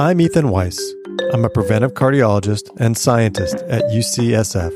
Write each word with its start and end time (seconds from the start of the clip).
I'm 0.00 0.20
Ethan 0.20 0.50
Weiss. 0.50 0.80
I'm 1.32 1.44
a 1.44 1.50
preventive 1.50 1.94
cardiologist 1.94 2.70
and 2.78 2.96
scientist 2.96 3.56
at 3.68 3.82
UCSF. 3.90 4.70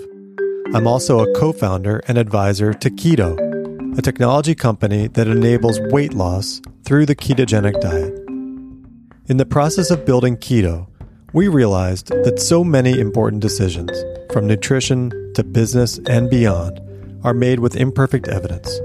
I'm 0.74 0.88
also 0.88 1.20
a 1.20 1.32
co 1.38 1.52
founder 1.52 2.02
and 2.08 2.18
advisor 2.18 2.74
to 2.74 2.90
Keyto, 2.90 3.96
a 3.96 4.02
technology 4.02 4.56
company 4.56 5.06
that 5.06 5.28
enables 5.28 5.78
weight 5.92 6.12
loss 6.12 6.60
through 6.82 7.06
the 7.06 7.14
ketogenic 7.14 7.80
diet. 7.80 8.12
In 9.28 9.36
the 9.36 9.46
process 9.46 9.92
of 9.92 10.04
building 10.04 10.36
Keyto, 10.38 10.88
we 11.32 11.46
realized 11.46 12.08
that 12.08 12.40
so 12.40 12.64
many 12.64 12.98
important 12.98 13.42
decisions, 13.42 13.92
from 14.32 14.48
nutrition 14.48 15.12
to 15.34 15.44
business 15.44 16.00
and 16.08 16.28
beyond, 16.30 16.80
are 17.22 17.32
made 17.32 17.60
with 17.60 17.76
imperfect 17.76 18.26
evidence. 18.26 18.76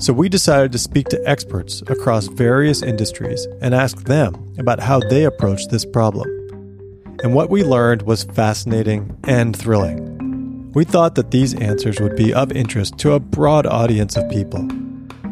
So 0.00 0.12
we 0.12 0.28
decided 0.28 0.72
to 0.72 0.78
speak 0.78 1.08
to 1.08 1.22
experts 1.28 1.80
across 1.86 2.26
various 2.26 2.82
industries 2.82 3.46
and 3.60 3.74
ask 3.74 4.04
them 4.04 4.52
about 4.58 4.80
how 4.80 4.98
they 4.98 5.24
approach 5.24 5.68
this 5.68 5.84
problem. 5.84 6.28
And 7.22 7.32
what 7.32 7.48
we 7.48 7.62
learned 7.62 8.02
was 8.02 8.24
fascinating 8.24 9.16
and 9.24 9.56
thrilling. 9.56 10.72
We 10.72 10.84
thought 10.84 11.14
that 11.14 11.30
these 11.30 11.54
answers 11.54 12.00
would 12.00 12.16
be 12.16 12.34
of 12.34 12.50
interest 12.50 12.98
to 12.98 13.12
a 13.12 13.20
broad 13.20 13.66
audience 13.66 14.16
of 14.16 14.28
people. 14.28 14.68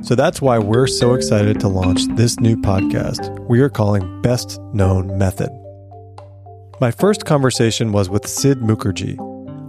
So 0.00 0.14
that's 0.14 0.40
why 0.40 0.58
we're 0.58 0.86
so 0.86 1.14
excited 1.14 1.58
to 1.60 1.68
launch 1.68 2.06
this 2.16 2.38
new 2.38 2.56
podcast 2.56 3.38
we 3.48 3.60
are 3.60 3.68
calling 3.68 4.22
Best 4.22 4.60
Known 4.72 5.18
Method. 5.18 5.50
My 6.80 6.92
first 6.92 7.26
conversation 7.26 7.92
was 7.92 8.08
with 8.08 8.28
Sid 8.28 8.60
Mukherjee, 8.60 9.16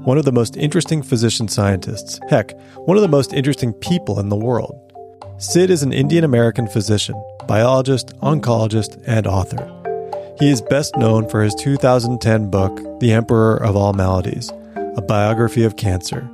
one 0.06 0.18
of 0.18 0.26
the 0.26 0.32
most 0.32 0.56
interesting 0.58 1.02
physician 1.02 1.48
scientists, 1.48 2.20
heck, 2.30 2.58
one 2.86 2.98
of 2.98 3.02
the 3.02 3.08
most 3.08 3.34
interesting 3.34 3.74
people 3.74 4.20
in 4.20 4.30
the 4.30 4.36
world. 4.36 4.83
Sid 5.44 5.70
is 5.70 5.84
an 5.84 5.92
Indian 5.92 6.24
American 6.24 6.68
physician, 6.68 7.22
biologist, 7.48 8.18
oncologist, 8.22 9.04
and 9.06 9.28
author. 9.28 9.70
He 10.40 10.50
is 10.50 10.62
best 10.62 10.96
known 10.96 11.28
for 11.28 11.44
his 11.44 11.54
2010 11.56 12.50
book, 12.50 12.80
The 13.02 13.12
Emperor 13.12 13.58
of 13.58 13.76
All 13.76 13.92
Maladies, 13.92 14.50
a 14.96 15.02
biography 15.02 15.66
of 15.66 15.76
cancer. 15.76 16.26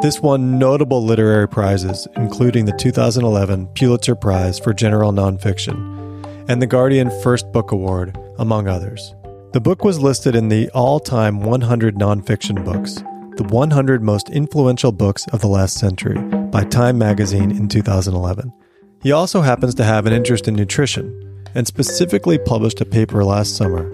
This 0.00 0.20
won 0.20 0.58
notable 0.58 1.04
literary 1.04 1.46
prizes, 1.46 2.08
including 2.16 2.64
the 2.64 2.72
2011 2.72 3.66
Pulitzer 3.74 4.14
Prize 4.14 4.58
for 4.58 4.72
General 4.72 5.12
Nonfiction 5.12 6.24
and 6.48 6.62
the 6.62 6.66
Guardian 6.66 7.10
First 7.22 7.52
Book 7.52 7.70
Award, 7.70 8.16
among 8.38 8.66
others. 8.66 9.14
The 9.52 9.60
book 9.60 9.84
was 9.84 10.00
listed 10.00 10.34
in 10.34 10.48
the 10.48 10.70
all 10.70 11.00
time 11.00 11.42
100 11.42 11.96
nonfiction 11.96 12.64
books, 12.64 13.02
the 13.38 13.44
100 13.44 14.02
most 14.02 14.28
influential 14.30 14.90
books 14.90 15.24
of 15.28 15.40
the 15.40 15.46
last 15.46 15.78
century 15.78 16.18
by 16.50 16.64
Time 16.64 16.98
magazine 16.98 17.52
in 17.52 17.68
2011. 17.68 18.52
He 19.00 19.12
also 19.12 19.42
happens 19.42 19.76
to 19.76 19.84
have 19.84 20.06
an 20.06 20.12
interest 20.12 20.48
in 20.48 20.56
nutrition 20.56 21.46
and 21.54 21.64
specifically 21.64 22.36
published 22.36 22.80
a 22.80 22.84
paper 22.84 23.24
last 23.24 23.56
summer 23.56 23.88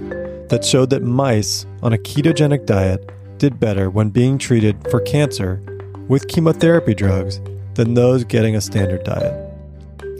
that 0.48 0.64
showed 0.64 0.88
that 0.90 1.02
mice 1.02 1.66
on 1.82 1.92
a 1.92 1.98
ketogenic 1.98 2.64
diet 2.64 3.10
did 3.36 3.60
better 3.60 3.90
when 3.90 4.08
being 4.08 4.38
treated 4.38 4.78
for 4.90 5.00
cancer 5.00 5.60
with 6.08 6.26
chemotherapy 6.28 6.94
drugs 6.94 7.38
than 7.74 7.92
those 7.92 8.24
getting 8.24 8.56
a 8.56 8.62
standard 8.62 9.04
diet. 9.04 9.38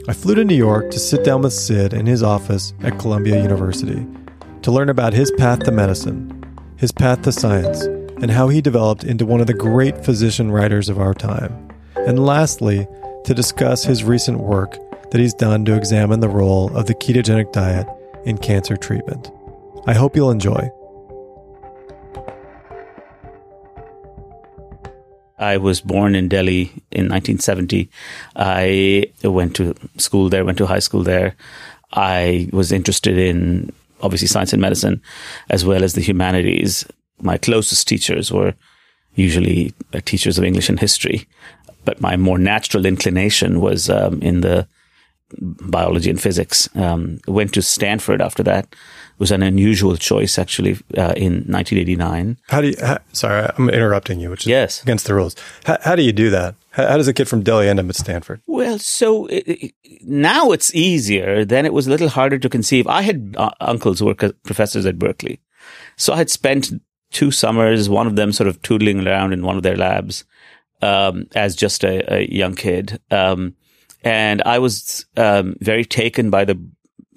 I 0.07 0.13
flew 0.13 0.35
to 0.35 0.45
New 0.45 0.55
York 0.55 0.91
to 0.91 0.99
sit 0.99 1.23
down 1.23 1.41
with 1.41 1.53
Sid 1.53 1.93
in 1.93 2.05
his 2.05 2.21
office 2.21 2.75
at 2.83 2.99
Columbia 2.99 3.41
University 3.41 4.05
to 4.61 4.71
learn 4.71 4.89
about 4.89 5.13
his 5.13 5.31
path 5.31 5.61
to 5.61 5.71
medicine, 5.71 6.43
his 6.77 6.91
path 6.91 7.23
to 7.23 7.31
science, 7.31 7.87
and 8.21 8.31
how 8.31 8.47
he 8.47 8.61
developed 8.61 9.03
into 9.03 9.25
one 9.25 9.41
of 9.41 9.47
the 9.47 9.53
great 9.53 10.03
physician 10.03 10.51
writers 10.51 10.89
of 10.89 10.99
our 10.99 11.13
time. 11.13 11.69
And 11.95 12.25
lastly, 12.25 12.87
to 13.25 13.33
discuss 13.33 13.83
his 13.83 14.03
recent 14.03 14.39
work 14.39 14.77
that 15.11 15.19
he's 15.19 15.33
done 15.33 15.65
to 15.65 15.75
examine 15.75 16.19
the 16.19 16.29
role 16.29 16.75
of 16.75 16.85
the 16.85 16.95
ketogenic 16.95 17.51
diet 17.51 17.87
in 18.25 18.37
cancer 18.37 18.77
treatment. 18.77 19.31
I 19.87 19.93
hope 19.93 20.15
you'll 20.15 20.31
enjoy. 20.31 20.69
I 25.37 25.57
was 25.57 25.81
born 25.81 26.15
in 26.15 26.29
Delhi 26.29 26.71
in 26.91 27.09
1970. 27.09 27.89
I 28.35 29.11
went 29.23 29.55
to 29.57 29.75
school 29.97 30.29
there, 30.29 30.45
went 30.45 30.57
to 30.59 30.65
high 30.65 30.79
school 30.79 31.03
there. 31.03 31.35
I 31.91 32.49
was 32.53 32.71
interested 32.71 33.17
in 33.17 33.71
obviously 34.01 34.27
science 34.27 34.53
and 34.53 34.61
medicine, 34.61 35.01
as 35.49 35.65
well 35.65 35.83
as 35.83 35.93
the 35.93 36.01
humanities 36.01 36.85
my 37.21 37.37
closest 37.37 37.87
teachers 37.87 38.31
were 38.31 38.53
usually 39.15 39.73
uh, 39.93 40.01
teachers 40.05 40.37
of 40.37 40.43
English 40.43 40.69
and 40.69 40.79
history, 40.79 41.27
but 41.85 42.01
my 42.01 42.17
more 42.17 42.37
natural 42.37 42.85
inclination 42.85 43.61
was 43.61 43.89
um, 43.89 44.21
in 44.21 44.41
the 44.41 44.67
biology 45.39 46.09
and 46.09 46.21
physics. 46.21 46.69
Um, 46.75 47.19
went 47.27 47.53
to 47.53 47.61
Stanford 47.61 48.21
after 48.21 48.43
that. 48.43 48.65
It 48.65 49.19
was 49.19 49.31
an 49.31 49.43
unusual 49.43 49.95
choice, 49.97 50.37
actually, 50.37 50.73
uh, 50.97 51.13
in 51.15 51.45
1989. 51.47 52.37
How 52.49 52.61
do 52.61 52.67
you? 52.69 52.75
How, 52.81 52.99
sorry, 53.13 53.49
I'm 53.57 53.69
interrupting 53.69 54.19
you, 54.19 54.29
which 54.29 54.41
is 54.41 54.47
yes. 54.47 54.81
against 54.83 55.07
the 55.07 55.13
rules. 55.13 55.35
How, 55.65 55.77
how 55.81 55.95
do 55.95 56.03
you 56.03 56.11
do 56.11 56.29
that? 56.31 56.55
How, 56.71 56.87
how, 56.87 56.97
does 56.97 57.07
a 57.07 57.13
kid 57.13 57.27
from 57.27 57.41
Delhi 57.41 57.69
end 57.69 57.79
up 57.79 57.89
at 57.89 57.95
Stanford? 57.95 58.41
Well, 58.45 58.77
so 58.77 59.27
it, 59.27 59.43
it, 59.47 59.73
now 60.03 60.51
it's 60.51 60.73
easier. 60.75 61.45
Then 61.45 61.65
it 61.65 61.73
was 61.73 61.87
a 61.87 61.89
little 61.89 62.09
harder 62.09 62.37
to 62.37 62.49
conceive. 62.49 62.87
I 62.87 63.01
had 63.01 63.35
uh, 63.37 63.51
uncles 63.61 63.99
who 63.99 64.05
were 64.05 64.15
professors 64.15 64.85
at 64.85 64.99
Berkeley, 64.99 65.39
so 65.95 66.13
I 66.13 66.17
had 66.17 66.29
spent 66.29 66.71
two 67.15 67.31
summers, 67.31 67.89
one 67.89 68.07
of 68.07 68.17
them 68.17 68.33
sort 68.33 68.49
of 68.49 68.61
tootling 68.61 69.07
around 69.07 69.31
in 69.31 69.41
one 69.41 69.55
of 69.55 69.63
their 69.63 69.77
labs 69.77 70.25
um, 70.81 71.27
as 71.33 71.55
just 71.55 71.85
a, 71.85 72.13
a 72.13 72.27
young 72.29 72.53
kid. 72.55 72.99
Um, 73.09 73.55
and 74.03 74.43
I 74.45 74.59
was 74.59 75.05
um, 75.15 75.55
very 75.61 75.85
taken 75.85 76.29
by 76.29 76.43
the 76.43 76.59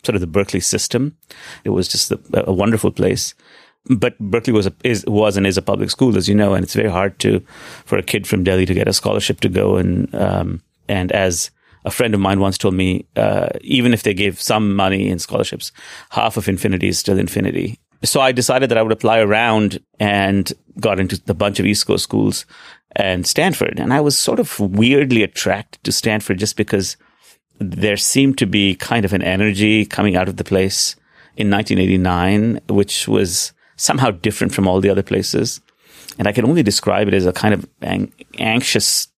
sort 0.04 0.14
of 0.14 0.20
the 0.20 0.28
Berkeley 0.28 0.60
system. 0.60 1.16
It 1.64 1.70
was 1.70 1.88
just 1.88 2.12
a, 2.12 2.20
a 2.32 2.52
wonderful 2.52 2.92
place. 2.92 3.34
But 3.90 4.16
Berkeley 4.20 4.52
was 4.52 4.66
a, 4.66 4.72
is 4.84 5.04
was 5.06 5.36
and 5.36 5.46
is 5.46 5.58
a 5.58 5.62
public 5.62 5.90
school, 5.90 6.16
as 6.16 6.28
you 6.28 6.34
know, 6.34 6.54
and 6.54 6.62
it's 6.62 6.74
very 6.74 6.90
hard 6.90 7.18
to 7.20 7.40
for 7.84 7.98
a 7.98 8.02
kid 8.02 8.26
from 8.26 8.44
Delhi 8.44 8.66
to 8.66 8.74
get 8.74 8.86
a 8.86 8.92
scholarship 8.92 9.40
to 9.40 9.48
go. 9.48 9.76
And 9.76 10.14
um, 10.14 10.62
and 10.88 11.10
as 11.10 11.50
a 11.84 11.90
friend 11.90 12.14
of 12.14 12.20
mine 12.20 12.38
once 12.38 12.58
told 12.58 12.74
me, 12.74 13.06
uh, 13.16 13.48
even 13.62 13.92
if 13.92 14.04
they 14.04 14.14
gave 14.14 14.40
some 14.40 14.76
money 14.76 15.08
in 15.08 15.18
scholarships, 15.18 15.72
half 16.10 16.36
of 16.36 16.48
infinity 16.48 16.88
is 16.88 16.98
still 16.98 17.18
infinity. 17.18 17.80
So 18.04 18.20
I 18.20 18.32
decided 18.32 18.70
that 18.70 18.78
I 18.78 18.82
would 18.82 18.92
apply 18.92 19.18
around 19.18 19.78
and 19.98 20.52
got 20.80 21.00
into 21.00 21.20
a 21.28 21.34
bunch 21.34 21.58
of 21.58 21.66
East 21.66 21.86
Coast 21.86 22.04
schools 22.04 22.46
and 22.94 23.26
Stanford. 23.26 23.80
And 23.80 23.92
I 23.92 24.00
was 24.00 24.16
sort 24.16 24.38
of 24.38 24.58
weirdly 24.60 25.22
attracted 25.22 25.82
to 25.84 25.92
Stanford 25.92 26.38
just 26.38 26.56
because 26.56 26.96
there 27.58 27.96
seemed 27.96 28.38
to 28.38 28.46
be 28.46 28.76
kind 28.76 29.04
of 29.04 29.12
an 29.12 29.22
energy 29.22 29.84
coming 29.84 30.16
out 30.16 30.28
of 30.28 30.36
the 30.36 30.44
place 30.44 30.94
in 31.36 31.50
1989, 31.50 32.60
which 32.68 33.08
was 33.08 33.52
somehow 33.76 34.10
different 34.10 34.54
from 34.54 34.68
all 34.68 34.80
the 34.80 34.90
other 34.90 35.02
places. 35.02 35.60
And 36.18 36.26
I 36.26 36.32
can 36.32 36.44
only 36.44 36.62
describe 36.62 37.08
it 37.08 37.14
as 37.14 37.26
a 37.26 37.32
kind 37.32 37.54
of 37.54 37.68
ang- 37.82 38.12
anxious 38.38 39.08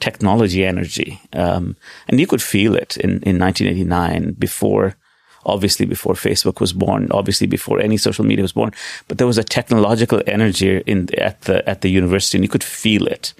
technology 0.00 0.64
energy. 0.64 1.20
Um, 1.32 1.76
and 2.08 2.18
you 2.18 2.26
could 2.26 2.42
feel 2.42 2.74
it 2.74 2.96
in, 2.96 3.22
in 3.22 3.38
1989 3.38 4.32
before 4.32 4.96
obviously 5.44 5.86
before 5.86 6.14
Facebook 6.14 6.60
was 6.60 6.72
born, 6.72 7.08
obviously 7.10 7.46
before 7.46 7.80
any 7.80 7.96
social 7.96 8.24
media 8.24 8.42
was 8.42 8.52
born, 8.52 8.72
but 9.08 9.18
there 9.18 9.26
was 9.26 9.38
a 9.38 9.44
technological 9.44 10.22
energy 10.26 10.82
in 10.86 11.08
at 11.18 11.42
the 11.42 11.68
at 11.68 11.80
the 11.80 11.90
university, 11.90 12.38
and 12.38 12.44
you 12.44 12.48
could 12.48 12.64
feel 12.64 13.06
it. 13.06 13.34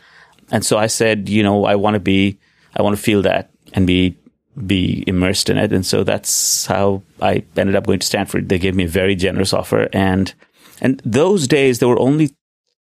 And 0.51 0.65
so 0.65 0.79
I 0.79 0.89
said, 0.89 1.29
you 1.29 1.43
know, 1.43 1.65
I 1.65 1.77
want 1.77 1.95
to 1.95 2.01
be, 2.01 2.39
I 2.77 2.83
want 2.83 2.97
to 2.97 3.03
feel 3.03 3.23
that 3.23 3.51
and 3.73 3.87
be 3.87 4.17
be 4.67 5.05
immersed 5.07 5.49
in 5.49 5.57
it. 5.59 5.73
And 5.73 5.87
so 5.87 6.03
that's 6.05 6.67
how 6.67 7.03
I 7.21 7.45
ended 7.57 7.77
up 7.77 7.87
going 7.87 8.01
to 8.01 8.07
Stanford. 8.07 8.49
They 8.49 8.59
gave 8.59 8.75
me 8.75 8.85
a 8.85 8.89
very 8.89 9.15
generous 9.15 9.53
offer, 9.53 9.89
and 9.93 10.33
and 10.81 11.01
those 11.05 11.47
days 11.47 11.79
there 11.79 11.89
were 11.89 12.01
only 12.01 12.31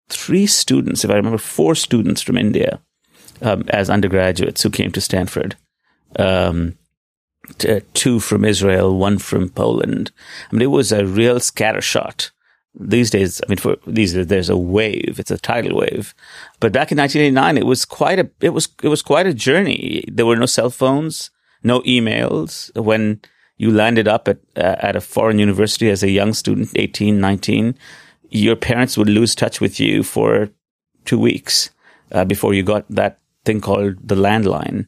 three 0.08 0.46
students, 0.46 1.04
if 1.04 1.10
I 1.10 1.14
remember, 1.14 1.38
four 1.38 1.74
students 1.74 2.22
from 2.22 2.36
India 2.36 2.80
um, 3.42 3.64
as 3.68 3.90
undergraduates 3.90 4.62
who 4.62 4.70
came 4.70 4.92
to 4.92 5.00
Stanford. 5.00 5.56
Um, 6.18 6.78
two 7.94 8.20
from 8.20 8.44
Israel, 8.44 8.96
one 8.96 9.18
from 9.18 9.48
Poland. 9.48 10.10
I 10.50 10.54
mean, 10.54 10.62
it 10.62 10.66
was 10.66 10.92
a 10.92 11.06
real 11.06 11.36
scattershot. 11.36 12.30
These 12.78 13.10
days, 13.10 13.40
I 13.40 13.48
mean, 13.48 13.58
for 13.58 13.76
these 13.86 14.12
there's 14.12 14.50
a 14.50 14.56
wave. 14.56 15.16
It's 15.18 15.30
a 15.30 15.38
tidal 15.38 15.78
wave. 15.78 16.14
But 16.60 16.72
back 16.72 16.92
in 16.92 16.98
1989, 16.98 17.56
it 17.56 17.66
was 17.66 17.84
quite 17.84 18.18
a 18.18 18.28
it 18.40 18.50
was 18.50 18.68
it 18.82 18.88
was 18.88 19.02
quite 19.02 19.26
a 19.26 19.32
journey. 19.32 20.04
There 20.12 20.26
were 20.26 20.36
no 20.36 20.46
cell 20.46 20.68
phones, 20.68 21.30
no 21.62 21.80
emails. 21.82 22.70
When 22.76 23.22
you 23.56 23.70
landed 23.70 24.06
up 24.06 24.28
at 24.28 24.38
uh, 24.56 24.76
at 24.80 24.96
a 24.96 25.00
foreign 25.00 25.38
university 25.38 25.88
as 25.88 26.02
a 26.02 26.10
young 26.10 26.34
student, 26.34 26.70
18, 26.74 27.18
19, 27.18 27.74
your 28.28 28.56
parents 28.56 28.98
would 28.98 29.08
lose 29.08 29.34
touch 29.34 29.58
with 29.58 29.80
you 29.80 30.02
for 30.02 30.50
two 31.06 31.18
weeks 31.18 31.70
uh, 32.12 32.26
before 32.26 32.52
you 32.52 32.62
got 32.62 32.84
that 32.90 33.20
thing 33.46 33.60
called 33.60 33.96
the 34.06 34.14
landline. 34.16 34.86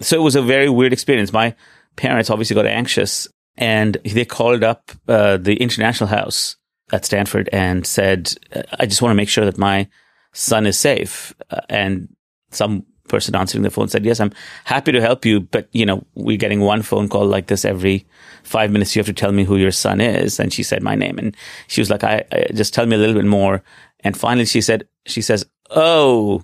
So 0.00 0.16
it 0.16 0.22
was 0.22 0.36
a 0.36 0.42
very 0.42 0.68
weird 0.68 0.92
experience. 0.92 1.32
My 1.32 1.54
parents 1.96 2.30
obviously 2.30 2.54
got 2.54 2.66
anxious 2.66 3.28
and 3.56 3.94
they 4.04 4.24
called 4.24 4.64
up 4.64 4.90
uh, 5.08 5.36
the 5.36 5.56
International 5.56 6.08
House 6.08 6.56
at 6.92 7.04
Stanford 7.04 7.48
and 7.52 7.86
said, 7.86 8.34
I 8.78 8.86
just 8.86 9.00
want 9.00 9.10
to 9.10 9.16
make 9.16 9.28
sure 9.28 9.44
that 9.44 9.58
my 9.58 9.88
son 10.32 10.66
is 10.66 10.78
safe. 10.78 11.34
Uh, 11.50 11.60
and 11.68 12.08
some 12.50 12.84
person 13.08 13.36
answering 13.36 13.62
the 13.62 13.70
phone 13.70 13.88
said, 13.88 14.04
yes, 14.04 14.20
I'm 14.20 14.32
happy 14.64 14.92
to 14.92 15.00
help 15.00 15.24
you, 15.24 15.40
but 15.40 15.68
you 15.72 15.86
know, 15.86 16.04
we're 16.14 16.36
getting 16.36 16.60
one 16.60 16.82
phone 16.82 17.08
call 17.08 17.26
like 17.26 17.46
this 17.46 17.64
every 17.64 18.06
five 18.42 18.70
minutes. 18.70 18.94
You 18.94 19.00
have 19.00 19.06
to 19.06 19.12
tell 19.12 19.32
me 19.32 19.44
who 19.44 19.56
your 19.56 19.72
son 19.72 20.00
is. 20.00 20.40
And 20.40 20.52
she 20.52 20.62
said 20.62 20.82
my 20.82 20.94
name 20.94 21.18
and 21.18 21.36
she 21.68 21.80
was 21.80 21.90
like, 21.90 22.04
I, 22.04 22.24
I 22.32 22.46
just 22.54 22.74
tell 22.74 22.86
me 22.86 22.96
a 22.96 22.98
little 22.98 23.14
bit 23.14 23.24
more. 23.24 23.62
And 24.00 24.16
finally 24.16 24.46
she 24.46 24.60
said, 24.60 24.88
she 25.06 25.22
says, 25.22 25.46
Oh, 25.70 26.42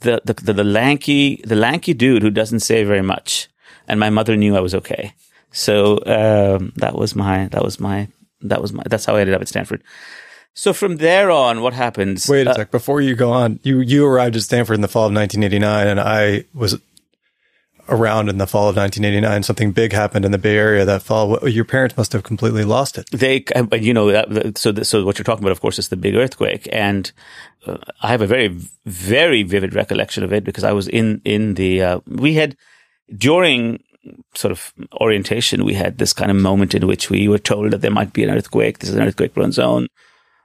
the, 0.00 0.22
the, 0.24 0.34
the, 0.34 0.52
the 0.52 0.64
lanky, 0.64 1.42
the 1.44 1.56
lanky 1.56 1.94
dude 1.94 2.22
who 2.22 2.30
doesn't 2.30 2.60
say 2.60 2.84
very 2.84 3.02
much. 3.02 3.48
And 3.90 3.98
my 3.98 4.10
mother 4.10 4.36
knew 4.36 4.56
I 4.56 4.60
was 4.60 4.74
okay. 4.74 5.12
So, 5.50 5.98
um, 6.06 6.72
that 6.76 6.94
was 6.94 7.16
my, 7.16 7.48
that 7.48 7.62
was 7.62 7.80
my, 7.80 8.08
that 8.42 8.62
was 8.62 8.72
my, 8.72 8.84
that's 8.86 9.04
how 9.04 9.16
I 9.16 9.20
ended 9.20 9.34
up 9.34 9.42
at 9.42 9.48
Stanford. 9.48 9.82
So 10.54 10.72
from 10.72 10.96
there 10.96 11.30
on, 11.30 11.60
what 11.62 11.74
happens? 11.74 12.28
Wait 12.28 12.46
a 12.46 12.50
uh, 12.50 12.54
sec. 12.54 12.70
Before 12.70 13.00
you 13.00 13.14
go 13.14 13.32
on, 13.32 13.60
you 13.62 13.80
you 13.80 14.06
arrived 14.06 14.36
at 14.36 14.42
Stanford 14.42 14.74
in 14.74 14.80
the 14.80 14.88
fall 14.88 15.06
of 15.06 15.14
1989, 15.14 15.86
and 15.86 16.00
I 16.00 16.44
was 16.54 16.78
around 17.88 18.28
in 18.28 18.38
the 18.38 18.46
fall 18.46 18.68
of 18.68 18.76
1989. 18.76 19.42
Something 19.42 19.72
big 19.72 19.92
happened 19.92 20.24
in 20.24 20.32
the 20.32 20.38
Bay 20.38 20.56
Area 20.56 20.84
that 20.84 21.02
fall. 21.02 21.48
Your 21.48 21.64
parents 21.64 21.96
must 21.96 22.12
have 22.12 22.22
completely 22.22 22.64
lost 22.64 22.98
it. 22.98 23.08
They, 23.10 23.44
you 23.78 23.94
know, 23.94 24.10
so 24.56 24.72
the, 24.72 24.84
so 24.84 25.04
what 25.04 25.18
you're 25.18 25.24
talking 25.24 25.44
about, 25.44 25.52
of 25.52 25.60
course, 25.60 25.78
is 25.78 25.88
the 25.88 25.96
big 25.96 26.14
earthquake, 26.14 26.68
and 26.72 27.12
uh, 27.66 27.78
I 28.02 28.08
have 28.08 28.22
a 28.22 28.26
very 28.26 28.48
very 28.86 29.42
vivid 29.42 29.74
recollection 29.74 30.24
of 30.24 30.32
it 30.32 30.44
because 30.44 30.64
I 30.64 30.72
was 30.72 30.88
in 30.88 31.20
in 31.24 31.54
the 31.54 31.82
uh, 31.82 32.00
we 32.06 32.34
had 32.34 32.56
during 33.16 33.82
sort 34.34 34.50
of 34.50 34.72
orientation 35.00 35.64
we 35.64 35.74
had 35.74 35.98
this 35.98 36.12
kind 36.12 36.30
of 36.30 36.36
moment 36.36 36.74
in 36.74 36.86
which 36.86 37.10
we 37.10 37.28
were 37.28 37.38
told 37.38 37.70
that 37.70 37.82
there 37.82 37.90
might 37.90 38.12
be 38.12 38.24
an 38.24 38.30
earthquake. 38.30 38.78
This 38.78 38.90
is 38.90 38.96
an 38.96 39.02
earthquake 39.02 39.34
prone 39.34 39.52
zone 39.52 39.88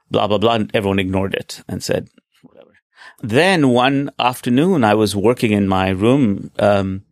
blah, 0.10 0.28
blah, 0.28 0.38
blah. 0.38 0.56
And 0.56 0.72
everyone 0.74 1.00
ignored 1.00 1.34
it 1.34 1.62
and 1.68 1.84
said, 1.84 2.10
whatever. 2.42 2.74
Then 3.22 3.70
one 3.70 4.12
afternoon, 4.20 4.84
I 4.84 4.94
was 4.94 5.16
working 5.16 5.52
in 5.52 5.68
my 5.68 5.90
room, 5.90 6.52
um, 6.60 7.04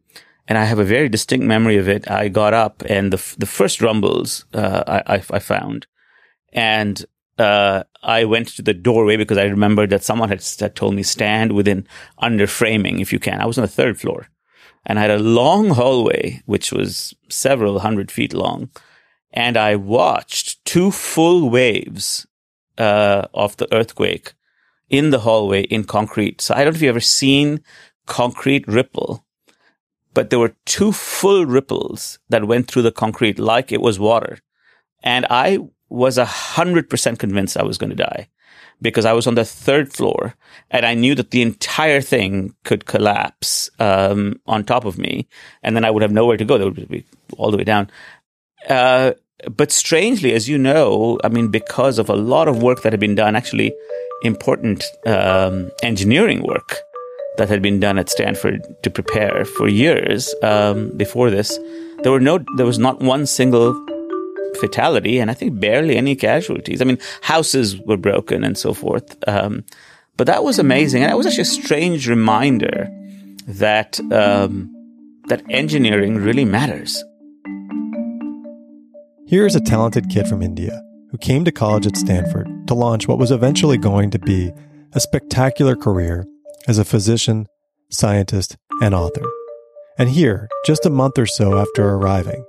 and 0.47 0.57
I 0.57 0.65
have 0.65 0.79
a 0.79 0.83
very 0.83 1.09
distinct 1.09 1.45
memory 1.45 1.77
of 1.77 1.87
it. 1.87 2.09
I 2.09 2.27
got 2.27 2.53
up 2.53 2.83
and 2.87 3.13
the, 3.13 3.35
the 3.37 3.45
first 3.45 3.81
rumbles, 3.81 4.45
uh, 4.53 4.83
I, 4.87 5.15
I, 5.15 5.23
I, 5.31 5.39
found. 5.39 5.87
And, 6.51 7.05
uh, 7.39 7.83
I 8.03 8.25
went 8.25 8.49
to 8.49 8.61
the 8.61 8.73
doorway 8.73 9.15
because 9.15 9.37
I 9.37 9.45
remembered 9.45 9.89
that 9.91 10.03
someone 10.03 10.29
had, 10.29 10.43
had 10.59 10.75
told 10.75 10.93
me 10.93 11.03
stand 11.03 11.53
within 11.53 11.87
under 12.17 12.45
framing 12.47 12.99
if 12.99 13.13
you 13.13 13.19
can. 13.19 13.39
I 13.39 13.45
was 13.45 13.57
on 13.57 13.63
the 13.63 13.69
third 13.69 13.99
floor 13.99 14.27
and 14.85 14.99
I 14.99 15.03
had 15.03 15.11
a 15.11 15.19
long 15.19 15.69
hallway, 15.69 16.41
which 16.45 16.71
was 16.71 17.13
several 17.29 17.79
hundred 17.79 18.11
feet 18.11 18.33
long. 18.33 18.69
And 19.31 19.57
I 19.57 19.75
watched 19.75 20.63
two 20.65 20.91
full 20.91 21.49
waves 21.49 22.27
uh, 22.77 23.27
of 23.33 23.57
the 23.57 23.73
earthquake 23.73 24.33
in 24.89 25.09
the 25.09 25.19
hallway 25.19 25.63
in 25.63 25.85
concrete. 25.85 26.41
So 26.41 26.53
I 26.53 26.63
don't 26.63 26.73
know 26.73 26.77
if 26.77 26.81
you've 26.81 26.89
ever 26.89 26.99
seen 26.99 27.61
concrete 28.05 28.67
ripple, 28.67 29.25
but 30.13 30.29
there 30.29 30.39
were 30.39 30.55
two 30.65 30.91
full 30.91 31.45
ripples 31.45 32.19
that 32.29 32.47
went 32.47 32.67
through 32.67 32.83
the 32.83 32.91
concrete 32.91 33.39
like 33.39 33.71
it 33.71 33.81
was 33.81 33.99
water. 33.99 34.39
And 35.01 35.25
I 35.29 35.59
was 35.89 36.17
a 36.17 36.25
hundred 36.25 36.89
percent 36.89 37.19
convinced 37.19 37.57
I 37.57 37.63
was 37.63 37.77
going 37.77 37.89
to 37.89 37.95
die 37.95 38.27
because 38.83 39.05
I 39.05 39.13
was 39.13 39.25
on 39.25 39.35
the 39.35 39.45
third 39.45 39.91
floor 39.91 40.35
and 40.69 40.85
I 40.85 40.93
knew 40.93 41.15
that 41.15 41.31
the 41.31 41.41
entire 41.41 42.01
thing 42.01 42.53
could 42.63 42.85
collapse 42.85 43.71
um, 43.79 44.39
on 44.45 44.63
top 44.63 44.85
of 44.85 44.97
me, 44.99 45.27
and 45.63 45.75
then 45.75 45.85
I 45.85 45.89
would 45.89 46.03
have 46.03 46.11
nowhere 46.11 46.37
to 46.37 46.45
go. 46.45 46.57
That 46.57 46.65
would 46.65 46.89
be 46.89 47.05
all 47.37 47.49
the 47.49 47.57
way 47.57 47.63
down. 47.63 47.89
Uh, 48.69 49.13
but 49.49 49.71
strangely, 49.71 50.33
as 50.33 50.47
you 50.47 50.57
know, 50.57 51.19
I 51.23 51.29
mean, 51.29 51.47
because 51.49 51.97
of 51.97 52.09
a 52.09 52.15
lot 52.15 52.47
of 52.47 52.61
work 52.61 52.83
that 52.83 52.93
had 52.93 52.99
been 52.99 53.15
done, 53.15 53.35
actually 53.35 53.73
important 54.23 54.83
um, 55.05 55.71
engineering 55.81 56.43
work 56.43 56.77
that 57.37 57.49
had 57.49 57.61
been 57.61 57.79
done 57.79 57.97
at 57.97 58.09
Stanford 58.09 58.61
to 58.83 58.89
prepare 58.89 59.43
for 59.43 59.67
years 59.67 60.33
um, 60.43 60.95
before 60.95 61.29
this, 61.29 61.57
there 62.03 62.11
were 62.11 62.19
no, 62.19 62.39
there 62.57 62.65
was 62.65 62.79
not 62.79 63.01
one 63.01 63.25
single 63.25 63.73
fatality, 64.57 65.19
and 65.19 65.31
I 65.31 65.33
think 65.33 65.59
barely 65.59 65.97
any 65.97 66.15
casualties. 66.15 66.81
I 66.81 66.85
mean, 66.85 66.99
houses 67.21 67.77
were 67.79 67.97
broken 67.97 68.43
and 68.43 68.57
so 68.57 68.73
forth. 68.73 69.17
Um, 69.27 69.63
but 70.17 70.27
that 70.27 70.43
was 70.43 70.59
amazing, 70.59 71.03
and 71.03 71.09
that 71.09 71.17
was 71.17 71.25
actually 71.25 71.41
a 71.41 71.45
strange 71.45 72.07
reminder 72.07 72.89
that 73.47 73.99
um, 74.11 74.69
that 75.27 75.43
engineering 75.49 76.17
really 76.17 76.45
matters. 76.45 77.03
Here's 79.27 79.55
a 79.55 79.61
talented 79.61 80.09
kid 80.09 80.27
from 80.27 80.41
India 80.41 80.81
who 81.09 81.17
came 81.17 81.43
to 81.45 81.51
college 81.51 81.87
at 81.87 81.97
Stanford 81.97 82.47
to 82.67 82.73
launch 82.73 83.07
what 83.07 83.17
was 83.17 83.31
eventually 83.31 83.77
going 83.77 84.11
to 84.11 84.19
be 84.19 84.51
a 84.93 84.99
spectacular 84.99 85.75
career 85.75 86.25
as 86.67 86.77
a 86.77 86.85
physician, 86.85 87.47
scientist, 87.89 88.57
and 88.81 88.93
author. 88.93 89.25
And 89.97 90.09
here, 90.09 90.49
just 90.65 90.85
a 90.85 90.89
month 90.89 91.17
or 91.17 91.25
so 91.25 91.57
after 91.57 91.87
arriving, 91.87 92.45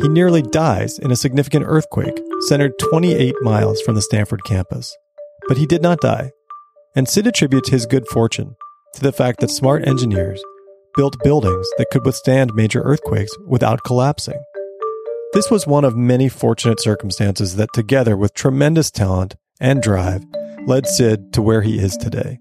he 0.00 0.08
nearly 0.08 0.42
dies 0.42 0.98
in 0.98 1.10
a 1.10 1.16
significant 1.16 1.64
earthquake 1.68 2.18
centered 2.48 2.72
28 2.78 3.34
miles 3.42 3.80
from 3.82 3.94
the 3.94 4.02
Stanford 4.02 4.44
campus. 4.44 4.96
But 5.48 5.58
he 5.58 5.66
did 5.66 5.82
not 5.82 6.00
die, 6.00 6.30
and 6.96 7.08
Sid 7.08 7.26
attributes 7.26 7.68
his 7.68 7.86
good 7.86 8.06
fortune 8.08 8.56
to 8.94 9.02
the 9.02 9.12
fact 9.12 9.40
that 9.40 9.50
smart 9.50 9.86
engineers 9.86 10.42
built 10.96 11.22
buildings 11.22 11.66
that 11.78 11.88
could 11.90 12.04
withstand 12.04 12.54
major 12.54 12.80
earthquakes 12.82 13.32
without 13.46 13.84
collapsing. 13.84 14.40
This 15.32 15.50
was 15.50 15.66
one 15.66 15.84
of 15.84 15.96
many 15.96 16.28
fortunate 16.28 16.80
circumstances 16.80 17.56
that, 17.56 17.72
together 17.72 18.16
with 18.16 18.34
tremendous 18.34 18.90
talent 18.90 19.36
and 19.60 19.82
drive, 19.82 20.22
led 20.66 20.86
Sid 20.86 21.32
to 21.32 21.42
where 21.42 21.62
he 21.62 21.78
is 21.78 21.96
today. 21.96 22.38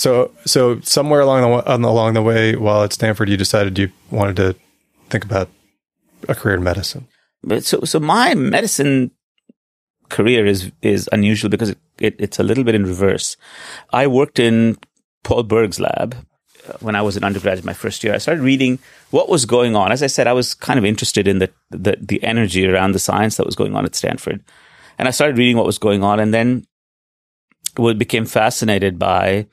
So, 0.00 0.32
so 0.46 0.80
somewhere 0.80 1.20
along 1.20 1.42
the 1.42 1.74
along 1.74 2.14
the 2.14 2.22
way, 2.22 2.56
while 2.56 2.82
at 2.84 2.94
Stanford, 2.94 3.28
you 3.28 3.36
decided 3.36 3.78
you 3.78 3.90
wanted 4.10 4.36
to 4.36 4.56
think 5.10 5.26
about 5.26 5.50
a 6.26 6.34
career 6.34 6.56
in 6.56 6.62
medicine. 6.62 7.06
But 7.42 7.64
so, 7.66 7.84
so 7.84 8.00
my 8.00 8.34
medicine 8.34 9.10
career 10.08 10.46
is 10.46 10.72
is 10.80 11.06
unusual 11.12 11.50
because 11.50 11.68
it, 11.68 11.78
it, 11.98 12.16
it's 12.18 12.38
a 12.38 12.42
little 12.42 12.64
bit 12.64 12.74
in 12.74 12.86
reverse. 12.86 13.36
I 13.92 14.06
worked 14.06 14.38
in 14.38 14.78
Paul 15.22 15.42
Berg's 15.42 15.78
lab 15.78 16.16
uh, 16.66 16.78
when 16.80 16.96
I 16.96 17.02
was 17.02 17.18
an 17.18 17.24
undergraduate, 17.24 17.66
my 17.66 17.74
first 17.74 18.02
year, 18.02 18.14
I 18.14 18.18
started 18.24 18.40
reading 18.40 18.78
what 19.10 19.28
was 19.28 19.44
going 19.44 19.76
on. 19.76 19.92
As 19.92 20.02
I 20.02 20.06
said, 20.06 20.26
I 20.26 20.32
was 20.32 20.54
kind 20.54 20.78
of 20.78 20.86
interested 20.86 21.28
in 21.28 21.40
the, 21.40 21.50
the, 21.68 21.98
the 22.00 22.22
energy 22.22 22.66
around 22.66 22.92
the 22.92 22.98
science 22.98 23.36
that 23.36 23.44
was 23.44 23.54
going 23.54 23.76
on 23.76 23.84
at 23.84 23.94
Stanford, 23.94 24.42
and 24.98 25.08
I 25.08 25.10
started 25.10 25.36
reading 25.36 25.58
what 25.58 25.66
was 25.66 25.76
going 25.76 26.02
on, 26.02 26.20
and 26.20 26.32
then 26.32 26.64
became 27.98 28.24
fascinated 28.24 28.98
by 28.98 29.46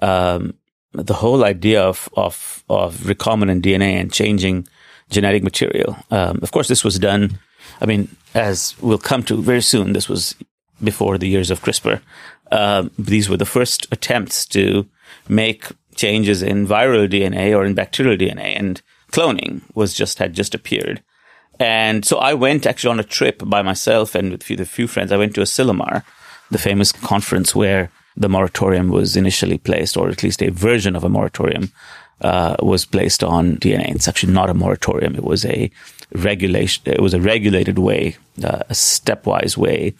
um, 0.00 0.54
the 0.92 1.14
whole 1.14 1.44
idea 1.44 1.82
of 1.82 2.08
of 2.16 2.64
of 2.68 2.96
recombinant 2.98 3.62
DNA 3.62 4.00
and 4.00 4.12
changing 4.12 4.66
genetic 5.10 5.42
material. 5.42 5.96
Um, 6.10 6.38
of 6.42 6.52
course, 6.52 6.68
this 6.68 6.84
was 6.84 6.98
done. 6.98 7.38
I 7.80 7.86
mean, 7.86 8.08
as 8.34 8.74
we'll 8.80 8.98
come 8.98 9.22
to 9.24 9.42
very 9.42 9.62
soon, 9.62 9.92
this 9.92 10.08
was 10.08 10.34
before 10.82 11.18
the 11.18 11.28
years 11.28 11.50
of 11.50 11.62
CRISPR. 11.62 12.00
Um, 12.50 12.90
these 12.98 13.28
were 13.28 13.36
the 13.36 13.46
first 13.46 13.86
attempts 13.92 14.46
to 14.46 14.86
make 15.28 15.66
changes 15.94 16.42
in 16.42 16.66
viral 16.66 17.08
DNA 17.08 17.56
or 17.56 17.64
in 17.64 17.74
bacterial 17.74 18.16
DNA, 18.16 18.58
and 18.58 18.82
cloning 19.12 19.62
was 19.74 19.94
just 19.94 20.18
had 20.18 20.34
just 20.34 20.54
appeared. 20.54 21.02
And 21.60 22.04
so 22.04 22.18
I 22.18 22.34
went 22.34 22.66
actually 22.66 22.90
on 22.90 23.00
a 23.00 23.04
trip 23.04 23.42
by 23.46 23.62
myself 23.62 24.14
and 24.14 24.32
with 24.32 24.50
a 24.60 24.64
few 24.64 24.88
friends. 24.88 25.12
I 25.12 25.16
went 25.16 25.34
to 25.34 25.42
Asilomar, 25.42 26.02
the 26.50 26.58
famous 26.58 26.92
conference 26.92 27.54
where 27.54 27.90
the 28.16 28.28
moratorium 28.28 28.88
was 28.88 29.16
initially 29.16 29.58
placed, 29.58 29.96
or 29.96 30.08
at 30.08 30.22
least 30.22 30.42
a 30.42 30.50
version 30.50 30.96
of 30.96 31.04
a 31.04 31.08
moratorium 31.08 31.72
uh, 32.20 32.56
was 32.60 32.84
placed 32.84 33.24
on 33.24 33.56
DNA. 33.56 33.94
It's 33.94 34.08
actually 34.08 34.32
not 34.32 34.50
a 34.50 34.54
moratorium; 34.54 35.14
it 35.14 35.24
was 35.24 35.44
a 35.44 35.70
regulation. 36.14 36.82
It 36.86 37.00
was 37.00 37.14
a 37.14 37.20
regulated 37.20 37.78
way, 37.78 38.16
uh, 38.42 38.62
a 38.68 38.74
stepwise 38.74 39.56
way 39.56 39.94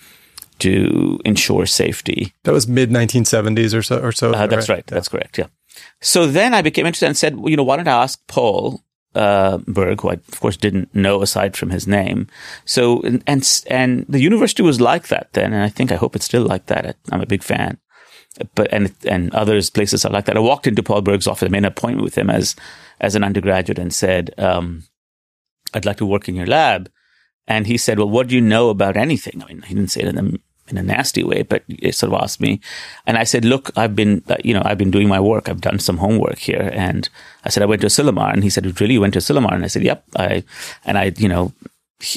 to 0.60 1.18
ensure 1.24 1.66
safety. 1.66 2.32
That 2.44 2.52
was 2.52 2.68
mid 2.68 2.90
1970s 2.90 3.76
or 3.76 3.82
so. 3.82 4.00
Or 4.00 4.12
so. 4.12 4.32
Uh, 4.32 4.46
that's 4.46 4.68
right. 4.68 4.76
right. 4.76 4.86
That's 4.86 5.08
correct. 5.08 5.38
Yeah. 5.38 5.46
So 6.00 6.26
then 6.26 6.54
I 6.54 6.62
became 6.62 6.86
interested 6.86 7.06
and 7.06 7.16
said, 7.16 7.36
well, 7.36 7.48
you 7.48 7.56
know, 7.56 7.64
why 7.64 7.76
don't 7.76 7.88
I 7.88 8.02
ask 8.02 8.20
Paul 8.28 8.82
uh, 9.14 9.58
Berg, 9.66 10.00
who 10.00 10.10
I 10.10 10.14
of 10.14 10.40
course 10.40 10.56
didn't 10.56 10.94
know 10.94 11.22
aside 11.22 11.56
from 11.56 11.70
his 11.70 11.86
name. 11.86 12.28
So 12.64 13.02
and, 13.02 13.22
and 13.26 13.62
and 13.68 14.06
the 14.08 14.20
university 14.20 14.62
was 14.62 14.80
like 14.80 15.08
that 15.08 15.32
then, 15.32 15.52
and 15.52 15.62
I 15.62 15.68
think 15.68 15.92
I 15.92 15.96
hope 15.96 16.16
it's 16.16 16.24
still 16.24 16.44
like 16.44 16.66
that. 16.66 16.96
I'm 17.10 17.20
a 17.20 17.26
big 17.26 17.42
fan. 17.42 17.78
But 18.54 18.72
and 18.72 18.94
and 19.06 19.34
others 19.34 19.70
places 19.70 20.04
are 20.04 20.12
like 20.12 20.24
that. 20.24 20.36
I 20.36 20.40
walked 20.40 20.66
into 20.66 20.82
Paul 20.82 21.02
Berg's 21.02 21.26
office, 21.26 21.46
I 21.46 21.50
made 21.50 21.58
an 21.58 21.64
appointment 21.66 22.04
with 22.04 22.16
him 22.16 22.30
as 22.30 22.56
as 23.00 23.14
an 23.14 23.24
undergraduate, 23.24 23.78
and 23.78 23.92
said, 23.92 24.32
um, 24.38 24.84
"I'd 25.74 25.84
like 25.84 25.98
to 25.98 26.06
work 26.06 26.28
in 26.28 26.34
your 26.34 26.46
lab." 26.46 26.90
And 27.46 27.66
he 27.66 27.76
said, 27.76 27.98
"Well, 27.98 28.08
what 28.08 28.28
do 28.28 28.34
you 28.34 28.40
know 28.40 28.70
about 28.70 28.96
anything?" 28.96 29.42
I 29.42 29.46
mean, 29.46 29.62
he 29.62 29.74
didn't 29.74 29.90
say 29.90 30.02
it 30.02 30.08
in 30.08 30.16
the 30.16 30.40
in 30.68 30.78
a 30.78 30.82
nasty 30.82 31.22
way, 31.24 31.42
but 31.42 31.64
he 31.66 31.92
sort 31.92 32.12
of 32.12 32.22
asked 32.22 32.40
me, 32.40 32.60
and 33.06 33.18
I 33.18 33.24
said, 33.24 33.44
"Look, 33.44 33.70
I've 33.76 33.94
been, 33.94 34.22
you 34.42 34.54
know, 34.54 34.62
I've 34.64 34.78
been 34.78 34.90
doing 34.92 35.08
my 35.08 35.20
work. 35.20 35.48
I've 35.48 35.60
done 35.60 35.78
some 35.78 35.98
homework 35.98 36.38
here." 36.38 36.70
And 36.72 37.08
I 37.44 37.50
said, 37.50 37.62
"I 37.62 37.66
went 37.66 37.82
to 37.82 37.88
Asilomar," 37.88 38.32
and 38.32 38.42
he 38.42 38.50
said, 38.50 38.80
"Really, 38.80 38.94
you 38.94 39.00
went 39.00 39.14
to 39.14 39.20
Asilomar?" 39.20 39.52
And 39.52 39.64
I 39.64 39.68
said, 39.68 39.82
"Yep." 39.82 40.04
I 40.16 40.44
and 40.84 40.96
I, 40.96 41.12
you 41.18 41.28
know, 41.28 41.52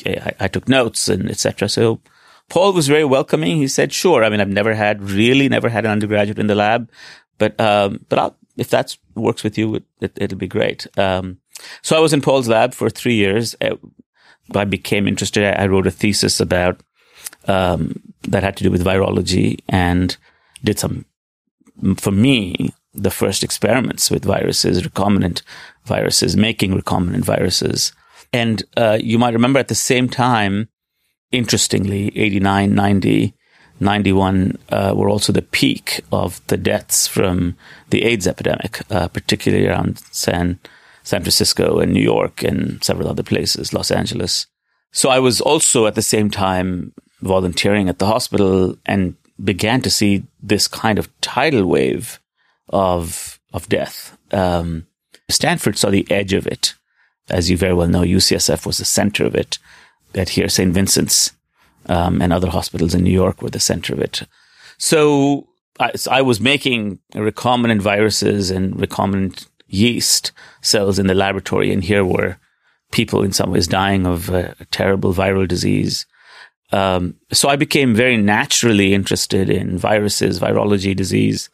I, 0.06 0.34
I 0.40 0.48
took 0.48 0.70
notes 0.70 1.10
and 1.10 1.30
etc. 1.30 1.68
So 1.68 2.00
Paul 2.50 2.74
was 2.74 2.88
very 2.88 3.06
welcoming. 3.06 3.58
He 3.58 3.68
said, 3.68 3.92
"Sure." 3.92 4.24
I 4.24 4.30
mean, 4.30 4.40
I've 4.40 4.48
never 4.50 4.74
had 4.74 5.02
really 5.02 5.50
never 5.50 5.70
had 5.70 5.86
an 5.86 5.92
undergraduate 5.92 6.40
in 6.40 6.48
the 6.48 6.56
lab, 6.56 6.90
but 7.38 7.60
um, 7.60 8.06
but 8.10 8.20
I'll, 8.20 8.38
if 8.58 8.70
that 8.70 8.98
works 9.16 9.44
with 9.44 9.58
you, 9.58 9.84
it, 10.00 10.32
will 10.32 10.38
be 10.38 10.48
great. 10.48 10.88
Um, 10.98 11.40
so 11.82 11.96
I 11.96 12.00
was 12.00 12.14
in 12.14 12.22
Paul's 12.22 12.48
lab 12.48 12.74
for 12.74 12.90
three 12.90 13.16
years. 13.16 13.56
Uh, 13.62 13.76
I 14.54 14.66
became 14.66 15.08
interested. 15.08 15.44
I 15.44 15.68
wrote 15.68 15.88
a 15.88 15.92
thesis 15.92 16.40
about 16.40 16.82
um, 17.48 18.02
that 18.24 18.44
had 18.44 18.58
to 18.58 18.64
do 18.64 18.72
with 18.72 18.86
virology 18.86 19.60
and 19.68 20.16
did 20.64 20.80
some, 20.80 21.06
for 21.98 22.12
me, 22.12 22.74
the 22.94 23.12
first 23.12 23.44
experiments 23.44 24.10
with 24.10 24.24
viruses, 24.24 24.82
recombinant 24.82 25.42
viruses, 25.86 26.38
making 26.38 26.74
recombinant 26.74 27.26
viruses. 27.26 27.92
And 28.32 28.64
uh, 28.78 28.98
you 29.02 29.20
might 29.20 29.34
remember 29.34 29.60
at 29.60 29.68
the 29.68 29.76
same 29.76 30.10
time, 30.10 30.70
interestingly, 31.38 32.16
89, 32.18 32.74
90, 32.74 33.34
91 33.80 34.58
uh, 34.70 34.94
were 34.96 35.10
also 35.10 35.34
the 35.34 35.42
peak 35.42 36.02
of 36.12 36.46
the 36.48 36.58
deaths 36.58 37.08
from 37.08 37.56
the 37.90 38.04
AIDS 38.04 38.28
epidemic, 38.28 38.82
uh, 38.90 39.08
particularly 39.08 39.68
around 39.68 40.00
San, 40.12 40.60
San 41.04 41.22
Francisco 41.22 41.80
and 41.80 41.94
New 41.94 42.04
York 42.04 42.44
and 42.44 42.84
several 42.84 43.08
other 43.08 43.24
places, 43.24 43.74
Los 43.74 43.92
Angeles. 43.92 44.48
So 44.92 45.10
I 45.10 45.20
was 45.20 45.42
also 45.42 45.88
at 45.88 45.96
the 45.96 46.02
same 46.02 46.30
time 46.30 46.94
volunteering 47.22 47.90
at 47.90 48.00
the 48.00 48.06
hospital 48.06 48.78
and 48.86 49.16
began 49.44 49.82
to 49.82 49.90
see 49.90 50.24
this 50.42 50.68
kind 50.68 50.98
of 50.98 51.10
tidal 51.22 51.66
wave 51.66 52.20
of 52.70 53.40
of 53.54 53.70
death. 53.70 54.18
Um, 54.32 54.88
Stanford 55.30 55.78
saw 55.78 55.90
the 55.90 56.10
edge 56.10 56.34
of 56.34 56.48
it, 56.48 56.76
as 57.30 57.50
you 57.50 57.58
very 57.58 57.74
well 57.74 57.88
know. 57.88 58.02
UCSF 58.02 58.66
was 58.66 58.78
the 58.78 58.86
center 58.86 59.26
of 59.26 59.36
it. 59.36 59.60
At 60.16 60.30
here, 60.30 60.50
St. 60.50 60.74
Vincent's 60.74 61.32
um, 61.88 62.22
and 62.22 62.32
other 62.32 62.50
hospitals 62.50 62.96
in 62.96 63.04
New 63.04 63.12
York 63.12 63.42
were 63.42 63.50
the 63.50 63.60
center 63.60 63.94
of 63.94 64.00
it. 64.00 64.24
So 64.78 65.48
I, 65.80 65.92
so 65.96 66.12
I 66.12 66.22
was 66.22 66.40
making 66.40 67.00
recombinant 67.14 67.82
viruses 67.82 68.52
and 68.52 68.76
recombinant 68.76 69.48
yeast 69.68 70.32
cells 70.62 71.00
in 71.00 71.08
the 71.08 71.14
laboratory, 71.14 71.72
and 71.72 71.84
here 71.84 72.06
were 72.06 72.38
people 72.92 73.24
in 73.24 73.34
some 73.34 73.52
ways 73.52 73.68
dying 73.68 74.06
of 74.06 74.30
a, 74.30 74.56
a 74.60 74.66
terrible 74.66 75.14
viral 75.14 75.48
disease. 75.48 76.06
Um, 76.72 77.16
so 77.32 77.50
I 77.50 77.56
became 77.56 77.94
very 77.94 78.18
naturally 78.18 78.94
interested 78.94 79.50
in 79.50 79.78
viruses, 79.78 80.40
virology, 80.40 80.96
disease, 80.96 81.50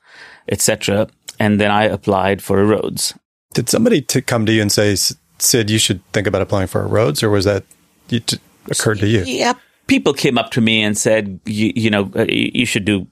etc. 0.47 1.07
And 1.39 1.59
then 1.59 1.71
I 1.71 1.83
applied 1.83 2.41
for 2.41 2.61
a 2.61 2.65
Rhodes. 2.65 3.13
Did 3.53 3.69
somebody 3.69 4.01
come 4.01 4.45
to 4.45 4.51
you 4.51 4.61
and 4.61 4.71
say, 4.71 4.95
Sid, 5.39 5.69
you 5.69 5.79
should 5.79 6.05
think 6.13 6.27
about 6.27 6.41
applying 6.41 6.67
for 6.67 6.81
a 6.81 6.87
Rhodes, 6.87 7.23
or 7.23 7.29
was 7.29 7.45
that 7.45 7.63
it 8.09 8.39
occurred 8.69 8.99
to 8.99 9.07
you? 9.07 9.23
Yeah, 9.25 9.53
people 9.87 10.13
came 10.13 10.37
up 10.37 10.51
to 10.51 10.61
me 10.61 10.81
and 10.81 10.97
said, 10.97 11.39
you, 11.45 11.71
you 11.75 11.89
know, 11.89 12.11
uh, 12.15 12.25
you 12.29 12.65
should 12.65 12.85
do 12.85 13.07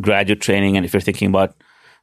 graduate 0.00 0.40
training, 0.40 0.76
and 0.76 0.84
if 0.84 0.92
you're 0.92 1.00
thinking 1.00 1.28
about 1.28 1.54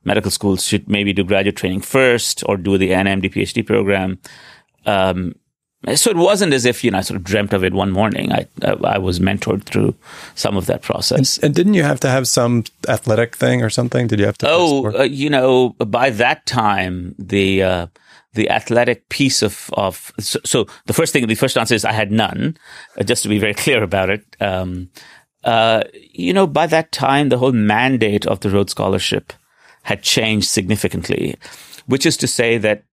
medical 0.04 0.32
schools, 0.32 0.64
should 0.64 0.90
maybe 0.90 1.14
do 1.14 1.24
graduate 1.24 1.56
training 1.56 1.82
first 1.82 2.44
or 2.48 2.58
do 2.58 2.78
the 2.78 2.92
NMD 2.92 3.34
PhD 3.34 3.66
program. 3.66 4.20
Um, 4.86 5.36
so 5.96 6.10
it 6.10 6.16
wasn't 6.16 6.54
as 6.54 6.64
if 6.64 6.84
you 6.84 6.92
know 6.92 7.00
I 7.00 7.02
sort 7.02 7.18
of 7.18 7.24
dreamt 7.24 7.52
of 7.52 7.64
it 7.64 7.74
one 7.74 7.92
morning. 7.92 8.32
I 8.32 8.48
I 8.62 8.98
was 8.98 9.20
mentored 9.20 9.64
through 9.64 9.96
some 10.36 10.56
of 10.56 10.66
that 10.68 10.82
process. 10.82 11.38
And, 11.38 11.46
and 11.46 11.56
didn't 11.56 11.74
you 11.74 11.84
have 11.84 12.00
to 12.02 12.10
have 12.10 12.28
some 12.28 12.64
athletic 12.88 13.36
thing 13.36 13.62
or 13.62 13.70
something? 13.70 14.08
Did 14.08 14.20
you 14.20 14.26
have 14.26 14.38
to? 14.40 14.48
Oh, 14.50 15.00
uh, 15.00 15.04
you 15.04 15.30
know, 15.30 15.70
by 15.72 16.10
that 16.12 16.46
time 16.46 17.16
the 17.20 17.64
uh, 17.64 17.88
the 18.34 18.50
athletic 18.50 19.10
piece 19.10 19.42
of 19.42 19.70
of 19.74 20.12
so, 20.20 20.40
so, 20.44 20.66
the 20.86 20.94
first 20.94 21.14
thing 21.14 21.28
the 21.28 21.36
first 21.36 21.58
answer 21.58 21.76
is 21.76 21.86
I 21.86 21.94
had 21.94 22.12
none. 22.12 22.58
Uh, 23.00 23.04
just 23.04 23.24
to 23.24 23.30
be 23.30 23.40
very 23.40 23.54
clear 23.64 23.84
about 23.84 24.10
it. 24.10 24.26
Um, 24.40 24.90
uh, 25.44 25.84
you 25.94 26.34
know, 26.34 26.48
by 26.48 26.68
that 26.68 26.92
time 26.92 27.30
the 27.30 27.38
whole 27.38 27.52
mandate 27.52 28.26
of 28.26 28.40
the 28.40 28.50
Rhodes 28.50 28.72
Scholarship 28.72 29.34
had 29.84 30.02
changed 30.02 30.48
significantly, 30.48 31.36
which 31.86 32.06
is 32.06 32.18
to 32.18 32.28
say 32.28 32.58
that 32.58 32.84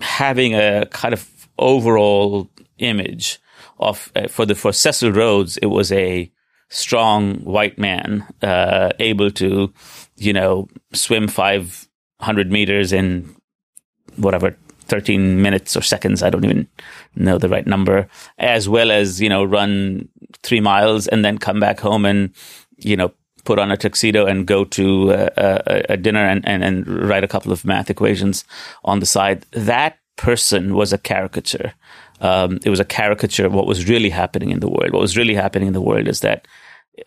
having 0.00 0.54
a 0.54 0.86
kind 0.90 1.12
of 1.12 1.48
overall 1.58 2.50
image 2.78 3.38
of 3.78 4.10
uh, 4.16 4.28
for 4.28 4.46
the 4.46 4.54
for 4.54 4.72
Cecil 4.72 5.12
Rhodes, 5.12 5.56
it 5.58 5.66
was 5.66 5.92
a 5.92 6.30
strong 6.68 7.36
white 7.44 7.78
man 7.78 8.26
uh, 8.42 8.90
able 8.98 9.30
to, 9.32 9.72
you 10.16 10.32
know, 10.32 10.68
swim 10.92 11.28
five 11.28 11.88
hundred 12.20 12.50
meters 12.50 12.92
in 12.92 13.36
whatever 14.16 14.56
13 14.86 15.42
minutes 15.42 15.76
or 15.76 15.82
seconds. 15.82 16.22
I 16.22 16.30
don't 16.30 16.44
even 16.44 16.68
know 17.14 17.38
the 17.38 17.48
right 17.48 17.66
number, 17.66 18.08
as 18.38 18.68
well 18.68 18.90
as, 18.90 19.20
you 19.20 19.28
know, 19.28 19.44
run 19.44 20.08
three 20.42 20.60
miles 20.60 21.08
and 21.08 21.24
then 21.24 21.38
come 21.38 21.60
back 21.60 21.80
home 21.80 22.04
and, 22.04 22.30
you 22.78 22.96
know, 22.96 23.12
put 23.44 23.58
on 23.58 23.70
a 23.70 23.76
tuxedo 23.76 24.26
and 24.26 24.46
go 24.46 24.64
to 24.64 25.12
a, 25.12 25.84
a, 25.90 25.96
dinner 25.96 26.26
and, 26.26 26.46
and, 26.46 26.64
and 26.64 26.86
write 26.86 27.24
a 27.24 27.28
couple 27.28 27.52
of 27.52 27.64
math 27.64 27.88
equations 27.88 28.44
on 28.84 29.00
the 29.00 29.06
side. 29.06 29.46
That 29.52 29.98
person 30.16 30.74
was 30.74 30.92
a 30.92 30.98
caricature. 30.98 31.72
Um, 32.20 32.58
it 32.64 32.70
was 32.70 32.80
a 32.80 32.84
caricature 32.84 33.46
of 33.46 33.54
what 33.54 33.66
was 33.66 33.88
really 33.88 34.10
happening 34.10 34.50
in 34.50 34.60
the 34.60 34.68
world. 34.68 34.92
What 34.92 35.00
was 35.00 35.16
really 35.16 35.34
happening 35.34 35.68
in 35.68 35.74
the 35.74 35.80
world 35.80 36.08
is 36.08 36.20
that 36.20 36.46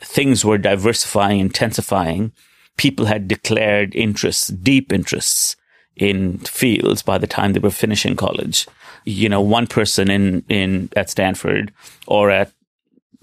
things 0.02 0.46
were 0.46 0.58
diversifying, 0.58 1.40
intensifying. 1.40 2.32
People 2.78 3.06
had 3.06 3.28
declared 3.28 3.94
interests, 3.96 4.48
deep 4.48 4.94
interests 4.94 5.56
in 6.00 6.39
fields 6.39 7.03
by 7.03 7.18
the 7.18 7.27
time 7.27 7.53
they 7.53 7.60
were 7.60 7.70
finishing 7.70 8.15
college. 8.15 8.68
You 9.06 9.29
know, 9.29 9.41
one 9.41 9.68
person 9.68 10.10
in, 10.10 10.44
in 10.50 10.89
at 10.96 11.10
Stanford 11.10 11.74
or 12.08 12.32
at 12.32 12.51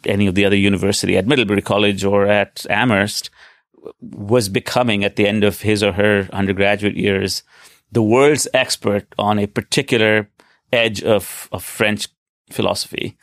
any 0.04 0.26
of 0.26 0.34
the 0.34 0.44
other 0.44 0.56
university, 0.56 1.16
at 1.16 1.26
Middlebury 1.26 1.62
College 1.62 2.04
or 2.04 2.26
at 2.26 2.64
Amherst, 2.70 3.30
was 4.00 4.48
becoming 4.48 5.04
at 5.04 5.16
the 5.16 5.26
end 5.26 5.42
of 5.44 5.62
his 5.62 5.82
or 5.82 5.92
her 5.92 6.28
undergraduate 6.32 6.96
years 6.96 7.42
the 7.92 8.02
world's 8.02 8.48
expert 8.52 9.06
on 9.18 9.38
a 9.38 9.46
particular 9.46 10.28
edge 10.72 11.02
of, 11.02 11.48
of 11.52 11.62
French 11.62 12.08
philosophy. 12.50 13.16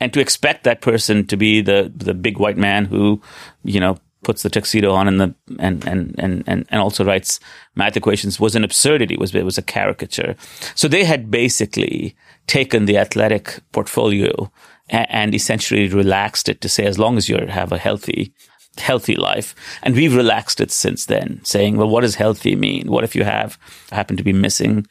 And 0.00 0.12
to 0.12 0.20
expect 0.20 0.64
that 0.64 0.80
person 0.80 1.26
to 1.26 1.36
be 1.36 1.60
the, 1.60 1.92
the 1.94 2.14
big 2.14 2.38
white 2.38 2.56
man 2.56 2.84
who, 2.86 3.20
you 3.64 3.80
know, 3.80 3.98
puts 4.24 4.42
the 4.42 4.50
tuxedo 4.50 4.92
on 4.92 5.08
and 5.08 5.20
the 5.20 5.34
and 5.58 5.86
and 5.86 6.14
and 6.18 6.44
and, 6.46 6.66
and 6.68 6.80
also 6.80 7.04
writes 7.04 7.40
math 7.74 7.96
equations 7.96 8.40
was 8.40 8.56
an 8.56 8.64
absurdity. 8.64 9.14
It 9.14 9.20
was 9.20 9.34
it 9.34 9.44
was 9.44 9.58
a 9.58 9.62
caricature. 9.62 10.34
So 10.74 10.88
they 10.88 11.04
had 11.04 11.30
basically 11.30 12.16
taken 12.46 12.86
the 12.86 12.98
athletic 12.98 13.60
portfolio 13.72 14.50
and, 14.88 15.06
and 15.10 15.34
essentially 15.34 15.88
relaxed 15.88 16.48
it 16.48 16.60
to 16.60 16.68
say 16.68 16.86
as 16.86 16.98
long 16.98 17.16
as 17.16 17.28
you 17.28 17.36
have 17.46 17.72
a 17.72 17.78
healthy 17.78 18.32
healthy 18.78 19.14
life. 19.14 19.54
And 19.82 19.94
we've 19.94 20.14
relaxed 20.14 20.60
it 20.60 20.70
since 20.70 21.06
then, 21.06 21.40
saying, 21.44 21.76
well, 21.76 21.88
what 21.88 22.00
does 22.00 22.16
healthy 22.16 22.56
mean? 22.56 22.90
What 22.90 23.04
if 23.04 23.14
you 23.14 23.24
have 23.24 23.58
happen 23.90 24.16
to 24.16 24.24
be 24.24 24.32
missing 24.32 24.86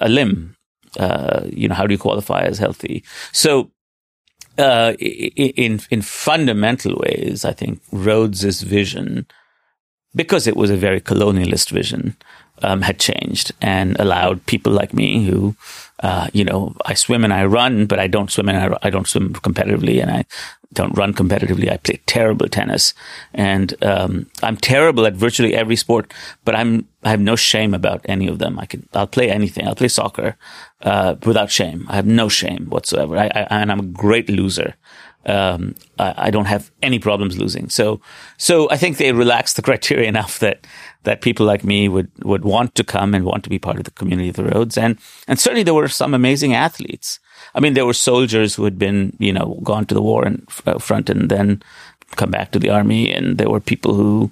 a 0.00 0.08
limb? 0.08 0.56
Uh, 0.98 1.46
you 1.46 1.68
know, 1.68 1.74
how 1.74 1.86
do 1.86 1.94
you 1.94 1.98
qualify 1.98 2.42
as 2.42 2.58
healthy? 2.58 3.02
So, 3.32 3.70
uh, 4.58 4.92
in 4.98 5.80
in 5.90 6.02
fundamental 6.02 6.96
ways, 6.96 7.44
I 7.44 7.52
think 7.52 7.80
Rhodes's 7.90 8.62
vision, 8.62 9.26
because 10.14 10.46
it 10.46 10.56
was 10.56 10.70
a 10.70 10.76
very 10.76 11.00
colonialist 11.00 11.70
vision, 11.70 12.16
um, 12.62 12.82
had 12.82 12.98
changed 12.98 13.52
and 13.60 13.98
allowed 13.98 14.44
people 14.46 14.72
like 14.72 14.94
me 14.94 15.24
who, 15.24 15.54
uh, 16.00 16.28
you 16.32 16.44
know, 16.44 16.74
I 16.84 16.94
swim 16.94 17.24
and 17.24 17.32
I 17.32 17.44
run, 17.44 17.86
but 17.86 17.98
I 17.98 18.06
don't 18.06 18.30
swim 18.30 18.48
and 18.48 18.74
I, 18.74 18.78
I, 18.82 18.90
don't 18.90 19.06
swim 19.06 19.32
competitively 19.34 20.00
and 20.00 20.10
I 20.10 20.24
don't 20.72 20.96
run 20.96 21.14
competitively. 21.14 21.70
I 21.70 21.76
play 21.76 22.00
terrible 22.06 22.48
tennis 22.48 22.94
and, 23.34 23.74
um, 23.84 24.26
I'm 24.42 24.56
terrible 24.56 25.06
at 25.06 25.14
virtually 25.14 25.54
every 25.54 25.76
sport, 25.76 26.12
but 26.44 26.54
I'm, 26.54 26.88
I 27.04 27.10
have 27.10 27.20
no 27.20 27.36
shame 27.36 27.74
about 27.74 28.00
any 28.04 28.26
of 28.28 28.38
them. 28.38 28.58
I 28.58 28.66
can, 28.66 28.88
I'll 28.94 29.06
play 29.06 29.30
anything. 29.30 29.66
I'll 29.66 29.74
play 29.74 29.88
soccer, 29.88 30.36
uh, 30.82 31.16
without 31.24 31.50
shame. 31.50 31.86
I 31.88 31.96
have 31.96 32.06
no 32.06 32.28
shame 32.28 32.66
whatsoever. 32.66 33.16
I, 33.16 33.26
I, 33.26 33.46
and 33.50 33.70
I'm 33.70 33.80
a 33.80 33.84
great 33.84 34.28
loser 34.28 34.76
um, 35.26 35.74
I, 35.98 36.14
I, 36.16 36.30
don't 36.30 36.46
have 36.46 36.70
any 36.82 36.98
problems 36.98 37.38
losing. 37.38 37.68
So, 37.68 38.00
so 38.38 38.68
I 38.70 38.76
think 38.76 38.96
they 38.96 39.12
relaxed 39.12 39.56
the 39.56 39.62
criteria 39.68 40.08
enough 40.08 40.38
that 40.40 40.66
that 41.04 41.20
people 41.20 41.46
like 41.46 41.64
me 41.64 41.88
would 41.88 42.10
would 42.24 42.44
want 42.44 42.74
to 42.74 42.84
come 42.84 43.14
and 43.14 43.24
want 43.24 43.44
to 43.44 43.50
be 43.50 43.58
part 43.58 43.78
of 43.78 43.84
the 43.84 43.90
community 43.90 44.28
of 44.28 44.36
the 44.36 44.44
Rhodes. 44.44 44.78
And 44.78 44.98
and 45.28 45.38
certainly 45.38 45.62
there 45.62 45.74
were 45.74 45.88
some 45.88 46.14
amazing 46.14 46.54
athletes. 46.54 47.18
I 47.54 47.60
mean, 47.60 47.74
there 47.74 47.86
were 47.86 47.94
soldiers 47.94 48.54
who 48.54 48.64
had 48.64 48.78
been 48.78 49.16
you 49.18 49.32
know 49.32 49.58
gone 49.62 49.86
to 49.86 49.94
the 49.94 50.02
war 50.02 50.24
and 50.24 50.46
uh, 50.66 50.78
front 50.78 51.10
and 51.10 51.28
then 51.28 51.62
come 52.16 52.30
back 52.30 52.50
to 52.52 52.58
the 52.58 52.70
army, 52.70 53.12
and 53.12 53.38
there 53.38 53.50
were 53.50 53.60
people 53.60 53.94
who 53.94 54.30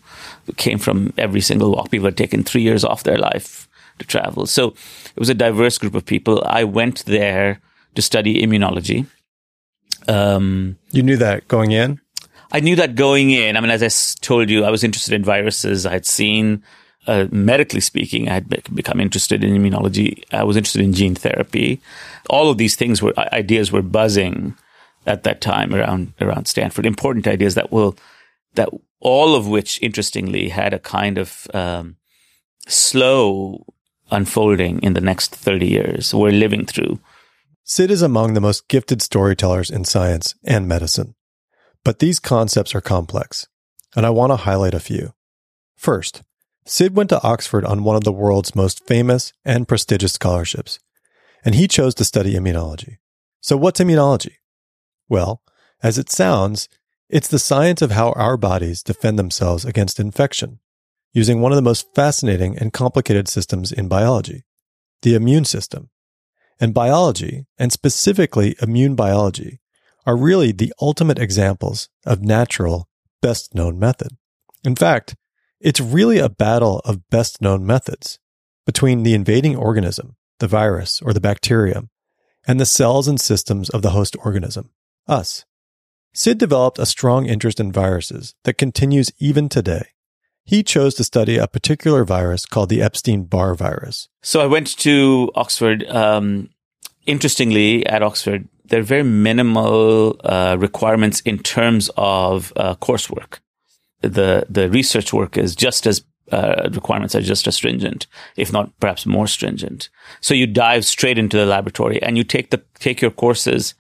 came 0.57 0.79
from 0.79 1.13
every 1.17 1.41
single 1.41 1.73
walk. 1.73 1.91
People 1.91 2.07
had 2.07 2.17
taken 2.17 2.45
three 2.45 2.63
years 2.63 2.85
off 2.85 3.05
their 3.05 3.19
life 3.19 3.69
to 3.99 4.07
travel. 4.07 4.47
So 4.47 4.69
it 4.69 5.19
was 5.19 5.31
a 5.31 5.35
diverse 5.35 5.79
group 5.79 5.95
of 5.95 6.05
people. 6.05 6.43
I 6.47 6.65
went 6.65 7.05
there 7.07 7.61
to 7.95 8.03
study 8.03 8.43
immunology 8.43 9.07
um, 10.09 10.77
you 10.91 11.03
knew 11.03 11.17
that 11.17 11.49
going 11.49 11.73
in? 11.73 12.01
I 12.53 12.61
knew 12.61 12.77
that 12.77 12.95
going 12.95 13.31
in. 13.31 13.57
I 13.57 13.61
mean, 13.61 13.71
as 13.71 13.83
I 13.83 14.21
told 14.21 14.51
you, 14.51 14.65
I 14.65 14.71
was 14.71 14.85
interested 14.85 15.15
in 15.15 15.23
viruses. 15.23 15.87
I 15.87 15.93
had 15.93 16.07
seen, 16.07 16.63
uh, 17.07 17.27
medically 17.31 17.81
speaking, 17.81 18.29
I 18.29 18.35
had 18.35 18.49
become 18.75 19.01
interested 19.01 19.45
in 19.45 19.55
immunology. 19.55 20.25
I 20.33 20.45
was 20.45 20.57
interested 20.57 20.83
in 20.83 20.93
gene 20.93 21.15
therapy. 21.15 21.81
All 22.29 22.51
of 22.51 22.59
these 22.59 22.77
things 22.77 23.03
were 23.03 23.15
ideas 23.19 23.71
were 23.71 23.83
buzzing 23.83 24.55
at 25.07 25.23
that 25.23 25.41
time 25.41 25.75
around 25.75 26.13
around 26.21 26.47
Stanford. 26.47 26.87
Important 26.87 27.27
ideas 27.27 27.55
that 27.55 27.73
will 27.73 27.97
that 28.55 28.69
all 29.01 29.35
of 29.35 29.47
which, 29.47 29.81
interestingly, 29.81 30.49
had 30.49 30.75
a 30.75 30.79
kind 30.79 31.19
of 31.19 31.47
um, 31.55 31.97
slow 32.67 33.65
unfolding 34.11 34.83
in 34.83 34.95
the 34.95 35.01
next 35.01 35.35
30 35.35 35.67
years 35.67 36.15
we're 36.15 36.33
living 36.33 36.67
through. 36.67 36.99
Sid 37.65 37.91
is 37.91 38.03
among 38.03 38.35
the 38.35 38.41
most 38.41 38.69
gifted 38.69 39.01
storytellers 39.01 39.71
in 39.71 39.85
science 39.85 40.35
and 40.45 40.67
medicine. 40.67 41.15
But 41.85 41.99
these 41.99 42.19
concepts 42.19 42.75
are 42.75 42.81
complex, 42.81 43.47
and 43.97 44.05
I 44.05 44.11
want 44.11 44.31
to 44.33 44.37
highlight 44.37 44.75
a 44.75 44.81
few. 44.81 45.15
First, 45.77 46.23
Sid 46.67 46.95
went 46.95 47.09
to 47.11 47.23
Oxford 47.23 47.65
on 47.65 47.85
one 47.85 47.97
of 47.97 48.05
the 48.05 48.13
world's 48.13 48.55
most 48.55 48.87
famous 48.87 49.33
and 49.45 49.67
prestigious 49.67 50.13
scholarships, 50.13 50.79
and 51.45 51.55
he 51.55 51.67
chose 51.67 51.95
to 51.97 52.05
study 52.05 52.35
immunology. 52.35 52.99
So, 53.41 53.57
what's 53.57 53.81
immunology? 53.81 54.35
Well, 55.09 55.43
as 55.83 55.99
it 55.99 56.11
sounds, 56.11 56.69
it's 57.09 57.29
the 57.29 57.39
science 57.39 57.83
of 57.83 57.91
how 57.91 58.13
our 58.13 58.37
bodies 58.37 58.83
defend 58.83 59.19
themselves 59.19 59.65
against 59.65 59.99
infection, 59.99 60.61
using 61.13 61.41
one 61.41 61.51
of 61.51 61.57
the 61.57 61.63
most 61.63 61.87
fascinating 61.95 62.57
and 62.59 62.73
complicated 62.73 63.27
systems 63.27 63.73
in 63.73 63.89
biology, 63.89 64.45
the 65.03 65.15
immune 65.15 65.45
system. 65.45 65.91
And 66.61 66.75
biology, 66.75 67.47
and 67.59 67.73
specifically 67.73 68.55
immune 68.61 68.95
biology, 68.95 69.61
are 70.07 70.17
really 70.17 70.53
the 70.53 70.73
ultimate 70.81 71.19
examples 71.19 71.89
of 72.05 72.23
natural, 72.23 72.89
best 73.21 73.55
known 73.55 73.79
method. 73.79 74.17
In 74.65 74.77
fact, 74.77 75.17
it's 75.61 75.81
really 75.81 76.19
a 76.19 76.29
battle 76.29 76.81
of 76.85 77.09
best 77.11 77.43
known 77.43 77.67
methods 77.67 78.19
between 78.67 79.03
the 79.03 79.15
invading 79.15 79.57
organism, 79.57 80.17
the 80.39 80.49
virus 80.49 81.03
or 81.03 81.13
the 81.13 81.21
bacterium, 81.21 81.91
and 82.47 82.59
the 82.59 82.67
cells 82.67 83.09
and 83.09 83.21
systems 83.21 83.69
of 83.71 83.83
the 83.83 83.91
host 83.91 84.17
organism, 84.25 84.71
us. 85.07 85.45
Sid 86.13 86.39
developed 86.39 86.79
a 86.79 86.87
strong 86.87 87.27
interest 87.27 87.61
in 87.61 87.71
viruses 87.71 88.35
that 88.45 88.59
continues 88.59 89.13
even 89.19 89.49
today. 89.49 89.89
He 90.45 90.63
chose 90.63 90.95
to 90.95 91.05
study 91.05 91.37
a 91.37 91.47
particular 91.47 92.05
virus 92.05 92.47
called 92.47 92.71
the 92.71 92.83
Epstein 92.83 93.25
Barr 93.25 93.55
virus. 93.55 94.09
So 94.23 94.41
I 94.41 94.47
went 94.47 94.77
to 94.79 95.31
Oxford. 95.35 95.87
Um, 95.89 96.51
interestingly, 97.07 97.87
at 97.87 98.03
Oxford, 98.03 98.49
there 98.71 98.81
are 98.81 98.85
very 98.85 99.03
minimal 99.03 100.17
uh, 100.25 100.57
requirements 100.59 101.21
in 101.21 101.39
terms 101.39 101.91
of 101.97 102.53
uh, 102.57 102.75
coursework. 102.77 103.41
The 104.01 104.47
the 104.49 104.71
research 104.71 105.13
work 105.13 105.37
is 105.37 105.55
just 105.55 105.87
as 105.87 106.05
uh, 106.33 106.69
requirements 106.73 107.15
are 107.15 107.21
just 107.21 107.47
as 107.47 107.57
stringent, 107.57 108.07
if 108.37 108.53
not 108.53 108.71
perhaps 108.79 109.05
more 109.05 109.27
stringent. 109.27 109.91
So 110.21 110.33
you 110.33 110.47
dive 110.47 110.85
straight 110.85 111.19
into 111.19 111.37
the 111.37 111.47
laboratory 111.47 112.01
and 112.03 112.17
you 112.17 112.25
take 112.25 112.51
the 112.51 112.63
take 112.79 113.03
your 113.03 113.11
courses 113.11 113.75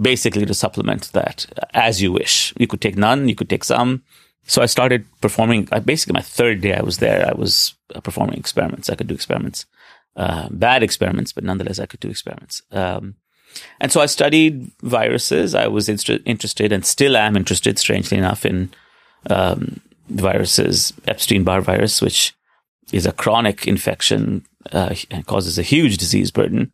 basically 0.00 0.44
to 0.44 0.54
supplement 0.54 1.12
that 1.12 1.46
as 1.72 2.02
you 2.02 2.12
wish. 2.12 2.52
You 2.58 2.66
could 2.66 2.80
take 2.80 2.96
none, 2.96 3.28
you 3.28 3.34
could 3.34 3.48
take 3.48 3.64
some. 3.64 4.02
So 4.48 4.62
I 4.62 4.66
started 4.66 5.06
performing. 5.20 5.68
Basically, 5.84 6.14
my 6.14 6.20
third 6.20 6.60
day 6.60 6.74
I 6.74 6.82
was 6.82 6.98
there, 6.98 7.26
I 7.28 7.34
was 7.34 7.74
uh, 7.94 8.00
performing 8.00 8.38
experiments. 8.38 8.90
I 8.90 8.96
could 8.96 9.06
do 9.06 9.14
experiments, 9.14 9.66
uh, 10.16 10.48
bad 10.50 10.82
experiments, 10.82 11.32
but 11.32 11.44
nonetheless 11.44 11.78
I 11.78 11.86
could 11.86 12.00
do 12.00 12.10
experiments. 12.10 12.62
Um, 12.72 13.14
and 13.80 13.92
so 13.92 14.00
I 14.00 14.06
studied 14.06 14.70
viruses. 14.82 15.54
I 15.54 15.66
was 15.68 15.88
inst- 15.88 16.10
interested 16.24 16.72
and 16.72 16.84
still 16.84 17.16
am 17.16 17.36
interested, 17.36 17.78
strangely 17.78 18.18
enough, 18.18 18.44
in 18.44 18.70
um, 19.30 19.80
viruses, 20.08 20.92
Epstein 21.06 21.44
Barr 21.44 21.60
virus, 21.60 22.00
which 22.00 22.34
is 22.92 23.06
a 23.06 23.12
chronic 23.12 23.66
infection 23.66 24.44
uh, 24.72 24.94
and 25.10 25.26
causes 25.26 25.58
a 25.58 25.62
huge 25.62 25.96
disease 25.98 26.30
burden 26.30 26.72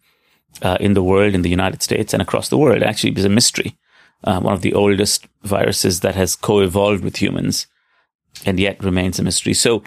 uh, 0.61 0.77
in 0.81 0.95
the 0.95 1.03
world, 1.03 1.35
in 1.35 1.43
the 1.43 1.51
United 1.51 1.83
States, 1.83 2.13
and 2.13 2.21
across 2.21 2.49
the 2.49 2.59
world. 2.59 2.83
Actually, 2.83 3.13
is 3.13 3.25
a 3.25 3.31
mystery. 3.31 3.77
Uh, 4.25 4.41
one 4.41 4.55
of 4.55 4.63
the 4.63 4.75
oldest 4.75 5.27
viruses 5.43 6.01
that 6.01 6.15
has 6.15 6.37
co-evolved 6.37 7.03
with 7.03 7.17
humans, 7.21 7.67
and 8.47 8.61
yet 8.61 8.83
remains 8.83 9.19
a 9.19 9.23
mystery. 9.23 9.55
So, 9.55 9.83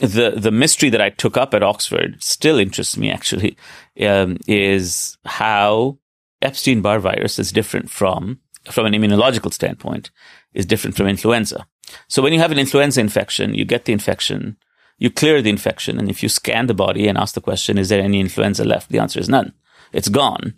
the 0.00 0.32
the 0.36 0.50
mystery 0.50 0.90
that 0.90 1.00
I 1.00 1.10
took 1.10 1.36
up 1.36 1.54
at 1.54 1.62
Oxford 1.62 2.22
still 2.22 2.58
interests 2.58 2.96
me. 2.96 3.10
Actually, 3.10 3.56
um, 4.00 4.36
is 4.46 5.16
how 5.24 5.98
Epstein 6.42 6.82
Barr 6.82 6.98
virus 6.98 7.38
is 7.38 7.52
different 7.52 7.90
from, 7.90 8.40
from 8.70 8.86
an 8.86 8.92
immunological 8.92 9.52
standpoint, 9.52 10.10
is 10.52 10.66
different 10.66 10.96
from 10.96 11.06
influenza. 11.06 11.66
So 12.08 12.22
when 12.22 12.32
you 12.32 12.40
have 12.40 12.52
an 12.52 12.58
influenza 12.58 13.00
infection, 13.00 13.54
you 13.54 13.64
get 13.64 13.84
the 13.84 13.92
infection, 13.92 14.56
you 14.98 15.10
clear 15.10 15.40
the 15.40 15.50
infection, 15.50 15.98
and 15.98 16.10
if 16.10 16.22
you 16.22 16.28
scan 16.28 16.66
the 16.66 16.74
body 16.74 17.06
and 17.06 17.16
ask 17.16 17.34
the 17.34 17.40
question, 17.40 17.78
is 17.78 17.88
there 17.88 18.00
any 18.00 18.20
influenza 18.20 18.64
left? 18.64 18.90
The 18.90 18.98
answer 18.98 19.20
is 19.20 19.28
none. 19.28 19.52
It's 19.92 20.08
gone. 20.08 20.54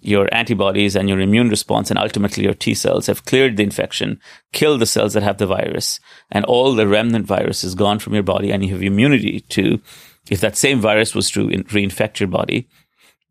Your 0.00 0.28
antibodies 0.34 0.96
and 0.96 1.08
your 1.08 1.20
immune 1.20 1.48
response 1.48 1.88
and 1.90 1.98
ultimately 1.98 2.42
your 2.42 2.54
T 2.54 2.74
cells 2.74 3.06
have 3.06 3.24
cleared 3.24 3.56
the 3.56 3.62
infection, 3.62 4.20
killed 4.52 4.80
the 4.80 4.86
cells 4.86 5.14
that 5.14 5.22
have 5.22 5.38
the 5.38 5.46
virus, 5.46 6.00
and 6.30 6.44
all 6.44 6.74
the 6.74 6.88
remnant 6.88 7.26
virus 7.26 7.62
is 7.62 7.76
gone 7.76 8.00
from 8.00 8.14
your 8.14 8.24
body, 8.24 8.50
and 8.50 8.64
you 8.64 8.72
have 8.72 8.82
immunity 8.82 9.40
to, 9.40 9.80
if 10.28 10.40
that 10.40 10.56
same 10.56 10.80
virus 10.80 11.14
was 11.14 11.30
to 11.30 11.46
reinfect 11.46 12.18
your 12.18 12.28
body, 12.28 12.68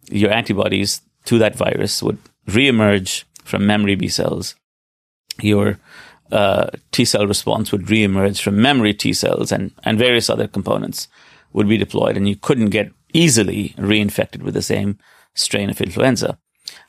your 0.10 0.32
antibodies 0.32 1.02
to 1.26 1.38
that 1.40 1.56
virus 1.56 2.02
would 2.04 2.18
reemerge 2.48 3.24
from 3.44 3.66
memory 3.66 3.96
B 3.96 4.08
cells. 4.08 4.56
Your 5.42 5.80
uh, 6.32 6.70
T 6.92 7.06
cell 7.06 7.28
response 7.28 7.72
would 7.72 7.86
reemerge 7.86 8.42
from 8.42 8.62
memory 8.62 8.94
T 8.94 9.14
cells 9.14 9.52
and, 9.52 9.72
and 9.84 9.98
various 9.98 10.30
other 10.30 10.48
components 10.48 11.08
would 11.54 11.68
be 11.68 11.78
deployed 11.78 12.18
and 12.18 12.28
you 12.28 12.36
couldn't 12.36 12.70
get 12.70 12.92
easily 13.14 13.70
reinfected 13.78 14.42
with 14.42 14.54
the 14.54 14.62
same 14.62 14.98
strain 15.34 15.70
of 15.70 15.82
influenza. 15.82 16.38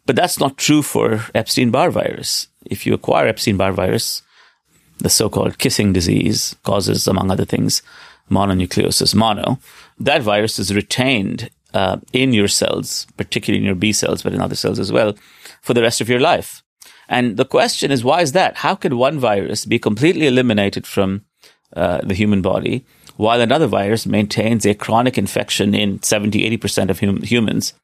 But 0.07 0.17
that's 0.17 0.39
not 0.39 0.59
true 0.59 0.83
for 0.83 1.25
Epstein-Barr 1.35 1.91
virus. 1.91 2.49
If 2.67 2.87
you 2.87 2.95
acquire 2.95 3.27
Epstein-Barr 3.27 3.73
virus, 3.73 4.23
the 4.99 5.11
so-called 5.11 5.59
kissing 5.59 5.93
disease 5.93 6.55
causes, 6.63 7.09
among 7.09 7.31
other 7.31 7.45
things, 7.45 7.83
mononucleosis 8.31 9.15
mono. 9.15 9.59
That 9.99 10.23
virus 10.23 10.59
is 10.59 10.75
retained 10.75 11.51
uh, 11.75 11.99
in 12.13 12.33
your 12.33 12.49
cells, 12.49 13.07
particularly 13.17 13.59
in 13.59 13.67
your 13.67 13.75
B 13.75 13.93
cells, 13.93 14.23
but 14.23 14.33
in 14.33 14.41
other 14.41 14.55
cells 14.55 14.79
as 14.79 14.93
well, 14.93 15.15
for 15.63 15.75
the 15.75 15.83
rest 15.83 16.01
of 16.01 16.09
your 16.09 16.21
life. 16.21 16.63
And 17.09 17.37
the 17.37 17.45
question 17.45 17.91
is, 17.91 18.05
why 18.05 18.21
is 18.23 18.33
that? 18.33 18.57
How 18.57 18.75
could 18.75 18.95
one 18.95 19.19
virus 19.19 19.65
be 19.65 19.79
completely 19.79 20.27
eliminated 20.27 20.87
from 20.87 21.25
uh, 21.75 22.01
the 22.03 22.15
human 22.15 22.43
body 22.43 22.85
while 23.17 23.41
another 23.41 23.67
virus 23.67 24.07
maintains 24.07 24.65
a 24.65 24.75
chronic 24.75 25.19
infection 25.19 25.75
in 25.75 26.03
70, 26.03 26.59
80% 26.59 26.91
of 26.91 27.01
hum- 27.01 27.23
humans 27.23 27.75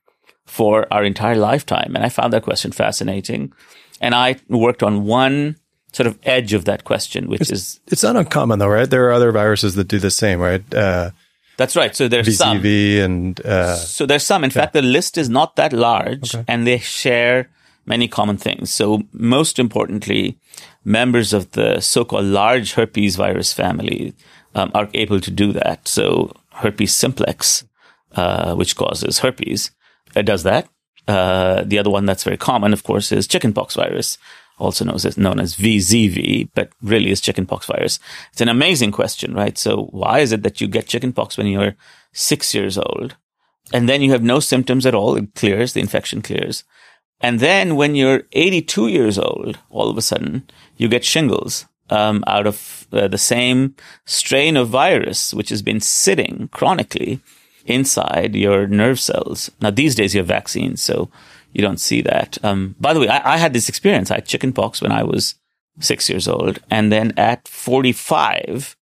for 0.46 0.86
our 0.90 1.04
entire 1.04 1.36
lifetime? 1.36 1.94
And 1.94 2.04
I 2.04 2.08
found 2.08 2.32
that 2.32 2.44
question 2.44 2.72
fascinating. 2.72 3.52
And 4.00 4.14
I 4.14 4.36
worked 4.48 4.82
on 4.82 5.04
one 5.04 5.56
sort 5.92 6.06
of 6.06 6.18
edge 6.22 6.52
of 6.52 6.64
that 6.66 6.84
question, 6.84 7.28
which 7.28 7.42
it's, 7.42 7.50
is. 7.50 7.80
It's 7.88 8.02
not 8.02 8.16
uncommon 8.16 8.58
though, 8.58 8.68
right? 8.68 8.88
There 8.88 9.08
are 9.08 9.12
other 9.12 9.32
viruses 9.32 9.74
that 9.74 9.88
do 9.88 9.98
the 9.98 10.10
same, 10.10 10.38
right? 10.40 10.62
Uh, 10.74 11.10
that's 11.58 11.76
right. 11.76 11.94
So 11.94 12.08
there's 12.08 12.28
VZV 12.28 12.36
some. 12.36 13.04
and 13.04 13.40
uh, 13.44 13.74
so 13.74 14.06
there's 14.06 14.24
some. 14.24 14.44
In 14.44 14.50
yeah. 14.50 14.54
fact, 14.62 14.72
the 14.72 14.80
list 14.80 15.18
is 15.18 15.28
not 15.28 15.56
that 15.56 15.72
large, 15.72 16.34
okay. 16.34 16.44
and 16.48 16.66
they 16.66 16.78
share 16.78 17.50
many 17.84 18.06
common 18.06 18.36
things. 18.36 18.70
So 18.70 19.02
most 19.12 19.58
importantly, 19.58 20.38
members 20.84 21.32
of 21.32 21.50
the 21.52 21.80
so-called 21.80 22.26
large 22.26 22.74
herpes 22.74 23.16
virus 23.16 23.52
family 23.52 24.14
um, 24.54 24.70
are 24.74 24.88
able 24.94 25.20
to 25.20 25.30
do 25.30 25.52
that. 25.52 25.88
So 25.88 26.32
herpes 26.52 26.94
simplex, 26.94 27.64
uh, 28.12 28.54
which 28.54 28.76
causes 28.76 29.18
herpes, 29.18 29.72
it 30.14 30.22
does 30.22 30.44
that. 30.44 30.68
Uh, 31.08 31.64
the 31.64 31.78
other 31.78 31.90
one 31.90 32.04
that's 32.04 32.24
very 32.24 32.36
common, 32.36 32.72
of 32.72 32.84
course, 32.84 33.10
is 33.10 33.26
chickenpox 33.26 33.74
virus, 33.74 34.18
also 34.58 34.84
known 34.84 34.96
as, 34.96 35.16
known 35.16 35.40
as 35.40 35.56
VZV, 35.56 36.50
but 36.54 36.70
really 36.82 37.10
is 37.10 37.20
chickenpox 37.20 37.66
virus. 37.66 37.98
It's 38.32 38.40
an 38.40 38.48
amazing 38.48 38.92
question, 38.92 39.34
right? 39.34 39.56
So 39.56 39.84
why 39.90 40.20
is 40.20 40.32
it 40.32 40.42
that 40.42 40.60
you 40.60 40.68
get 40.68 40.86
chickenpox 40.86 41.36
when 41.38 41.46
you're 41.46 41.76
six 42.12 42.54
years 42.54 42.76
old 42.76 43.16
and 43.72 43.88
then 43.88 44.02
you 44.02 44.10
have 44.12 44.22
no 44.22 44.40
symptoms 44.40 44.86
at 44.86 44.94
all? 44.94 45.16
It 45.16 45.34
clears, 45.34 45.72
the 45.72 45.80
infection 45.80 46.22
clears. 46.22 46.64
And 47.20 47.40
then 47.40 47.76
when 47.76 47.94
you're 47.94 48.24
82 48.32 48.88
years 48.88 49.18
old, 49.18 49.58
all 49.70 49.90
of 49.90 49.98
a 49.98 50.02
sudden 50.02 50.48
you 50.76 50.88
get 50.88 51.04
shingles. 51.04 51.66
Um, 51.90 52.22
out 52.26 52.46
of 52.46 52.86
uh, 52.92 53.08
the 53.08 53.16
same 53.16 53.74
strain 54.04 54.58
of 54.58 54.68
virus, 54.68 55.32
which 55.32 55.48
has 55.48 55.62
been 55.62 55.80
sitting 55.80 56.50
chronically 56.52 57.22
inside 57.64 58.34
your 58.34 58.66
nerve 58.66 59.00
cells. 59.00 59.50
Now, 59.62 59.70
these 59.70 59.94
days 59.94 60.14
you 60.14 60.20
have 60.20 60.26
vaccines, 60.26 60.82
so 60.82 61.10
you 61.58 61.62
don't 61.62 61.80
see 61.80 62.00
that. 62.02 62.38
Um, 62.44 62.76
by 62.78 62.94
the 62.94 63.00
way, 63.00 63.08
I, 63.08 63.34
I, 63.34 63.36
had 63.36 63.52
this 63.52 63.68
experience. 63.68 64.12
I 64.12 64.14
had 64.14 64.26
chickenpox 64.26 64.80
when 64.80 64.92
I 64.92 65.02
was 65.02 65.34
six 65.80 66.08
years 66.08 66.28
old. 66.28 66.60
And 66.70 66.92
then 66.92 67.12
at 67.16 67.48
45, 67.48 68.76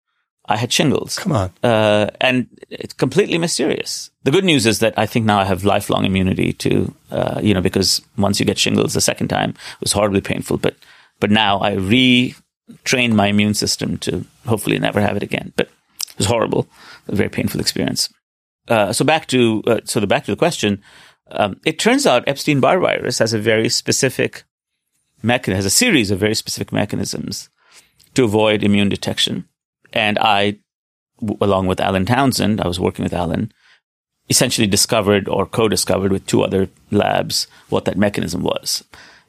I 0.46 0.58
had 0.58 0.74
shingles. 0.74 1.20
Come 1.20 1.34
on. 1.34 1.52
Uh, 1.62 2.10
and 2.20 2.48
it's 2.72 2.96
completely 2.96 3.38
mysterious. 3.38 4.10
The 4.24 4.32
good 4.32 4.44
news 4.44 4.66
is 4.66 4.80
that 4.80 4.98
I 4.98 5.06
think 5.06 5.28
now 5.28 5.40
I 5.40 5.46
have 5.46 5.64
lifelong 5.64 6.04
immunity 6.04 6.52
to, 6.54 6.96
uh, 7.12 7.40
you 7.44 7.54
know, 7.54 7.62
because 7.62 8.02
once 8.18 8.40
you 8.40 8.46
get 8.46 8.58
shingles 8.58 8.96
the 8.96 9.02
second 9.02 9.28
time, 9.28 9.52
it 9.52 9.82
was 9.82 9.92
horribly 9.92 10.22
painful. 10.22 10.58
But, 10.58 10.76
but 11.20 11.30
now 11.30 11.62
I 11.62 11.76
retrained 11.76 13.14
my 13.14 13.28
immune 13.28 13.54
system 13.54 14.00
to 14.00 14.26
hopefully 14.48 14.80
never 14.80 15.00
have 15.00 15.16
it 15.16 15.22
again. 15.22 15.54
But 15.56 15.68
it 15.68 16.18
was 16.18 16.26
horrible, 16.26 16.68
a 17.08 17.16
very 17.16 17.30
painful 17.30 17.62
experience. 17.62 18.10
Uh, 18.68 18.94
so 18.94 19.06
back 19.06 19.28
to, 19.28 19.62
uh, 19.68 19.82
so 19.84 20.00
the 20.00 20.08
back 20.08 20.26
to 20.26 20.32
the 20.32 20.38
question, 20.38 20.82
um, 21.34 21.60
it 21.66 21.80
turns 21.80 22.06
out 22.06 22.28
Epstein 22.28 22.60
Barr 22.60 22.80
virus 22.80 23.20
has 23.20 23.34
a 23.34 23.40
very 23.40 23.70
specific 23.70 24.44
mechanism, 25.22 25.58
has 25.58 25.66
a 25.66 25.70
series 25.70 26.12
of 26.12 26.20
very 26.20 26.36
specific 26.36 26.72
mechanisms 26.72 27.50
to 28.16 28.24
avoid 28.24 28.64
immune 28.64 28.90
detection. 28.90 29.48
And 29.94 30.18
I 30.20 30.58
along 31.42 31.68
with 31.68 31.80
Alan 31.80 32.06
Townsend, 32.06 32.62
I 32.62 32.68
was 32.68 32.80
working 32.80 33.04
with 33.04 33.14
Alan, 33.14 33.52
essentially 34.30 34.68
discovered 34.68 35.28
or 35.28 35.46
co-discovered 35.46 36.12
with 36.12 36.26
two 36.26 36.44
other 36.44 36.70
labs 36.92 37.48
what 37.70 37.86
that 37.86 37.98
mechanism 37.98 38.44
was. 38.44 38.84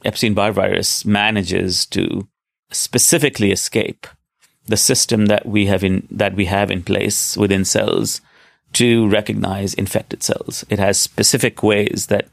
Epstein-Barr 0.04 0.52
virus 0.52 1.04
manages 1.04 1.86
to 1.86 2.28
specifically 2.70 3.52
escape 3.52 4.06
the 4.66 4.76
system 4.76 5.26
that 5.26 5.46
we 5.46 5.66
have 5.66 5.84
in 5.84 6.06
that 6.10 6.34
we 6.34 6.46
have 6.46 6.70
in 6.70 6.82
place 6.82 7.36
within 7.36 7.64
cells 7.64 8.20
to 8.74 9.08
recognize 9.08 9.74
infected 9.74 10.22
cells. 10.22 10.64
It 10.68 10.78
has 10.78 11.00
specific 11.00 11.62
ways 11.62 12.06
that 12.08 12.28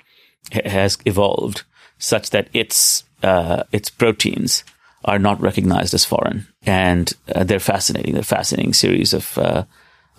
has 0.65 0.97
evolved 1.05 1.63
such 1.97 2.31
that 2.31 2.47
its 2.53 3.03
uh, 3.23 3.63
its 3.71 3.89
proteins 3.89 4.63
are 5.05 5.19
not 5.19 5.41
recognized 5.41 5.93
as 5.93 6.05
foreign, 6.05 6.47
and 6.65 7.13
uh, 7.35 7.43
they're 7.43 7.59
fascinating. 7.59 8.13
They're 8.13 8.23
fascinating 8.23 8.73
series 8.73 9.13
of 9.13 9.37
uh, 9.37 9.63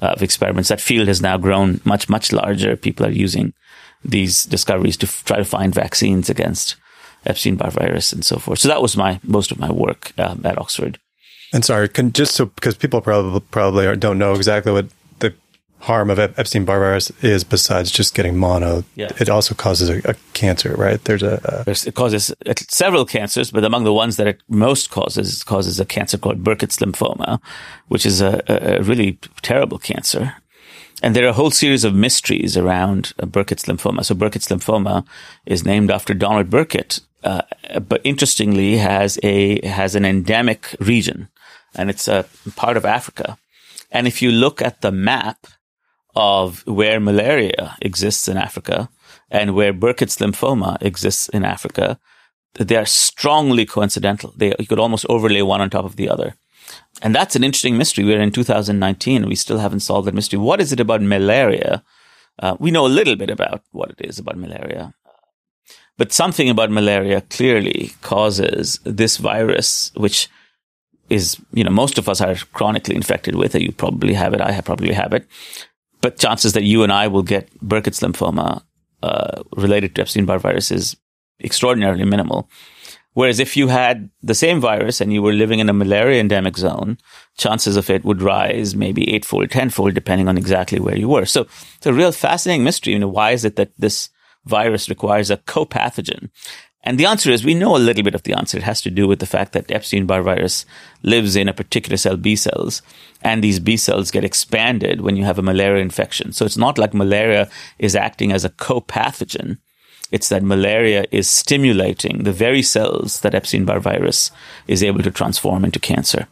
of 0.01 0.23
experiments. 0.23 0.69
That 0.69 0.81
field 0.81 1.09
has 1.09 1.21
now 1.21 1.39
grown 1.39 1.81
much 1.85 2.09
much 2.09 2.33
larger. 2.33 2.77
People 2.77 3.07
are 3.07 3.11
using 3.11 3.53
these 4.05 4.45
discoveries 4.45 4.97
to 4.99 5.07
f- 5.07 5.25
try 5.25 5.37
to 5.39 5.45
find 5.45 5.75
vaccines 5.75 6.29
against 6.29 6.77
Epstein-Barr 7.25 7.71
virus 7.71 8.13
and 8.13 8.25
so 8.25 8.37
forth. 8.37 8.59
So 8.59 8.69
that 8.69 8.83
was 8.83 8.97
my 8.97 9.21
most 9.23 9.53
of 9.53 9.59
my 9.59 9.71
work 9.71 10.13
um, 10.19 10.43
at 10.45 10.59
Oxford. 10.59 10.99
And 11.53 11.65
sorry, 11.65 11.89
can, 11.89 12.13
just 12.13 12.35
so 12.35 12.47
because 12.47 12.77
people 12.77 13.01
probably 13.01 13.41
probably 13.51 13.97
don't 13.97 14.19
know 14.19 14.35
exactly 14.35 14.73
what 14.73 14.87
harm 15.83 16.11
of 16.11 16.19
Epstein 16.19 16.65
Barr 16.65 16.79
virus 16.79 17.11
is, 17.23 17.45
besides 17.45 17.91
just 17.91 18.15
getting 18.15 18.37
mono, 18.37 18.85
Yeah. 18.95 19.11
it 19.19 19.29
also 19.29 19.55
causes 19.55 19.89
a, 19.91 19.99
a 20.11 20.15
cancer, 20.33 20.75
right? 20.77 21.03
There's 21.05 21.23
a, 21.25 21.65
a 21.67 21.71
it 21.89 21.95
causes 21.95 22.31
uh, 22.47 22.55
several 22.69 23.05
cancers, 23.05 23.51
but 23.51 23.65
among 23.65 23.85
the 23.85 23.93
ones 23.93 24.17
that 24.17 24.27
it 24.29 24.41
most 24.49 24.91
causes, 24.91 25.41
it 25.41 25.45
causes 25.47 25.81
a 25.81 25.85
cancer 25.85 26.19
called 26.19 26.45
Burkitt's 26.45 26.79
lymphoma, 26.79 27.41
which 27.89 28.07
is 28.07 28.21
a, 28.21 28.43
a 28.49 28.83
really 28.83 29.19
terrible 29.43 29.79
cancer. 29.79 30.35
And 31.03 31.17
there 31.17 31.25
are 31.27 31.31
a 31.31 31.41
whole 31.41 31.51
series 31.51 31.85
of 31.85 31.95
mysteries 31.95 32.57
around 32.57 33.13
uh, 33.19 33.27
Burkitt's 33.27 33.65
lymphoma. 33.67 34.05
So 34.05 34.15
Burkitt's 34.15 34.49
lymphoma 34.49 35.05
is 35.47 35.65
named 35.65 35.91
after 35.91 36.15
Donald 36.15 36.49
Burkitt, 36.49 37.01
uh, 37.25 37.43
but 37.89 38.01
interestingly 38.05 38.77
has 38.77 39.19
a 39.25 39.67
has 39.67 39.97
an 39.97 40.05
endemic 40.05 40.77
region, 40.79 41.29
and 41.75 41.91
it's 41.91 42.07
a 42.09 42.25
part 42.55 42.77
of 42.77 42.85
Africa. 42.85 43.37
And 43.91 44.07
if 44.07 44.23
you 44.23 44.31
look 44.31 44.63
at 44.63 44.81
the 44.81 44.93
map 44.93 45.39
of 46.15 46.67
where 46.67 47.01
malaria 47.01 47.77
exists 47.81 48.29
in 48.29 48.37
Africa 48.37 48.89
and 49.31 49.55
where 49.55 49.73
Burkitt's 49.73 50.17
lymphoma 50.19 50.81
exists 50.83 51.29
in 51.31 51.45
Africa, 51.45 51.99
they 52.55 52.77
are 52.77 52.87
strongly 52.87 53.65
coincidental. 53.65 54.35
They, 54.37 54.55
you 54.59 54.67
could 54.67 54.79
almost 54.79 55.07
overlay 55.09 55.43
one 55.43 55.61
on 55.61 55.71
top 55.71 55.85
of 55.85 55.97
the 55.97 56.09
other. 56.09 56.35
And 57.01 57.15
that's 57.15 57.35
an 57.35 57.45
interesting 57.45 57.79
mystery. 57.79 58.05
We're 58.05 58.21
in 58.21 58.31
2019 58.31 59.23
and 59.23 59.29
we 59.29 59.35
still 59.35 59.59
haven't 59.59 59.81
solved 59.81 60.07
that 60.07 60.15
mystery. 60.15 60.39
What 60.39 60.61
is 60.61 60.73
it 60.73 60.81
about 60.81 61.03
malaria? 61.03 61.83
Uh, 62.39 62.57
we 62.59 62.71
know 62.71 62.87
a 62.87 62.89
little 62.89 63.17
bit 63.17 63.31
about 63.31 63.63
what 63.73 63.91
it 63.91 64.01
is 64.01 64.19
about 64.19 64.37
malaria. 64.37 64.95
But 65.99 66.13
something 66.13 66.49
about 66.49 66.71
malaria 66.71 67.21
clearly 67.23 67.93
causes 68.03 68.81
this 68.85 69.19
virus, 69.19 69.93
which 69.95 70.29
is, 71.11 71.37
you 71.53 71.65
know, 71.65 71.71
most 71.71 71.99
of 71.99 72.09
us 72.09 72.21
are 72.21 72.35
chronically 72.53 72.97
infected 72.97 73.35
with 73.35 73.55
it. 73.55 73.63
You 73.63 73.73
probably 73.73 74.15
have 74.15 74.33
it. 74.33 74.41
I 74.41 74.61
probably 74.63 74.95
have 74.95 75.13
it. 75.13 75.27
But 76.03 76.19
chances 76.19 76.53
that 76.53 76.65
you 76.65 76.83
and 76.83 76.93
I 76.93 77.09
will 77.09 77.23
get 77.23 77.49
Burkitt's 77.61 78.01
lymphoma 78.01 78.63
uh, 79.03 79.43
related 79.57 79.95
to 79.95 80.03
Epstein-Barr 80.03 80.39
virus 80.39 80.71
is 80.71 80.97
extraordinarily 81.41 82.05
minimal. 82.05 82.51
Whereas 83.15 83.41
if 83.41 83.57
you 83.57 83.69
had 83.69 84.11
the 84.23 84.35
same 84.35 84.61
virus 84.61 85.01
and 85.01 85.13
you 85.13 85.23
were 85.23 85.33
living 85.35 85.59
in 85.59 85.69
a 85.69 85.75
malaria 85.75 86.21
endemic 86.21 86.57
zone, 86.57 86.99
chances 87.37 87.77
of 87.77 87.91
it 87.91 88.05
would 88.05 88.23
rise 88.23 88.75
maybe 88.75 89.15
eightfold, 89.15 89.51
tenfold, 89.51 89.95
depending 89.95 90.29
on 90.29 90.39
exactly 90.39 90.81
where 90.81 90.97
you 90.97 91.09
were. 91.09 91.27
So 91.27 91.47
it's 91.77 91.87
a 91.87 91.93
real 91.93 92.13
fascinating 92.13 92.65
mystery. 92.65 92.95
You 92.95 93.01
know, 93.01 93.09
why 93.09 93.33
is 93.33 93.45
it 93.45 93.57
that 93.57 93.73
this 93.79 94.09
virus 94.45 94.89
requires 94.89 95.31
a 95.31 95.37
co-pathogen? 95.37 96.31
And 96.85 96.99
the 96.99 97.07
answer 97.07 97.31
is 97.31 97.45
we 97.45 97.55
know 97.55 97.77
a 97.77 97.79
little 97.79 98.03
bit 98.03 98.17
of 98.17 98.25
the 98.25 98.33
answer. 98.33 98.59
It 98.59 98.65
has 98.65 98.81
to 98.83 98.91
do 98.91 99.07
with 99.07 99.21
the 99.21 99.27
fact 99.27 99.53
that 99.53 99.71
Epstein-Barr 99.71 100.23
virus 100.23 100.67
lives 101.03 101.37
in 101.37 101.49
a 101.49 101.55
particular 101.55 101.97
cell, 101.97 102.17
B 102.17 102.35
cells, 102.35 102.83
and 103.23 103.43
these 103.43 103.61
B 103.61 103.77
cells 103.77 104.11
get 104.11 104.25
expanded 104.25 105.01
when 105.01 105.15
you 105.15 105.25
have 105.25 105.39
a 105.39 105.43
malaria 105.43 105.81
infection. 105.81 106.33
So 106.33 106.45
it's 106.45 106.57
not 106.57 106.79
like 106.79 106.93
malaria 106.93 107.49
is 107.79 107.95
acting 107.95 108.33
as 108.33 108.45
a 108.45 108.51
co-pathogen. 108.51 109.59
It's 110.11 110.29
that 110.29 110.43
malaria 110.43 111.07
is 111.13 111.31
stimulating 111.31 112.25
the 112.25 112.33
very 112.33 112.63
cells 112.63 113.21
that 113.21 113.35
Epstein-Barr 113.35 113.79
virus 113.79 114.33
is 114.67 114.83
able 114.83 115.03
to 115.05 115.11
transform 115.13 115.65
into 115.65 115.79
cancer. 115.79 116.27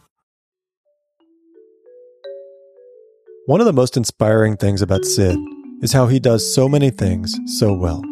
One 3.45 3.61
of 3.61 3.65
the 3.65 3.73
most 3.73 3.95
inspiring 3.95 4.57
things 4.57 4.81
about 4.81 5.05
Sid 5.05 5.39
is 5.81 5.93
how 5.93 6.07
he 6.07 6.19
does 6.19 6.53
so 6.53 6.67
many 6.67 6.89
things 6.89 7.35
so 7.57 7.73
well. 7.73 8.03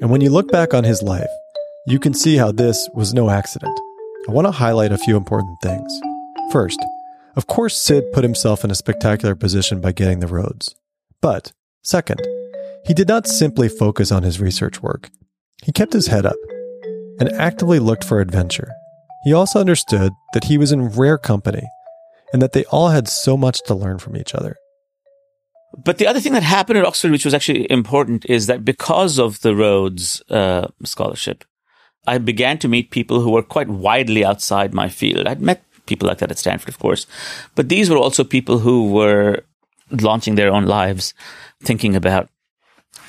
And 0.00 0.10
when 0.10 0.20
you 0.20 0.30
look 0.30 0.52
back 0.52 0.74
on 0.74 0.84
his 0.84 1.02
life, 1.02 1.30
you 1.86 2.00
can 2.00 2.12
see 2.12 2.36
how 2.36 2.50
this 2.50 2.88
was 2.94 3.14
no 3.14 3.30
accident. 3.30 3.78
I 4.28 4.32
want 4.32 4.46
to 4.46 4.50
highlight 4.50 4.90
a 4.90 4.98
few 4.98 5.16
important 5.16 5.60
things. 5.62 6.00
First, 6.50 6.84
of 7.36 7.46
course, 7.46 7.80
Sid 7.80 8.10
put 8.12 8.24
himself 8.24 8.64
in 8.64 8.72
a 8.72 8.74
spectacular 8.74 9.36
position 9.36 9.80
by 9.80 9.92
getting 9.92 10.18
the 10.18 10.26
Rhodes. 10.26 10.74
But, 11.22 11.52
second, 11.82 12.20
he 12.84 12.92
did 12.92 13.06
not 13.06 13.28
simply 13.28 13.68
focus 13.68 14.10
on 14.10 14.24
his 14.24 14.40
research 14.40 14.82
work. 14.82 15.10
He 15.62 15.70
kept 15.70 15.92
his 15.92 16.08
head 16.08 16.26
up 16.26 16.36
and 17.20 17.32
actively 17.34 17.78
looked 17.78 18.02
for 18.02 18.20
adventure. 18.20 18.72
He 19.22 19.32
also 19.32 19.60
understood 19.60 20.12
that 20.32 20.44
he 20.44 20.58
was 20.58 20.72
in 20.72 20.88
rare 20.88 21.18
company 21.18 21.68
and 22.32 22.42
that 22.42 22.52
they 22.52 22.64
all 22.64 22.88
had 22.88 23.06
so 23.06 23.36
much 23.36 23.62
to 23.64 23.74
learn 23.74 23.98
from 23.98 24.16
each 24.16 24.34
other. 24.34 24.56
But 25.84 25.98
the 25.98 26.06
other 26.08 26.20
thing 26.20 26.32
that 26.32 26.42
happened 26.42 26.78
at 26.78 26.84
Oxford, 26.84 27.12
which 27.12 27.24
was 27.24 27.34
actually 27.34 27.70
important, 27.70 28.24
is 28.26 28.46
that 28.46 28.64
because 28.64 29.18
of 29.18 29.40
the 29.42 29.54
Rhodes 29.54 30.20
uh, 30.30 30.68
scholarship, 30.84 31.44
I 32.06 32.18
began 32.18 32.58
to 32.58 32.68
meet 32.68 32.90
people 32.90 33.20
who 33.20 33.30
were 33.30 33.42
quite 33.42 33.68
widely 33.68 34.24
outside 34.24 34.72
my 34.72 34.88
field. 34.88 35.26
I'd 35.26 35.40
met 35.40 35.62
people 35.86 36.08
like 36.08 36.18
that 36.18 36.30
at 36.30 36.38
Stanford, 36.38 36.68
of 36.68 36.78
course, 36.78 37.06
but 37.54 37.68
these 37.68 37.90
were 37.90 37.98
also 37.98 38.24
people 38.24 38.58
who 38.58 38.90
were 38.90 39.44
launching 39.90 40.34
their 40.34 40.52
own 40.52 40.66
lives, 40.66 41.14
thinking 41.62 41.94
about 41.94 42.28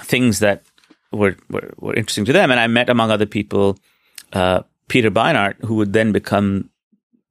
things 0.04 0.40
that 0.40 0.64
were, 1.12 1.36
were, 1.50 1.74
were 1.78 1.96
interesting 1.96 2.26
to 2.26 2.34
them. 2.34 2.52
And 2.52 2.60
I 2.60 2.68
met, 2.68 2.90
among 2.90 3.12
other 3.12 3.26
people, 3.26 3.78
uh, 4.34 4.62
Peter 4.88 5.10
Beinart, 5.10 5.56
who 5.66 5.76
would 5.76 5.94
then 5.94 6.12
become 6.12 6.70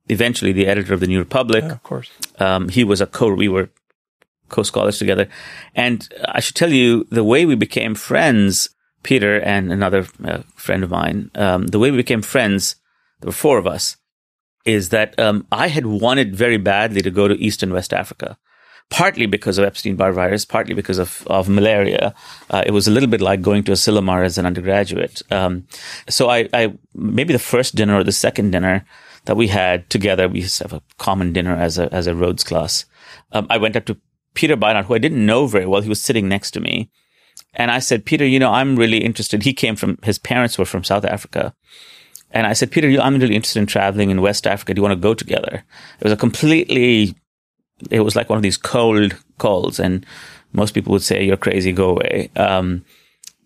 eventually 0.08 0.52
the 0.52 0.66
editor 0.66 0.94
of 0.94 1.00
the 1.00 1.06
New 1.06 1.18
Republic. 1.18 1.64
Yeah, 1.64 1.72
of 1.72 1.82
course. 1.82 2.10
Um, 2.38 2.68
he 2.68 2.84
was 2.84 3.00
a 3.00 3.06
co, 3.06 3.32
we 3.32 3.48
were 3.48 3.70
co-scholars 4.48 4.98
together. 4.98 5.28
And 5.74 6.08
I 6.28 6.40
should 6.40 6.54
tell 6.54 6.72
you, 6.72 7.06
the 7.10 7.24
way 7.24 7.46
we 7.46 7.54
became 7.54 7.94
friends, 7.94 8.70
Peter 9.06 9.40
and 9.40 9.72
another 9.72 10.04
uh, 10.24 10.42
friend 10.56 10.82
of 10.82 10.90
mine, 10.90 11.30
um, 11.36 11.68
the 11.68 11.78
way 11.78 11.92
we 11.92 11.96
became 11.96 12.22
friends, 12.22 12.74
there 13.20 13.28
were 13.28 13.32
four 13.32 13.56
of 13.56 13.66
us, 13.66 13.96
is 14.64 14.88
that 14.88 15.16
um, 15.18 15.46
I 15.52 15.68
had 15.68 15.86
wanted 15.86 16.34
very 16.34 16.56
badly 16.56 17.02
to 17.02 17.10
go 17.12 17.28
to 17.28 17.40
East 17.40 17.62
and 17.62 17.72
West 17.72 17.92
Africa. 17.94 18.36
Partly 18.90 19.26
because 19.26 19.58
of 19.58 19.64
Epstein-Barr 19.64 20.12
virus, 20.12 20.44
partly 20.44 20.74
because 20.74 20.98
of, 20.98 21.26
of 21.28 21.48
malaria. 21.48 22.14
Uh, 22.50 22.62
it 22.66 22.70
was 22.70 22.86
a 22.86 22.90
little 22.90 23.08
bit 23.08 23.20
like 23.20 23.42
going 23.42 23.64
to 23.64 23.72
Asilomar 23.72 24.24
as 24.24 24.38
an 24.38 24.46
undergraduate. 24.46 25.22
Um, 25.30 25.66
so 26.08 26.28
I, 26.28 26.48
I, 26.52 26.72
maybe 26.94 27.32
the 27.32 27.38
first 27.40 27.74
dinner 27.74 27.96
or 27.96 28.04
the 28.04 28.12
second 28.12 28.50
dinner 28.50 28.86
that 29.24 29.36
we 29.36 29.48
had 29.48 29.88
together, 29.90 30.28
we 30.28 30.40
used 30.40 30.58
to 30.58 30.64
have 30.64 30.72
a 30.72 30.82
common 30.98 31.32
dinner 31.32 31.56
as 31.56 31.78
a, 31.78 31.92
as 31.92 32.06
a 32.06 32.14
Rhodes 32.14 32.44
class. 32.44 32.86
Um, 33.32 33.46
I 33.50 33.58
went 33.58 33.76
up 33.76 33.86
to 33.86 33.98
Peter 34.34 34.56
Beinart, 34.56 34.84
who 34.84 34.94
I 34.94 34.98
didn't 34.98 35.26
know 35.26 35.46
very 35.46 35.66
well. 35.66 35.82
He 35.82 35.88
was 35.88 36.02
sitting 36.02 36.28
next 36.28 36.52
to 36.52 36.60
me. 36.60 36.90
And 37.56 37.70
I 37.70 37.78
said, 37.78 38.04
Peter, 38.04 38.26
you 38.26 38.38
know, 38.38 38.52
I'm 38.52 38.76
really 38.76 38.98
interested. 38.98 39.42
He 39.42 39.54
came 39.54 39.76
from, 39.76 39.98
his 40.02 40.18
parents 40.18 40.58
were 40.58 40.66
from 40.66 40.84
South 40.84 41.04
Africa. 41.04 41.54
And 42.30 42.46
I 42.46 42.52
said, 42.52 42.70
Peter, 42.70 42.88
you- 42.88 43.00
I'm 43.00 43.18
really 43.18 43.34
interested 43.34 43.60
in 43.60 43.66
traveling 43.66 44.10
in 44.10 44.20
West 44.20 44.46
Africa. 44.46 44.74
Do 44.74 44.78
you 44.78 44.82
want 44.82 44.92
to 44.92 45.08
go 45.08 45.14
together? 45.14 45.64
It 45.98 46.04
was 46.04 46.12
a 46.12 46.16
completely, 46.16 47.14
it 47.90 48.00
was 48.00 48.14
like 48.14 48.28
one 48.28 48.36
of 48.36 48.42
these 48.42 48.58
cold 48.58 49.16
calls. 49.38 49.80
And 49.80 50.04
most 50.52 50.74
people 50.74 50.92
would 50.92 51.02
say, 51.02 51.24
you're 51.24 51.38
crazy, 51.38 51.72
go 51.72 51.90
away. 51.90 52.30
Um, 52.36 52.84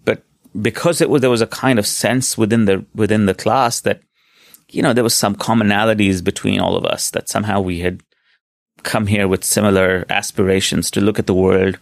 but 0.04 0.24
because 0.60 1.00
it 1.00 1.08
was, 1.08 1.20
there 1.20 1.30
was 1.30 1.42
a 1.42 1.46
kind 1.46 1.78
of 1.78 1.86
sense 1.86 2.36
within 2.36 2.64
the, 2.64 2.84
within 2.94 3.26
the 3.26 3.34
class 3.34 3.80
that, 3.82 4.00
you 4.70 4.82
know, 4.82 4.92
there 4.92 5.04
was 5.04 5.14
some 5.14 5.36
commonalities 5.36 6.22
between 6.22 6.60
all 6.60 6.76
of 6.76 6.84
us 6.84 7.10
that 7.10 7.28
somehow 7.28 7.60
we 7.60 7.80
had 7.80 8.02
come 8.82 9.06
here 9.06 9.28
with 9.28 9.44
similar 9.44 10.04
aspirations 10.08 10.90
to 10.90 11.00
look 11.00 11.18
at 11.18 11.26
the 11.26 11.34
world 11.34 11.78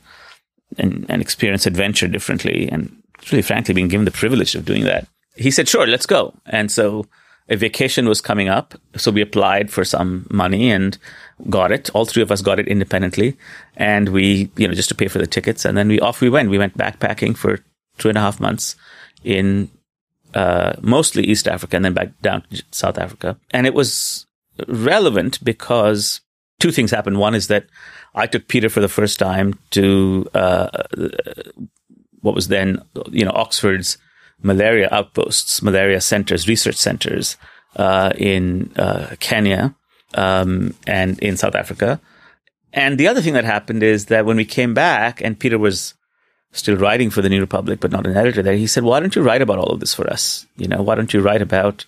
and, 0.76 1.06
and 1.08 1.22
experience 1.22 1.66
adventure 1.66 2.08
differently. 2.08 2.68
And 2.70 3.02
really, 3.30 3.42
frankly, 3.42 3.74
being 3.74 3.88
given 3.88 4.04
the 4.04 4.10
privilege 4.10 4.54
of 4.54 4.64
doing 4.64 4.84
that. 4.84 5.06
He 5.36 5.50
said, 5.50 5.68
sure, 5.68 5.86
let's 5.86 6.06
go. 6.06 6.34
And 6.46 6.70
so 6.70 7.06
a 7.48 7.56
vacation 7.56 8.08
was 8.08 8.20
coming 8.20 8.48
up. 8.48 8.74
So 8.96 9.10
we 9.10 9.22
applied 9.22 9.70
for 9.70 9.84
some 9.84 10.26
money 10.30 10.70
and 10.70 10.98
got 11.48 11.72
it. 11.72 11.88
All 11.94 12.04
three 12.04 12.22
of 12.22 12.30
us 12.30 12.42
got 12.42 12.58
it 12.58 12.68
independently. 12.68 13.36
And 13.76 14.10
we, 14.10 14.50
you 14.56 14.68
know, 14.68 14.74
just 14.74 14.88
to 14.90 14.94
pay 14.94 15.08
for 15.08 15.18
the 15.18 15.26
tickets. 15.26 15.64
And 15.64 15.76
then 15.76 15.88
we 15.88 16.00
off 16.00 16.20
we 16.20 16.28
went. 16.28 16.50
We 16.50 16.58
went 16.58 16.76
backpacking 16.76 17.36
for 17.36 17.58
two 17.96 18.08
and 18.08 18.18
a 18.18 18.20
half 18.20 18.40
months 18.40 18.76
in 19.24 19.70
uh, 20.34 20.74
mostly 20.80 21.24
East 21.24 21.48
Africa 21.48 21.76
and 21.76 21.84
then 21.84 21.94
back 21.94 22.10
down 22.20 22.42
to 22.50 22.62
South 22.70 22.98
Africa. 22.98 23.38
And 23.50 23.66
it 23.66 23.74
was 23.74 24.26
relevant 24.66 25.42
because 25.42 26.20
two 26.58 26.70
things 26.70 26.90
happened. 26.90 27.18
One 27.18 27.34
is 27.34 27.46
that 27.48 27.66
I 28.14 28.26
took 28.26 28.48
Peter 28.48 28.68
for 28.68 28.80
the 28.80 28.88
first 28.88 29.18
time 29.18 29.58
to 29.70 30.28
uh, 30.34 30.68
what 32.20 32.34
was 32.34 32.48
then, 32.48 32.82
you 33.10 33.24
know, 33.24 33.32
Oxford's 33.32 33.98
malaria 34.42 34.88
outposts, 34.90 35.62
malaria 35.62 36.00
centers, 36.00 36.48
research 36.48 36.76
centers 36.76 37.36
uh, 37.76 38.12
in 38.16 38.72
uh, 38.76 39.14
Kenya 39.20 39.74
um, 40.14 40.74
and 40.86 41.18
in 41.20 41.36
South 41.36 41.54
Africa. 41.54 42.00
And 42.72 42.98
the 42.98 43.08
other 43.08 43.22
thing 43.22 43.34
that 43.34 43.44
happened 43.44 43.82
is 43.82 44.06
that 44.06 44.26
when 44.26 44.36
we 44.36 44.44
came 44.44 44.74
back, 44.74 45.20
and 45.20 45.38
Peter 45.38 45.58
was 45.58 45.94
still 46.52 46.76
writing 46.76 47.10
for 47.10 47.22
the 47.22 47.28
New 47.28 47.40
Republic, 47.40 47.80
but 47.80 47.90
not 47.90 48.06
an 48.06 48.16
editor 48.16 48.42
there, 48.42 48.54
he 48.54 48.66
said, 48.66 48.84
"Why 48.84 49.00
don't 49.00 49.16
you 49.16 49.22
write 49.22 49.42
about 49.42 49.58
all 49.58 49.72
of 49.72 49.80
this 49.80 49.94
for 49.94 50.08
us? 50.10 50.46
You 50.56 50.68
know, 50.68 50.82
why 50.82 50.94
don't 50.94 51.12
you 51.14 51.20
write 51.20 51.42
about 51.42 51.86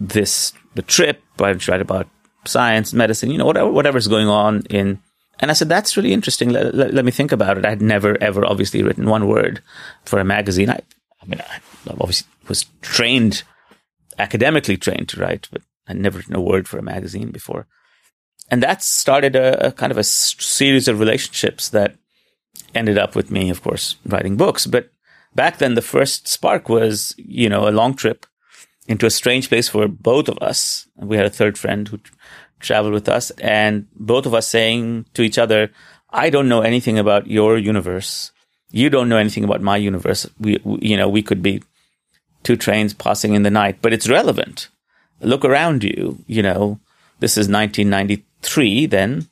this 0.00 0.52
the 0.74 0.82
trip? 0.82 1.22
Why 1.36 1.50
don't 1.50 1.66
you 1.66 1.70
write 1.70 1.82
about 1.82 2.08
science, 2.44 2.92
medicine? 2.92 3.30
You 3.30 3.38
know, 3.38 3.46
whatever 3.46 3.70
whatever's 3.70 4.08
going 4.08 4.28
on 4.28 4.62
in." 4.70 5.00
And 5.40 5.50
I 5.50 5.54
said, 5.54 5.68
"That's 5.68 5.96
really 5.96 6.12
interesting. 6.12 6.50
Let, 6.50 6.74
let, 6.74 6.94
let 6.94 7.04
me 7.04 7.10
think 7.10 7.32
about 7.32 7.58
it." 7.58 7.64
I 7.64 7.70
had 7.70 7.82
never 7.82 8.20
ever 8.22 8.44
obviously 8.44 8.82
written 8.82 9.08
one 9.08 9.28
word 9.28 9.62
for 10.04 10.18
a 10.18 10.24
magazine. 10.24 10.70
I, 10.70 10.80
I 11.22 11.26
mean, 11.26 11.40
I 11.40 11.60
obviously 12.00 12.28
was 12.48 12.66
trained 12.82 13.42
academically 14.18 14.76
trained 14.76 15.08
to 15.10 15.20
write, 15.20 15.48
but 15.52 15.62
I'd 15.86 15.96
never 15.96 16.18
written 16.18 16.34
a 16.34 16.40
word 16.40 16.66
for 16.66 16.78
a 16.78 16.82
magazine 16.82 17.30
before 17.30 17.66
and 18.50 18.62
that 18.62 18.82
started 18.82 19.36
a, 19.36 19.68
a 19.68 19.72
kind 19.72 19.92
of 19.92 19.98
a 19.98 20.04
series 20.04 20.88
of 20.88 21.00
relationships 21.00 21.68
that 21.70 21.96
ended 22.74 22.98
up 22.98 23.14
with 23.14 23.30
me, 23.30 23.50
of 23.50 23.62
course, 23.62 23.96
writing 24.06 24.36
books. 24.36 24.66
But 24.66 24.90
back 25.34 25.58
then, 25.58 25.74
the 25.74 25.82
first 25.82 26.28
spark 26.28 26.68
was, 26.68 27.14
you 27.18 27.48
know, 27.48 27.68
a 27.68 27.70
long 27.70 27.94
trip 27.94 28.26
into 28.86 29.06
a 29.06 29.10
strange 29.10 29.48
place 29.48 29.68
for 29.68 29.86
both 29.86 30.28
of 30.28 30.38
us. 30.38 30.88
We 30.96 31.16
had 31.16 31.26
a 31.26 31.30
third 31.30 31.58
friend 31.58 31.86
who 31.88 32.00
traveled 32.60 32.94
with 32.94 33.08
us, 33.08 33.30
and 33.40 33.86
both 33.94 34.26
of 34.26 34.34
us 34.34 34.48
saying 34.48 35.06
to 35.14 35.22
each 35.22 35.38
other, 35.38 35.70
"I 36.10 36.30
don't 36.30 36.48
know 36.48 36.62
anything 36.62 36.98
about 36.98 37.26
your 37.26 37.58
universe. 37.58 38.32
You 38.70 38.90
don't 38.90 39.08
know 39.08 39.16
anything 39.16 39.44
about 39.44 39.62
my 39.62 39.76
universe. 39.76 40.26
We, 40.38 40.58
we 40.64 40.78
you 40.82 40.96
know, 40.96 41.08
we 41.08 41.22
could 41.22 41.42
be 41.42 41.62
two 42.42 42.56
trains 42.56 42.94
passing 42.94 43.34
in 43.34 43.42
the 43.42 43.50
night, 43.50 43.78
but 43.80 43.92
it's 43.92 44.08
relevant. 44.08 44.68
Look 45.20 45.44
around 45.44 45.82
you. 45.82 46.24
You 46.26 46.42
know, 46.42 46.80
this 47.20 47.36
is 47.36 47.48
1993." 47.48 48.86
then 48.86 49.28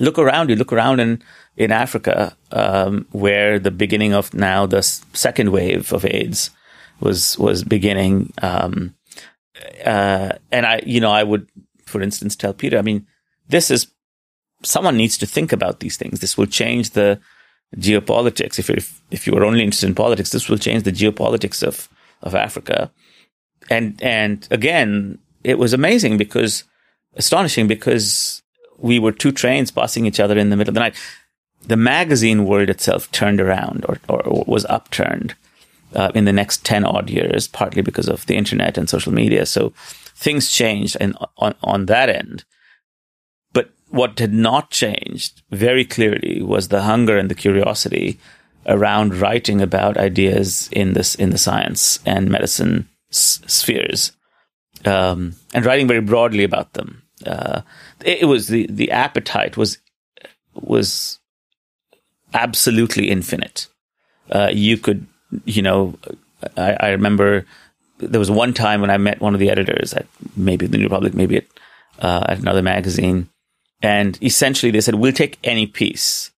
look 0.00 0.18
around 0.18 0.50
you, 0.50 0.56
look 0.56 0.72
around 0.72 0.98
in, 0.98 1.22
in 1.56 1.70
Africa, 1.70 2.36
um, 2.50 3.06
where 3.12 3.58
the 3.58 3.70
beginning 3.70 4.12
of 4.12 4.34
now 4.34 4.66
the 4.66 4.82
second 4.82 5.52
wave 5.52 5.92
of 5.92 6.04
AIDS 6.04 6.50
was, 6.98 7.38
was 7.38 7.62
beginning. 7.62 8.32
Um, 8.42 8.94
uh, 9.84 10.32
and 10.50 10.66
I, 10.66 10.80
you 10.84 11.00
know, 11.00 11.10
I 11.10 11.22
would, 11.22 11.48
for 11.90 12.02
instance, 12.02 12.36
tell 12.36 12.54
Peter, 12.54 12.78
I 12.78 12.82
mean, 12.82 13.06
this 13.48 13.70
is, 13.70 13.88
someone 14.62 14.96
needs 14.96 15.18
to 15.18 15.26
think 15.26 15.52
about 15.52 15.80
these 15.80 15.96
things. 15.96 16.20
This 16.20 16.38
will 16.38 16.46
change 16.46 16.90
the 16.90 17.20
geopolitics. 17.76 18.58
If, 18.58 18.70
if, 18.70 19.00
if 19.10 19.26
you 19.26 19.34
are 19.34 19.44
only 19.44 19.62
interested 19.62 19.88
in 19.88 19.94
politics, 19.94 20.30
this 20.30 20.48
will 20.48 20.58
change 20.58 20.84
the 20.84 20.92
geopolitics 20.92 21.62
of, 21.62 21.88
of 22.22 22.34
Africa. 22.34 22.90
And, 23.68 24.00
and 24.02 24.46
again, 24.50 25.18
it 25.44 25.58
was 25.58 25.72
amazing 25.72 26.16
because 26.16 26.64
astonishing 27.14 27.66
because 27.66 28.42
we 28.78 28.98
were 28.98 29.12
two 29.12 29.32
trains 29.32 29.70
passing 29.70 30.06
each 30.06 30.20
other 30.20 30.38
in 30.38 30.50
the 30.50 30.56
middle 30.56 30.70
of 30.70 30.74
the 30.74 30.80
night. 30.80 30.96
The 31.66 31.76
magazine 31.76 32.46
world 32.46 32.70
itself 32.70 33.10
turned 33.12 33.40
around 33.40 33.84
or, 33.88 33.98
or 34.08 34.44
was 34.46 34.64
upturned 34.66 35.34
uh, 35.94 36.10
in 36.14 36.24
the 36.24 36.32
next 36.32 36.64
10 36.64 36.84
odd 36.84 37.10
years, 37.10 37.48
partly 37.48 37.82
because 37.82 38.08
of 38.08 38.26
the 38.26 38.36
internet 38.36 38.78
and 38.78 38.88
social 38.88 39.12
media. 39.12 39.44
So 39.44 39.72
things 40.20 40.50
changed 40.50 40.96
in, 41.00 41.14
on, 41.38 41.54
on 41.62 41.86
that 41.86 42.10
end. 42.10 42.44
But 43.52 43.70
what 43.88 44.18
had 44.18 44.32
not 44.32 44.70
changed 44.70 45.42
very 45.50 45.84
clearly 45.84 46.42
was 46.42 46.68
the 46.68 46.82
hunger 46.82 47.16
and 47.16 47.30
the 47.30 47.34
curiosity 47.34 48.20
around 48.66 49.14
writing 49.14 49.62
about 49.62 49.96
ideas 49.96 50.68
in 50.70 50.92
this, 50.92 51.14
in 51.14 51.30
the 51.30 51.38
science 51.38 51.98
and 52.04 52.30
medicine 52.30 52.88
s- 53.10 53.40
spheres 53.46 54.12
um, 54.84 55.34
and 55.54 55.64
writing 55.64 55.88
very 55.88 56.00
broadly 56.00 56.44
about 56.44 56.74
them. 56.74 57.02
Uh, 57.26 57.62
it, 58.04 58.22
it, 58.22 58.24
was 58.26 58.48
the 58.48 58.66
the 58.70 58.90
appetite 58.90 59.56
was 59.56 59.78
was 60.54 61.18
absolutely 62.32 63.10
infinite. 63.10 63.66
Uh, 64.30 64.48
you 64.50 64.78
could, 64.78 65.06
you 65.44 65.60
know, 65.60 65.98
I, 66.56 66.76
I, 66.80 66.88
remember 66.90 67.44
there 68.00 68.18
was 68.18 68.30
one 68.30 68.54
time 68.54 68.80
when 68.80 68.90
I 68.90 68.98
met 68.98 69.20
one 69.20 69.34
of 69.34 69.40
the 69.40 69.50
editors 69.50 69.92
at 69.94 70.06
maybe 70.36 70.66
the 70.66 70.78
New 70.78 70.84
Republic, 70.84 71.14
maybe 71.14 71.38
at, 71.38 71.46
uh, 71.98 72.24
at 72.28 72.38
another 72.38 72.62
magazine, 72.62 73.28
and 73.82 74.18
essentially 74.22 74.70
they 74.72 74.80
said, 74.80 74.96
"We'll 74.96 75.12
take 75.12 75.38
any 75.44 75.66
piece 75.66 76.30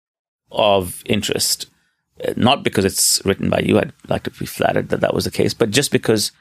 of 0.51 1.03
interest." 1.07 1.67
Uh, 2.23 2.35
not 2.37 2.63
because 2.63 2.85
it's 2.85 3.23
written 3.25 3.49
by 3.49 3.61
you. 3.61 3.79
I'd 3.79 3.93
like 4.09 4.25
to 4.25 4.31
be 4.31 4.47
flattered 4.47 4.91
that 4.91 5.01
that 5.01 5.15
was 5.15 5.25
the 5.25 5.31
case, 5.31 5.55
but 5.55 5.71
just 5.71 5.91
because 5.91 6.33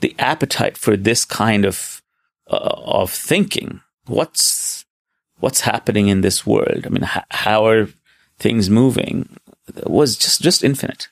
the 0.00 0.14
appetite 0.18 0.76
for 0.76 0.96
this 0.96 1.24
kind 1.24 1.64
of 1.64 2.02
uh, 2.50 2.56
of 2.56 3.10
thinking. 3.10 3.80
What's 4.06 4.84
what's 5.38 5.60
happening 5.60 6.08
in 6.08 6.20
this 6.20 6.46
world? 6.46 6.84
I 6.84 6.88
mean, 6.88 7.04
h- 7.04 7.24
how 7.30 7.66
are 7.66 7.88
things 8.38 8.68
moving? 8.68 9.36
Was 9.84 10.16
just 10.16 10.42
just 10.42 10.64
infinite. 10.64 11.08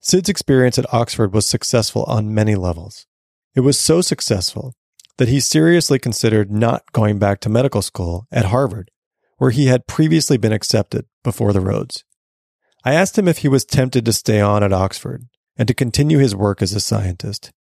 Sid's 0.00 0.28
experience 0.28 0.78
at 0.78 0.92
Oxford 0.92 1.32
was 1.32 1.46
successful 1.46 2.04
on 2.04 2.34
many 2.34 2.54
levels. 2.54 3.06
It 3.54 3.60
was 3.60 3.78
so 3.78 4.00
successful 4.00 4.74
that 5.18 5.28
he 5.28 5.40
seriously 5.40 5.98
considered 5.98 6.50
not 6.50 6.92
going 6.92 7.18
back 7.18 7.40
to 7.40 7.48
medical 7.48 7.82
school 7.82 8.26
at 8.30 8.46
Harvard, 8.46 8.90
where 9.38 9.50
he 9.50 9.66
had 9.66 9.86
previously 9.86 10.36
been 10.36 10.52
accepted 10.52 11.06
before 11.24 11.52
the 11.52 11.60
Rhodes. 11.60 12.04
I 12.84 12.94
asked 12.94 13.18
him 13.18 13.28
if 13.28 13.38
he 13.38 13.48
was 13.48 13.64
tempted 13.64 14.04
to 14.04 14.12
stay 14.12 14.40
on 14.40 14.62
at 14.62 14.72
Oxford 14.72 15.24
and 15.56 15.68
to 15.68 15.74
continue 15.74 16.18
his 16.18 16.34
work 16.34 16.62
as 16.62 16.72
a 16.72 16.80
scientist 16.80 17.52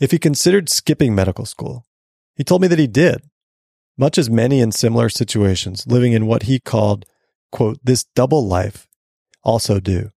if 0.00 0.10
he 0.10 0.18
considered 0.18 0.68
skipping 0.68 1.14
medical 1.14 1.46
school. 1.46 1.86
He 2.34 2.44
told 2.44 2.60
me 2.60 2.68
that 2.68 2.78
he 2.78 2.86
did, 2.86 3.22
much 3.96 4.18
as 4.18 4.28
many 4.28 4.60
in 4.60 4.72
similar 4.72 5.08
situations 5.08 5.86
living 5.86 6.12
in 6.12 6.26
what 6.26 6.44
he 6.44 6.58
called, 6.58 7.06
quote, 7.50 7.78
this 7.82 8.04
double 8.14 8.46
life 8.46 8.88
also 9.42 9.80
do. 9.80 10.10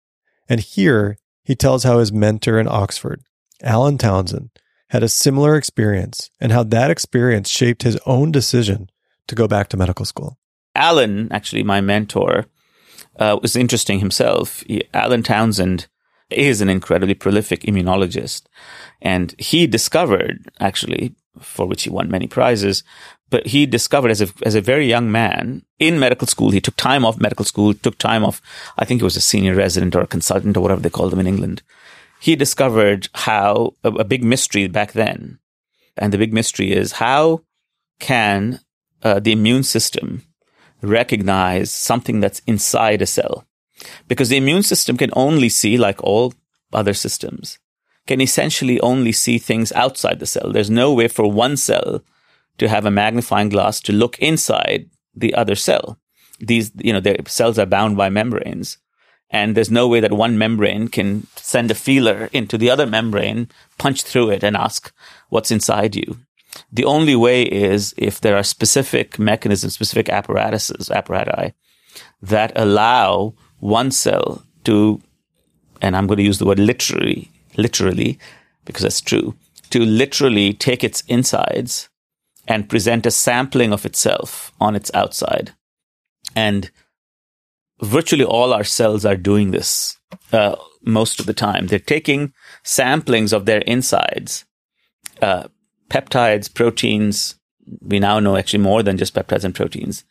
And 0.48 0.60
here 0.60 1.18
he 1.44 1.54
tells 1.54 1.84
how 1.84 1.98
his 1.98 2.12
mentor 2.12 2.58
in 2.58 2.68
Oxford, 2.68 3.22
Alan 3.62 3.98
Townsend, 3.98 4.50
had 4.90 5.02
a 5.02 5.08
similar 5.08 5.56
experience 5.56 6.30
and 6.40 6.52
how 6.52 6.62
that 6.62 6.90
experience 6.90 7.48
shaped 7.48 7.82
his 7.82 7.98
own 8.06 8.30
decision 8.30 8.90
to 9.26 9.34
go 9.34 9.48
back 9.48 9.68
to 9.68 9.76
medical 9.76 10.04
school. 10.04 10.38
Alan, 10.74 11.30
actually, 11.32 11.62
my 11.62 11.80
mentor, 11.80 12.46
uh, 13.18 13.38
was 13.40 13.56
interesting 13.56 13.98
himself. 13.98 14.62
He, 14.66 14.84
Alan 14.92 15.22
Townsend 15.22 15.88
is 16.30 16.60
an 16.60 16.68
incredibly 16.68 17.14
prolific 17.14 17.62
immunologist. 17.62 18.42
And 19.00 19.34
he 19.38 19.66
discovered, 19.66 20.48
actually, 20.60 21.14
for 21.40 21.66
which 21.66 21.84
he 21.84 21.90
won 21.90 22.10
many 22.10 22.26
prizes, 22.26 22.82
but 23.28 23.48
he 23.48 23.66
discovered 23.66 24.10
as 24.10 24.22
a, 24.22 24.28
as 24.44 24.54
a 24.54 24.60
very 24.60 24.86
young 24.86 25.10
man 25.10 25.62
in 25.78 25.98
medical 25.98 26.26
school, 26.26 26.50
he 26.50 26.60
took 26.60 26.76
time 26.76 27.04
off 27.04 27.20
medical 27.20 27.44
school, 27.44 27.74
took 27.74 27.98
time 27.98 28.24
off, 28.24 28.40
I 28.78 28.84
think 28.84 29.00
he 29.00 29.04
was 29.04 29.16
a 29.16 29.20
senior 29.20 29.54
resident 29.54 29.94
or 29.94 30.00
a 30.00 30.06
consultant 30.06 30.56
or 30.56 30.60
whatever 30.60 30.80
they 30.80 30.90
call 30.90 31.10
them 31.10 31.20
in 31.20 31.26
England. 31.26 31.62
He 32.20 32.36
discovered 32.36 33.08
how 33.14 33.74
a, 33.84 33.90
a 33.90 34.04
big 34.04 34.24
mystery 34.24 34.68
back 34.68 34.92
then. 34.92 35.38
And 35.96 36.12
the 36.12 36.18
big 36.18 36.32
mystery 36.32 36.72
is 36.72 36.92
how 36.92 37.42
can 38.00 38.60
uh, 39.02 39.20
the 39.20 39.32
immune 39.32 39.62
system 39.62 40.22
recognize 40.82 41.70
something 41.70 42.20
that's 42.20 42.40
inside 42.46 43.02
a 43.02 43.06
cell? 43.06 43.46
Because 44.08 44.28
the 44.28 44.36
immune 44.36 44.62
system 44.62 44.96
can 44.96 45.10
only 45.14 45.48
see, 45.48 45.76
like 45.76 46.02
all 46.02 46.34
other 46.72 46.94
systems, 46.94 47.58
can 48.06 48.20
essentially 48.20 48.80
only 48.80 49.12
see 49.12 49.38
things 49.38 49.72
outside 49.72 50.18
the 50.18 50.26
cell. 50.26 50.52
There's 50.52 50.70
no 50.70 50.92
way 50.92 51.08
for 51.08 51.30
one 51.30 51.56
cell 51.56 52.02
to 52.58 52.68
have 52.68 52.86
a 52.86 52.90
magnifying 52.90 53.48
glass 53.48 53.80
to 53.80 53.92
look 53.92 54.18
inside 54.18 54.88
the 55.14 55.34
other 55.34 55.54
cell. 55.54 55.98
These, 56.38 56.72
you 56.78 56.92
know, 56.92 57.00
the 57.00 57.16
cells 57.26 57.58
are 57.58 57.66
bound 57.66 57.96
by 57.96 58.08
membranes. 58.08 58.78
And 59.30 59.56
there's 59.56 59.70
no 59.70 59.88
way 59.88 60.00
that 60.00 60.12
one 60.12 60.38
membrane 60.38 60.88
can 60.88 61.26
send 61.36 61.70
a 61.70 61.74
feeler 61.74 62.28
into 62.32 62.56
the 62.56 62.70
other 62.70 62.86
membrane, 62.86 63.48
punch 63.76 64.02
through 64.02 64.30
it 64.30 64.44
and 64.44 64.56
ask 64.56 64.92
what's 65.30 65.50
inside 65.50 65.96
you. 65.96 66.18
The 66.72 66.84
only 66.84 67.16
way 67.16 67.42
is 67.42 67.94
if 67.98 68.20
there 68.20 68.36
are 68.36 68.42
specific 68.42 69.18
mechanisms, 69.18 69.74
specific 69.74 70.08
apparatuses, 70.08 70.88
apparati 70.88 71.52
that 72.22 72.52
allow 72.54 73.34
one 73.58 73.90
cell 73.90 74.42
to, 74.64 75.02
and 75.82 75.96
I'm 75.96 76.06
going 76.06 76.18
to 76.18 76.24
use 76.24 76.38
the 76.38 76.46
word 76.46 76.58
literally, 76.58 77.30
literally, 77.56 78.18
because 78.64 78.82
that's 78.82 79.00
true, 79.00 79.34
to 79.70 79.80
literally 79.84 80.52
take 80.52 80.84
its 80.84 81.02
insides 81.08 81.88
and 82.48 82.68
present 82.68 83.06
a 83.06 83.10
sampling 83.10 83.72
of 83.72 83.84
itself 83.84 84.52
on 84.60 84.76
its 84.76 84.90
outside. 84.94 85.52
And 86.34 86.70
virtually 87.82 88.24
all 88.24 88.52
our 88.52 88.64
cells 88.64 89.04
are 89.04 89.16
doing 89.16 89.50
this 89.50 89.98
uh, 90.32 90.56
most 90.82 91.20
of 91.20 91.26
the 91.26 91.34
time. 91.34 91.66
They're 91.66 91.78
taking 91.78 92.32
samplings 92.64 93.32
of 93.32 93.44
their 93.46 93.60
insides, 93.60 94.44
uh, 95.22 95.48
peptides, 95.90 96.52
proteins. 96.52 97.36
We 97.80 97.98
now 97.98 98.20
know 98.20 98.36
actually 98.36 98.62
more 98.62 98.82
than 98.82 98.96
just 98.96 99.14
peptides 99.14 99.44
and 99.44 99.54
proteins. 99.54 100.04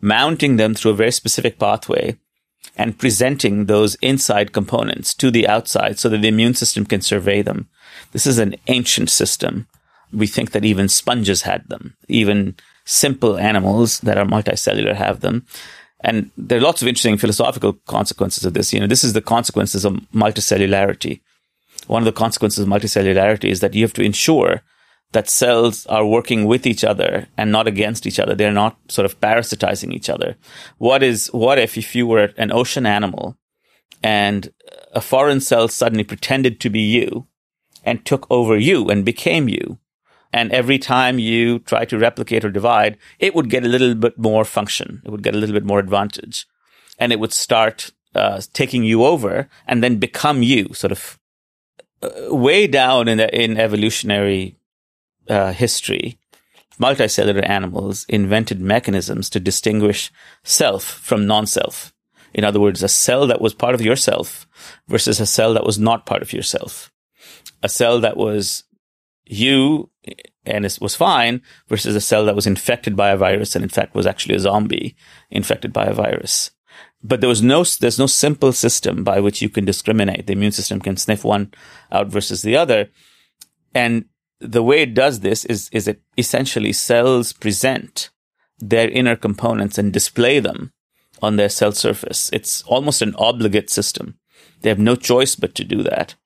mounting 0.00 0.56
them 0.56 0.74
through 0.74 0.92
a 0.92 0.96
very 0.96 1.12
specific 1.12 1.58
pathway 1.58 2.16
and 2.76 2.98
presenting 2.98 3.66
those 3.66 3.96
inside 3.96 4.52
components 4.52 5.14
to 5.14 5.30
the 5.30 5.48
outside 5.48 5.98
so 5.98 6.08
that 6.08 6.18
the 6.18 6.28
immune 6.28 6.54
system 6.54 6.84
can 6.84 7.00
survey 7.00 7.42
them. 7.42 7.68
This 8.12 8.26
is 8.26 8.38
an 8.38 8.56
ancient 8.66 9.10
system. 9.10 9.66
We 10.12 10.26
think 10.26 10.52
that 10.52 10.64
even 10.64 10.88
sponges 10.88 11.42
had 11.42 11.68
them. 11.68 11.96
Even 12.08 12.56
simple 12.84 13.38
animals 13.38 14.00
that 14.00 14.18
are 14.18 14.24
multicellular 14.24 14.94
have 14.94 15.20
them. 15.20 15.46
And 16.00 16.30
there 16.36 16.58
are 16.58 16.62
lots 16.62 16.80
of 16.80 16.88
interesting 16.88 17.18
philosophical 17.18 17.74
consequences 17.86 18.44
of 18.44 18.54
this. 18.54 18.72
You 18.72 18.80
know, 18.80 18.86
this 18.86 19.02
is 19.02 19.14
the 19.14 19.20
consequences 19.20 19.84
of 19.84 19.94
multicellularity. 20.14 21.20
One 21.86 22.02
of 22.02 22.06
the 22.06 22.12
consequences 22.12 22.60
of 22.60 22.68
multicellularity 22.68 23.50
is 23.50 23.60
that 23.60 23.74
you 23.74 23.82
have 23.82 23.94
to 23.94 24.02
ensure 24.02 24.62
that 25.12 25.30
cells 25.30 25.86
are 25.86 26.06
working 26.06 26.44
with 26.44 26.66
each 26.66 26.84
other 26.84 27.26
and 27.36 27.50
not 27.50 27.66
against 27.66 28.06
each 28.06 28.20
other. 28.20 28.34
They're 28.34 28.52
not 28.52 28.76
sort 28.88 29.06
of 29.06 29.20
parasitizing 29.20 29.92
each 29.92 30.10
other. 30.10 30.36
What 30.76 31.02
is, 31.02 31.28
what 31.28 31.58
if, 31.58 31.78
if 31.78 31.96
you 31.96 32.06
were 32.06 32.30
an 32.36 32.52
ocean 32.52 32.86
animal 32.86 33.36
and 34.02 34.52
a 34.92 35.00
foreign 35.00 35.40
cell 35.40 35.66
suddenly 35.66 36.04
pretended 36.04 36.60
to 36.60 36.70
be 36.70 36.80
you 36.80 37.26
and 37.84 38.04
took 38.04 38.26
over 38.30 38.56
you 38.56 38.88
and 38.88 39.04
became 39.04 39.48
you? 39.48 39.78
And 40.32 40.52
every 40.52 40.78
time 40.78 41.18
you 41.18 41.60
try 41.60 41.84
to 41.86 41.98
replicate 41.98 42.44
or 42.44 42.50
divide, 42.50 42.98
it 43.18 43.34
would 43.34 43.48
get 43.48 43.64
a 43.64 43.68
little 43.68 43.94
bit 43.94 44.18
more 44.18 44.44
function. 44.44 45.00
It 45.04 45.10
would 45.10 45.22
get 45.22 45.34
a 45.34 45.38
little 45.38 45.54
bit 45.54 45.64
more 45.64 45.78
advantage 45.78 46.46
and 46.98 47.12
it 47.12 47.20
would 47.20 47.32
start 47.32 47.92
uh, 48.14 48.40
taking 48.52 48.84
you 48.84 49.04
over 49.04 49.48
and 49.66 49.82
then 49.82 49.96
become 49.96 50.42
you 50.42 50.72
sort 50.74 50.92
of 50.92 51.18
uh, 52.02 52.34
way 52.34 52.66
down 52.66 53.08
in 53.08 53.18
the, 53.18 53.42
in 53.42 53.58
evolutionary 53.58 54.56
uh, 55.28 55.52
history, 55.52 56.18
multicellular 56.80 57.48
animals 57.48 58.04
invented 58.08 58.60
mechanisms 58.60 59.30
to 59.30 59.40
distinguish 59.40 60.10
self 60.42 60.84
from 60.84 61.26
non-self. 61.26 61.92
In 62.34 62.44
other 62.44 62.60
words, 62.60 62.82
a 62.82 62.88
cell 62.88 63.26
that 63.26 63.40
was 63.40 63.54
part 63.54 63.74
of 63.74 63.80
yourself 63.80 64.46
versus 64.86 65.20
a 65.20 65.26
cell 65.26 65.54
that 65.54 65.64
was 65.64 65.78
not 65.78 66.06
part 66.06 66.22
of 66.22 66.32
yourself. 66.32 66.92
A 67.62 67.68
cell 67.68 68.00
that 68.00 68.16
was 68.16 68.64
you 69.26 69.90
and 70.44 70.64
it 70.64 70.78
was 70.80 70.94
fine 70.94 71.42
versus 71.68 71.94
a 71.94 72.00
cell 72.00 72.24
that 72.24 72.36
was 72.36 72.46
infected 72.46 72.96
by 72.96 73.10
a 73.10 73.16
virus 73.16 73.54
and 73.54 73.62
in 73.62 73.68
fact 73.68 73.94
was 73.94 74.06
actually 74.06 74.34
a 74.34 74.40
zombie 74.40 74.96
infected 75.30 75.72
by 75.72 75.84
a 75.86 75.94
virus. 75.94 76.50
But 77.02 77.20
there 77.20 77.28
was 77.28 77.42
no, 77.42 77.64
there's 77.64 77.98
no 77.98 78.06
simple 78.06 78.52
system 78.52 79.04
by 79.04 79.20
which 79.20 79.40
you 79.40 79.48
can 79.48 79.64
discriminate. 79.64 80.26
The 80.26 80.32
immune 80.32 80.52
system 80.52 80.80
can 80.80 80.96
sniff 80.96 81.24
one 81.24 81.52
out 81.92 82.08
versus 82.08 82.42
the 82.42 82.56
other. 82.56 82.88
And 83.74 84.06
the 84.40 84.62
way 84.62 84.82
it 84.82 84.94
does 84.94 85.20
this 85.20 85.44
is, 85.44 85.68
is 85.72 85.86
it 85.86 86.02
essentially 86.16 86.72
cells 86.72 87.32
present 87.32 88.10
their 88.58 88.88
inner 88.88 89.16
components 89.16 89.78
and 89.78 89.92
display 89.92 90.40
them 90.40 90.72
on 91.22 91.36
their 91.36 91.48
cell 91.48 91.72
surface. 91.72 92.30
It's 92.32 92.62
almost 92.62 93.02
an 93.02 93.14
obligate 93.16 93.70
system. 93.70 94.18
They 94.62 94.68
have 94.68 94.78
no 94.78 94.96
choice 94.96 95.36
but 95.36 95.54
to 95.56 95.64
do 95.64 95.82
that. 95.84 96.16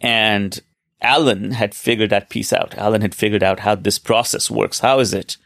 And 0.00 0.60
Alan 1.02 1.52
had 1.52 1.74
figured 1.74 2.10
that 2.10 2.28
piece 2.28 2.52
out. 2.52 2.76
Alan 2.76 3.00
had 3.00 3.14
figured 3.14 3.42
out 3.42 3.60
how 3.60 3.74
this 3.74 3.98
process 3.98 4.50
works. 4.50 4.80
How 4.80 4.98
is 4.98 5.14
it 5.14 5.36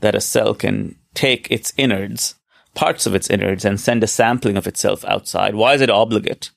that 0.00 0.14
a 0.14 0.20
cell 0.20 0.54
can 0.54 0.96
take 1.14 1.50
its 1.50 1.72
innards, 1.76 2.34
parts 2.74 3.06
of 3.06 3.14
its 3.14 3.30
innards, 3.30 3.64
and 3.64 3.80
send 3.80 4.04
a 4.04 4.06
sampling 4.06 4.56
of 4.56 4.66
itself 4.66 5.04
outside? 5.06 5.54
Why 5.54 5.74
is 5.74 5.80
it 5.80 5.90
obligate? 5.90 6.50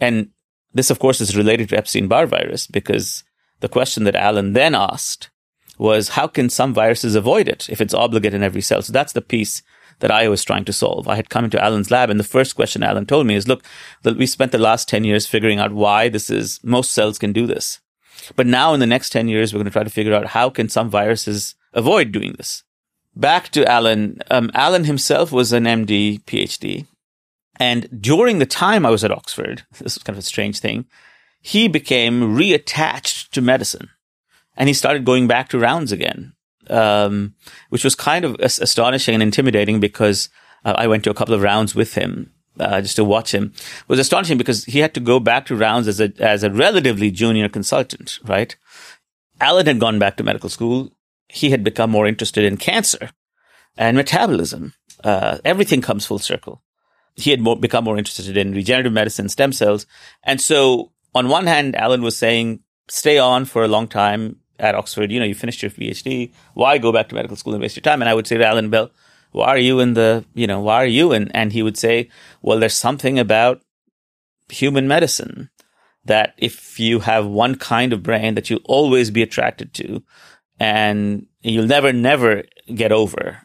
And 0.00 0.30
this, 0.72 0.90
of 0.90 0.98
course, 0.98 1.20
is 1.20 1.36
related 1.36 1.68
to 1.68 1.76
Epstein 1.76 2.08
Barr 2.08 2.26
virus 2.26 2.66
because 2.66 3.24
the 3.60 3.68
question 3.68 4.04
that 4.04 4.16
Alan 4.16 4.54
then 4.54 4.74
asked 4.74 5.30
was 5.78 6.10
how 6.10 6.26
can 6.26 6.48
some 6.48 6.74
viruses 6.74 7.14
avoid 7.14 7.48
it 7.48 7.68
if 7.68 7.80
it's 7.80 7.94
obligate 7.94 8.34
in 8.34 8.42
every 8.42 8.60
cell? 8.60 8.82
So 8.82 8.92
that's 8.92 9.12
the 9.12 9.20
piece 9.20 9.62
that 10.02 10.10
I 10.10 10.28
was 10.28 10.44
trying 10.44 10.64
to 10.66 10.72
solve. 10.72 11.06
I 11.06 11.14
had 11.16 11.30
come 11.30 11.44
into 11.44 11.62
Alan's 11.62 11.90
lab 11.90 12.10
and 12.10 12.18
the 12.18 12.24
first 12.24 12.56
question 12.56 12.82
Alan 12.82 13.06
told 13.06 13.26
me 13.26 13.36
is, 13.36 13.46
look, 13.46 13.64
we 14.04 14.26
spent 14.26 14.50
the 14.50 14.58
last 14.58 14.88
10 14.88 15.04
years 15.04 15.26
figuring 15.26 15.60
out 15.60 15.72
why 15.72 16.08
this 16.08 16.28
is, 16.28 16.60
most 16.64 16.92
cells 16.92 17.18
can 17.18 17.32
do 17.32 17.46
this. 17.46 17.80
But 18.34 18.48
now 18.48 18.74
in 18.74 18.80
the 18.80 18.86
next 18.86 19.10
10 19.10 19.28
years, 19.28 19.52
we're 19.52 19.58
going 19.58 19.66
to 19.66 19.70
try 19.70 19.84
to 19.84 19.90
figure 19.90 20.12
out 20.12 20.26
how 20.26 20.50
can 20.50 20.68
some 20.68 20.90
viruses 20.90 21.54
avoid 21.72 22.10
doing 22.10 22.34
this. 22.36 22.64
Back 23.14 23.50
to 23.50 23.64
Alan. 23.64 24.20
Um, 24.30 24.50
Alan 24.54 24.84
himself 24.84 25.30
was 25.30 25.52
an 25.52 25.64
MD, 25.64 26.22
PhD. 26.24 26.86
And 27.60 27.88
during 28.02 28.38
the 28.38 28.46
time 28.46 28.84
I 28.84 28.90
was 28.90 29.04
at 29.04 29.10
Oxford, 29.12 29.62
this 29.72 29.94
was 29.94 30.02
kind 30.02 30.16
of 30.16 30.22
a 30.22 30.26
strange 30.26 30.58
thing 30.58 30.86
he 31.42 31.66
became 31.66 32.36
reattached 32.36 33.30
to 33.30 33.42
medicine 33.42 33.90
and 34.56 34.68
he 34.68 34.74
started 34.74 35.04
going 35.04 35.26
back 35.26 35.48
to 35.48 35.58
rounds 35.58 35.90
again, 35.90 36.34
um, 36.70 37.34
which 37.70 37.84
was 37.84 37.94
kind 37.94 38.24
of 38.24 38.36
astonishing 38.40 39.14
and 39.14 39.22
intimidating 39.22 39.80
because 39.80 40.28
uh, 40.64 40.74
I 40.76 40.86
went 40.86 41.04
to 41.04 41.10
a 41.10 41.14
couple 41.14 41.34
of 41.34 41.42
rounds 41.42 41.74
with 41.74 41.94
him. 41.94 42.32
Uh, 42.60 42.82
just 42.82 42.96
to 42.96 43.02
watch 43.02 43.32
him 43.32 43.50
it 43.54 43.88
was 43.88 43.98
astonishing 43.98 44.36
because 44.36 44.66
he 44.66 44.80
had 44.80 44.92
to 44.92 45.00
go 45.00 45.18
back 45.18 45.46
to 45.46 45.56
rounds 45.56 45.88
as 45.88 45.98
a 46.02 46.12
as 46.18 46.44
a 46.44 46.50
relatively 46.50 47.10
junior 47.10 47.48
consultant, 47.48 48.18
right? 48.24 48.56
Alan 49.40 49.64
had 49.64 49.80
gone 49.80 49.98
back 49.98 50.18
to 50.18 50.22
medical 50.22 50.50
school. 50.50 50.92
He 51.28 51.48
had 51.48 51.64
become 51.64 51.90
more 51.90 52.06
interested 52.06 52.44
in 52.44 52.58
cancer 52.58 53.08
and 53.78 53.96
metabolism. 53.96 54.74
Uh, 55.02 55.38
everything 55.46 55.80
comes 55.80 56.04
full 56.04 56.18
circle. 56.18 56.62
He 57.16 57.30
had 57.30 57.40
more, 57.40 57.58
become 57.58 57.84
more 57.84 57.96
interested 57.96 58.36
in 58.36 58.52
regenerative 58.52 58.92
medicine, 58.92 59.30
stem 59.30 59.54
cells, 59.54 59.86
and 60.22 60.38
so 60.38 60.92
on 61.14 61.28
one 61.28 61.46
hand, 61.46 61.76
Alan 61.76 62.02
was 62.02 62.16
saying, 62.16 62.60
stay 62.88 63.18
on 63.18 63.44
for 63.44 63.64
a 63.64 63.68
long 63.68 63.88
time 63.88 64.36
at 64.62 64.74
Oxford. 64.74 65.10
You 65.10 65.18
know, 65.18 65.26
you 65.26 65.34
finished 65.34 65.60
your 65.62 65.70
PhD. 65.70 66.32
Why 66.54 66.78
go 66.78 66.92
back 66.92 67.08
to 67.10 67.14
medical 67.14 67.36
school 67.36 67.52
and 67.52 67.60
waste 67.60 67.76
your 67.76 67.82
time? 67.82 68.00
And 68.00 68.08
I 68.08 68.14
would 68.14 68.26
say 68.26 68.38
to 68.38 68.46
Alan 68.46 68.70
Bell, 68.70 68.90
why 69.32 69.48
are 69.48 69.58
you 69.58 69.80
in 69.80 69.94
the, 69.94 70.24
you 70.34 70.46
know, 70.46 70.60
why 70.60 70.76
are 70.76 70.86
you 70.86 71.12
in? 71.12 71.30
And 71.32 71.52
he 71.52 71.62
would 71.62 71.76
say, 71.76 72.08
well, 72.40 72.58
there's 72.58 72.74
something 72.74 73.18
about 73.18 73.60
human 74.48 74.86
medicine 74.86 75.50
that 76.04 76.34
if 76.38 76.78
you 76.78 77.00
have 77.00 77.26
one 77.26 77.56
kind 77.56 77.92
of 77.92 78.02
brain 78.02 78.34
that 78.34 78.48
you'll 78.48 78.60
always 78.64 79.10
be 79.10 79.22
attracted 79.22 79.74
to 79.74 80.02
and 80.60 81.26
you'll 81.40 81.66
never, 81.66 81.92
never 81.92 82.44
get 82.74 82.92
over. 82.92 83.38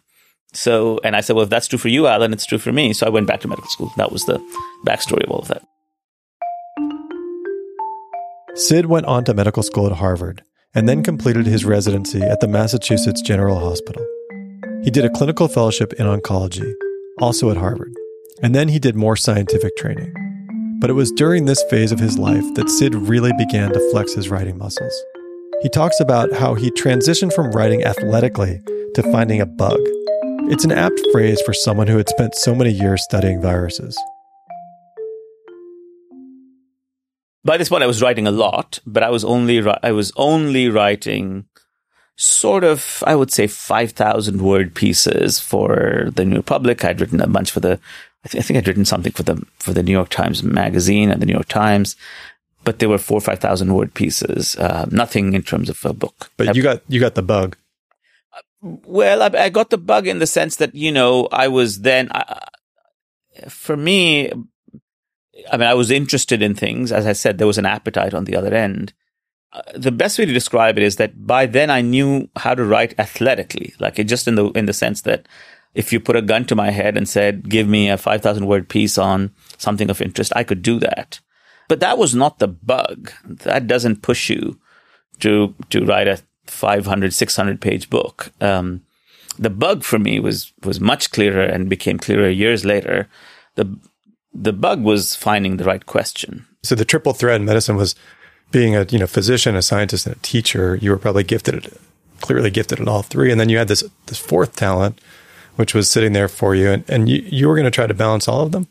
So, 0.53 0.99
and 1.03 1.15
I 1.15 1.21
said, 1.21 1.35
well, 1.35 1.43
if 1.43 1.49
that's 1.49 1.67
true 1.67 1.79
for 1.79 1.89
you, 1.89 2.07
Alan, 2.07 2.33
it's 2.33 2.45
true 2.45 2.57
for 2.57 2.71
me. 2.71 2.93
So 2.93 3.05
I 3.05 3.09
went 3.09 3.27
back 3.27 3.41
to 3.41 3.47
medical 3.47 3.69
school. 3.69 3.91
That 3.97 4.11
was 4.11 4.25
the 4.25 4.39
backstory 4.85 5.23
of 5.23 5.31
all 5.31 5.39
of 5.39 5.47
that. 5.47 5.63
Sid 8.55 8.87
went 8.87 9.05
on 9.05 9.23
to 9.25 9.33
medical 9.33 9.63
school 9.63 9.85
at 9.85 9.93
Harvard 9.93 10.43
and 10.75 10.87
then 10.87 11.03
completed 11.03 11.45
his 11.45 11.65
residency 11.65 12.21
at 12.21 12.39
the 12.39 12.47
Massachusetts 12.47 13.21
General 13.21 13.59
Hospital. 13.59 14.05
He 14.83 14.91
did 14.91 15.05
a 15.05 15.09
clinical 15.09 15.47
fellowship 15.47 15.93
in 15.93 16.05
oncology, 16.05 16.71
also 17.19 17.49
at 17.49 17.57
Harvard, 17.57 17.93
and 18.41 18.53
then 18.53 18.67
he 18.67 18.79
did 18.79 18.95
more 18.95 19.15
scientific 19.15 19.75
training. 19.77 20.13
But 20.79 20.89
it 20.89 20.93
was 20.93 21.11
during 21.11 21.45
this 21.45 21.63
phase 21.69 21.91
of 21.91 21.99
his 21.99 22.17
life 22.17 22.45
that 22.55 22.69
Sid 22.69 22.93
really 22.93 23.33
began 23.37 23.73
to 23.73 23.91
flex 23.91 24.13
his 24.13 24.29
writing 24.29 24.57
muscles. 24.57 24.93
He 25.61 25.69
talks 25.69 25.99
about 25.99 26.31
how 26.33 26.53
he 26.53 26.69
transitioned 26.71 27.33
from 27.33 27.51
writing 27.51 27.83
athletically 27.83 28.61
to 28.93 29.11
finding 29.11 29.41
a 29.41 29.45
bug. 29.47 29.79
It's 30.49 30.65
an 30.65 30.71
apt 30.71 31.01
phrase 31.11 31.41
for 31.41 31.53
someone 31.53 31.87
who 31.87 31.97
had 31.97 32.09
spent 32.09 32.35
so 32.35 32.53
many 32.53 32.69
years 32.69 33.03
studying 33.03 33.41
viruses. 33.41 33.97
By 37.47 37.57
this 37.57 37.69
point 37.69 37.81
I 37.81 37.87
was 37.87 38.01
writing 38.01 38.27
a 38.27 38.31
lot, 38.31 38.79
but 38.85 39.01
I 39.01 39.09
was 39.09 39.23
only 39.23 39.65
I 39.81 39.91
was 39.91 40.11
only 40.17 40.69
writing 40.69 41.45
sort 42.17 42.63
of 42.63 43.03
I 43.07 43.15
would 43.15 43.31
say 43.31 43.47
five 43.47 43.91
thousand 43.91 44.41
word 44.41 44.75
pieces 44.75 45.39
for 45.39 46.09
the 46.13 46.25
New 46.25 46.35
Republic. 46.35 46.83
I'd 46.83 46.99
written 46.99 47.21
a 47.21 47.27
bunch 47.27 47.49
for 47.49 47.61
the 47.61 47.79
I, 48.25 48.27
th- 48.27 48.43
I 48.43 48.45
think 48.45 48.57
I'd 48.57 48.67
written 48.67 48.85
something 48.85 49.13
for 49.13 49.23
the 49.23 49.41
for 49.59 49.71
the 49.71 49.81
New 49.81 49.93
York 49.93 50.09
Times 50.09 50.43
magazine 50.43 51.09
and 51.09 51.21
the 51.21 51.25
New 51.25 51.33
York 51.39 51.47
Times, 51.47 51.95
but 52.65 52.79
they 52.79 52.87
were 52.87 52.97
four 52.97 53.17
or 53.17 53.21
five 53.21 53.39
thousand 53.39 53.73
word 53.73 53.93
pieces. 53.93 54.57
Uh, 54.57 54.85
nothing 54.91 55.33
in 55.33 55.41
terms 55.41 55.69
of 55.69 55.83
a 55.85 55.93
book. 55.93 56.29
But 56.35 56.53
you 56.53 56.61
got 56.61 56.81
you 56.89 56.99
got 56.99 57.15
the 57.15 57.23
bug. 57.23 57.55
Well, 58.61 59.21
I, 59.21 59.29
I, 59.45 59.49
got 59.49 59.69
the 59.69 59.77
bug 59.77 60.07
in 60.07 60.19
the 60.19 60.27
sense 60.27 60.57
that 60.57 60.75
you 60.75 60.91
know 60.91 61.29
I 61.31 61.47
was 61.47 61.81
then. 61.81 62.09
I, 62.11 62.43
for 63.47 63.77
me, 63.77 64.31
I 65.51 65.57
mean, 65.57 65.67
I 65.67 65.73
was 65.73 65.91
interested 65.91 66.41
in 66.41 66.55
things. 66.55 66.91
As 66.91 67.05
I 67.05 67.13
said, 67.13 67.37
there 67.37 67.47
was 67.47 67.57
an 67.57 67.65
appetite 67.65 68.13
on 68.13 68.25
the 68.25 68.35
other 68.35 68.53
end. 68.53 68.93
Uh, 69.53 69.61
the 69.75 69.91
best 69.91 70.19
way 70.19 70.25
to 70.25 70.33
describe 70.33 70.77
it 70.77 70.83
is 70.83 70.97
that 70.97 71.25
by 71.25 71.45
then 71.45 71.69
I 71.69 71.81
knew 71.81 72.29
how 72.35 72.53
to 72.53 72.65
write 72.65 72.99
athletically, 72.99 73.73
like 73.79 73.95
just 74.05 74.27
in 74.27 74.35
the 74.35 74.49
in 74.51 74.65
the 74.65 74.73
sense 74.73 75.01
that 75.01 75.27
if 75.73 75.93
you 75.93 75.99
put 75.99 76.15
a 76.15 76.21
gun 76.21 76.45
to 76.45 76.55
my 76.55 76.71
head 76.71 76.97
and 76.97 77.07
said, 77.07 77.49
"Give 77.49 77.67
me 77.67 77.89
a 77.89 77.97
five 77.97 78.21
thousand 78.21 78.47
word 78.47 78.67
piece 78.67 78.97
on 78.97 79.31
something 79.57 79.89
of 79.89 80.01
interest," 80.01 80.33
I 80.35 80.43
could 80.43 80.61
do 80.61 80.79
that. 80.79 81.19
But 81.67 81.79
that 81.79 81.97
was 81.97 82.15
not 82.15 82.39
the 82.39 82.47
bug. 82.47 83.11
That 83.23 83.67
doesn't 83.67 84.01
push 84.01 84.29
you 84.29 84.59
to 85.19 85.55
to 85.69 85.85
write 85.85 86.07
a 86.07 86.19
500, 86.49 87.13
600 87.13 87.61
page 87.61 87.89
book. 87.89 88.31
Um, 88.41 88.81
the 89.37 89.49
bug 89.49 89.83
for 89.83 89.99
me 89.99 90.19
was 90.19 90.53
was 90.63 90.79
much 90.79 91.11
clearer 91.11 91.43
and 91.43 91.69
became 91.69 91.99
clearer 91.99 92.29
years 92.29 92.65
later. 92.65 93.07
The 93.55 93.77
the 94.37 94.53
bug 94.53 94.83
was 94.83 95.15
finding 95.15 95.57
the 95.57 95.65
right 95.65 95.85
question. 95.85 96.45
So 96.63 96.75
the 96.75 96.85
triple 96.85 97.13
threat 97.13 97.39
in 97.39 97.45
medicine 97.45 97.75
was 97.75 97.95
being 98.51 98.75
a 98.75 98.85
you 98.89 98.99
know 98.99 99.07
physician, 99.07 99.55
a 99.55 99.61
scientist, 99.61 100.05
and 100.05 100.15
a 100.15 100.19
teacher. 100.19 100.75
You 100.75 100.91
were 100.91 100.97
probably 100.97 101.23
gifted, 101.23 101.55
at, 101.55 101.73
clearly 102.21 102.51
gifted 102.51 102.79
at 102.79 102.87
all 102.87 103.01
three, 103.01 103.31
and 103.31 103.39
then 103.39 103.49
you 103.49 103.57
had 103.57 103.67
this 103.67 103.83
this 104.05 104.19
fourth 104.19 104.55
talent, 104.55 105.01
which 105.55 105.73
was 105.73 105.89
sitting 105.89 106.13
there 106.13 106.27
for 106.27 106.55
you, 106.55 106.69
and, 106.69 106.89
and 106.89 107.09
you, 107.09 107.23
you 107.25 107.47
were 107.47 107.55
going 107.55 107.65
to 107.65 107.71
try 107.71 107.87
to 107.87 107.93
balance 107.93 108.27
all 108.27 108.41
of 108.41 108.51
them? 108.51 108.67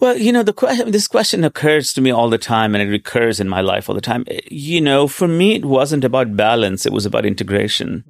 Well, 0.00 0.16
you 0.16 0.32
know, 0.32 0.44
the 0.44 0.52
que- 0.52 0.84
this 0.84 1.08
question 1.08 1.42
occurs 1.42 1.92
to 1.92 2.00
me 2.00 2.12
all 2.12 2.30
the 2.30 2.38
time 2.38 2.74
and 2.74 2.82
it 2.82 2.90
recurs 2.90 3.40
in 3.40 3.48
my 3.48 3.60
life 3.60 3.88
all 3.88 3.96
the 3.96 4.00
time. 4.00 4.24
You 4.48 4.80
know, 4.80 5.08
for 5.08 5.26
me, 5.26 5.56
it 5.56 5.64
wasn't 5.64 6.04
about 6.04 6.36
balance. 6.36 6.86
It 6.86 6.92
was 6.92 7.04
about 7.04 7.26
integration. 7.26 8.04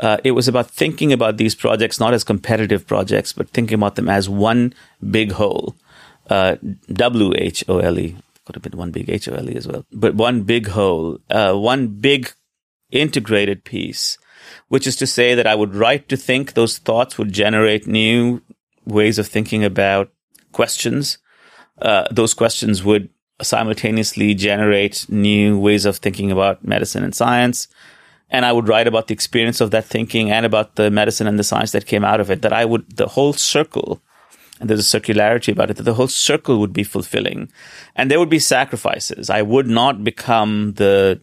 Uh, 0.00 0.16
it 0.24 0.30
was 0.30 0.48
about 0.48 0.70
thinking 0.70 1.12
about 1.12 1.36
these 1.36 1.54
projects 1.54 2.00
not 2.00 2.14
as 2.14 2.24
competitive 2.24 2.86
projects, 2.86 3.34
but 3.34 3.50
thinking 3.50 3.74
about 3.74 3.96
them 3.96 4.08
as 4.08 4.26
one 4.26 4.72
big 5.10 5.32
whole. 5.32 5.76
Uh, 6.28 6.56
W-H-O-L-E. 6.92 8.16
Could 8.44 8.56
have 8.56 8.62
been 8.62 8.78
one 8.78 8.90
big 8.90 9.08
H-O-L-E 9.08 9.56
as 9.56 9.66
well. 9.66 9.84
But 9.92 10.14
one 10.14 10.42
big 10.42 10.68
whole, 10.68 11.18
uh, 11.30 11.54
one 11.54 11.88
big 11.88 12.32
integrated 12.90 13.64
piece, 13.64 14.18
which 14.68 14.86
is 14.86 14.96
to 14.96 15.06
say 15.06 15.34
that 15.34 15.46
I 15.46 15.54
would 15.54 15.74
write 15.74 16.08
to 16.10 16.16
think 16.16 16.52
those 16.52 16.78
thoughts 16.78 17.18
would 17.18 17.32
generate 17.32 17.86
new 17.86 18.42
ways 18.84 19.18
of 19.18 19.26
thinking 19.26 19.64
about 19.64 20.10
questions 20.52 21.18
uh, 21.80 22.06
those 22.10 22.34
questions 22.34 22.84
would 22.84 23.08
simultaneously 23.42 24.34
generate 24.34 25.06
new 25.08 25.58
ways 25.58 25.84
of 25.84 25.96
thinking 25.96 26.30
about 26.30 26.64
medicine 26.64 27.02
and 27.02 27.14
science. 27.14 27.68
And 28.30 28.44
I 28.44 28.52
would 28.52 28.68
write 28.68 28.86
about 28.86 29.08
the 29.08 29.14
experience 29.14 29.60
of 29.60 29.70
that 29.72 29.84
thinking 29.84 30.30
and 30.30 30.46
about 30.46 30.76
the 30.76 30.90
medicine 30.90 31.26
and 31.26 31.38
the 31.38 31.44
science 31.44 31.72
that 31.72 31.86
came 31.86 32.04
out 32.04 32.20
of 32.20 32.30
it. 32.30 32.42
That 32.42 32.52
I 32.52 32.64
would, 32.64 32.96
the 32.96 33.08
whole 33.08 33.32
circle, 33.32 34.00
and 34.60 34.70
there's 34.70 34.94
a 34.94 35.00
circularity 35.00 35.52
about 35.52 35.70
it, 35.70 35.76
that 35.76 35.82
the 35.82 35.94
whole 35.94 36.08
circle 36.08 36.58
would 36.60 36.72
be 36.72 36.84
fulfilling. 36.84 37.50
And 37.96 38.10
there 38.10 38.20
would 38.20 38.30
be 38.30 38.38
sacrifices. 38.38 39.30
I 39.30 39.42
would 39.42 39.66
not 39.66 40.04
become 40.04 40.74
the 40.74 41.20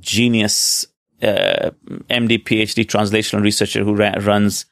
genius 0.00 0.86
uh, 1.22 1.70
MD, 2.10 2.42
PhD 2.42 2.84
translational 2.84 3.42
researcher 3.42 3.84
who 3.84 3.94
ra- 3.94 4.14
runs 4.20 4.66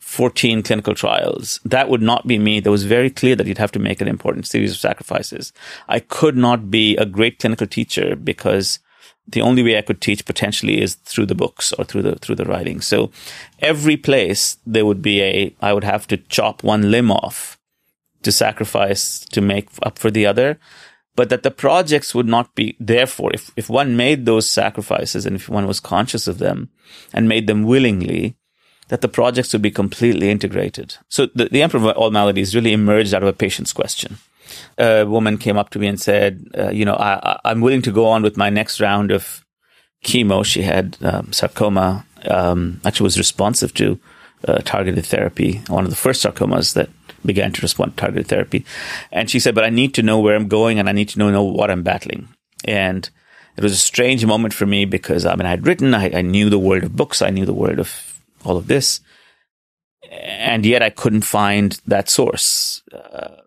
14 0.00 0.62
clinical 0.62 0.94
trials. 0.94 1.60
That 1.64 1.88
would 1.88 2.02
not 2.02 2.26
be 2.26 2.38
me. 2.38 2.60
That 2.60 2.70
was 2.70 2.84
very 2.84 3.10
clear 3.10 3.34
that 3.36 3.46
you'd 3.46 3.58
have 3.58 3.72
to 3.72 3.78
make 3.78 4.00
an 4.00 4.08
important 4.08 4.46
series 4.46 4.72
of 4.72 4.78
sacrifices. 4.78 5.52
I 5.88 6.00
could 6.00 6.36
not 6.36 6.70
be 6.70 6.96
a 6.96 7.06
great 7.06 7.38
clinical 7.38 7.66
teacher 7.66 8.14
because 8.16 8.78
the 9.28 9.42
only 9.42 9.62
way 9.62 9.76
I 9.76 9.82
could 9.82 10.00
teach 10.00 10.24
potentially 10.24 10.80
is 10.80 10.94
through 10.94 11.26
the 11.26 11.34
books 11.34 11.72
or 11.72 11.84
through 11.84 12.02
the 12.02 12.16
through 12.16 12.36
the 12.36 12.44
writing. 12.44 12.80
So 12.80 13.10
every 13.60 13.96
place 13.96 14.58
there 14.66 14.86
would 14.86 15.02
be 15.02 15.22
a 15.22 15.54
I 15.60 15.72
would 15.72 15.84
have 15.84 16.06
to 16.08 16.16
chop 16.16 16.62
one 16.62 16.90
limb 16.90 17.10
off 17.10 17.58
to 18.22 18.32
sacrifice 18.32 19.20
to 19.20 19.40
make 19.40 19.68
up 19.82 19.98
for 19.98 20.10
the 20.10 20.26
other. 20.26 20.58
But 21.16 21.30
that 21.30 21.42
the 21.42 21.50
projects 21.50 22.14
would 22.14 22.28
not 22.28 22.54
be 22.54 22.76
therefore 22.78 23.30
if, 23.32 23.50
if 23.56 23.70
one 23.70 23.96
made 23.96 24.26
those 24.26 24.46
sacrifices 24.46 25.24
and 25.24 25.36
if 25.36 25.48
one 25.48 25.66
was 25.66 25.80
conscious 25.80 26.28
of 26.28 26.38
them 26.38 26.68
and 27.14 27.26
made 27.26 27.46
them 27.46 27.62
willingly, 27.62 28.36
that 28.88 29.00
the 29.00 29.08
projects 29.08 29.54
would 29.54 29.62
be 29.62 29.70
completely 29.70 30.30
integrated. 30.30 30.96
So 31.08 31.26
the, 31.34 31.46
the 31.46 31.62
Emperor 31.62 31.80
of 31.80 31.96
All 31.96 32.10
Maladies 32.10 32.54
really 32.54 32.74
emerged 32.74 33.14
out 33.14 33.22
of 33.22 33.28
a 33.28 33.32
patient's 33.32 33.72
question. 33.72 34.18
A 34.78 35.04
woman 35.04 35.38
came 35.38 35.56
up 35.56 35.70
to 35.70 35.78
me 35.78 35.86
and 35.86 36.00
said, 36.00 36.46
uh, 36.56 36.70
you 36.70 36.84
know, 36.84 36.94
I, 36.94 37.38
am 37.44 37.60
willing 37.60 37.82
to 37.82 37.92
go 37.92 38.06
on 38.06 38.22
with 38.22 38.36
my 38.36 38.50
next 38.50 38.80
round 38.80 39.10
of 39.10 39.44
chemo. 40.04 40.44
She 40.44 40.62
had 40.62 40.96
um, 41.02 41.32
sarcoma, 41.32 42.06
um, 42.24 42.80
actually 42.84 43.04
was 43.04 43.18
responsive 43.18 43.74
to 43.74 43.98
uh, 44.46 44.58
targeted 44.58 45.04
therapy, 45.06 45.62
one 45.68 45.84
of 45.84 45.90
the 45.90 45.96
first 45.96 46.24
sarcomas 46.24 46.74
that 46.74 46.90
began 47.24 47.52
to 47.52 47.62
respond 47.62 47.92
to 47.92 48.00
targeted 48.00 48.28
therapy. 48.28 48.64
And 49.10 49.30
she 49.30 49.40
said, 49.40 49.54
but 49.54 49.64
I 49.64 49.70
need 49.70 49.94
to 49.94 50.02
know 50.02 50.20
where 50.20 50.36
I'm 50.36 50.48
going 50.48 50.78
and 50.78 50.88
I 50.88 50.92
need 50.92 51.08
to 51.10 51.18
know, 51.18 51.30
know 51.30 51.42
what 51.42 51.70
I'm 51.70 51.82
battling. 51.82 52.28
And 52.64 53.08
it 53.56 53.62
was 53.62 53.72
a 53.72 53.76
strange 53.76 54.24
moment 54.24 54.54
for 54.54 54.66
me 54.66 54.84
because 54.84 55.26
I 55.26 55.34
mean, 55.34 55.46
I 55.46 55.50
had 55.50 55.66
written, 55.66 55.94
I, 55.94 56.18
I 56.18 56.22
knew 56.22 56.50
the 56.50 56.58
world 56.58 56.84
of 56.84 56.96
books, 56.96 57.22
I 57.22 57.30
knew 57.30 57.44
the 57.44 57.54
world 57.54 57.78
of 57.78 58.20
all 58.44 58.56
of 58.56 58.66
this. 58.66 59.00
And 60.10 60.64
yet 60.64 60.82
I 60.82 60.90
couldn't 60.90 61.22
find 61.22 61.80
that 61.86 62.08
source 62.08 62.82
uh, 62.92 63.42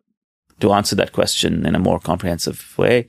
to 0.59 0.73
answer 0.73 0.95
that 0.95 1.11
question 1.11 1.65
in 1.65 1.75
a 1.75 1.79
more 1.79 1.99
comprehensive 1.99 2.77
way. 2.77 3.07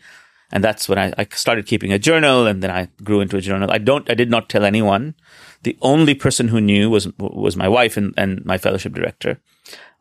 And 0.52 0.64
that's 0.64 0.88
when 0.88 0.98
I, 0.98 1.12
I, 1.16 1.26
started 1.32 1.66
keeping 1.66 1.92
a 1.92 1.98
journal 1.98 2.46
and 2.46 2.60
then 2.60 2.70
I 2.70 2.88
grew 3.04 3.20
into 3.20 3.36
a 3.36 3.40
journal. 3.40 3.70
I 3.70 3.78
don't, 3.78 4.10
I 4.10 4.14
did 4.14 4.30
not 4.30 4.48
tell 4.48 4.64
anyone. 4.64 5.14
The 5.62 5.78
only 5.80 6.14
person 6.14 6.48
who 6.48 6.60
knew 6.60 6.90
was, 6.90 7.06
was 7.18 7.56
my 7.56 7.68
wife 7.68 7.96
and, 7.96 8.12
and 8.16 8.44
my 8.44 8.58
fellowship 8.58 8.92
director. 8.92 9.38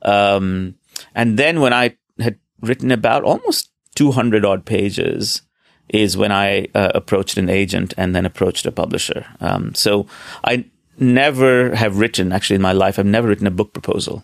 Um, 0.02 0.76
and 1.14 1.38
then 1.38 1.62
when 1.62 1.74
I 1.74 1.98
had 2.20 2.40
written 2.62 2.92
about 2.92 3.24
almost 3.24 3.70
200 3.96 4.44
odd 4.44 4.66
pages, 4.66 5.44
is 5.90 6.16
when 6.16 6.32
I 6.32 6.68
uh, 6.76 6.92
approached 6.94 7.38
an 7.38 7.50
agent 7.50 7.94
and 7.98 8.16
then 8.16 8.26
approached 8.26 8.66
a 8.66 8.72
publisher. 8.72 9.26
Um, 9.40 9.74
so 9.74 10.08
I 10.44 10.66
never 11.00 11.76
have 11.76 11.98
written, 12.00 12.32
actually, 12.32 12.58
in 12.58 12.62
my 12.62 12.74
life, 12.74 13.00
I've 13.00 13.06
never 13.06 13.28
written 13.28 13.48
a 13.48 13.52
book 13.52 13.74
proposal. 13.74 14.24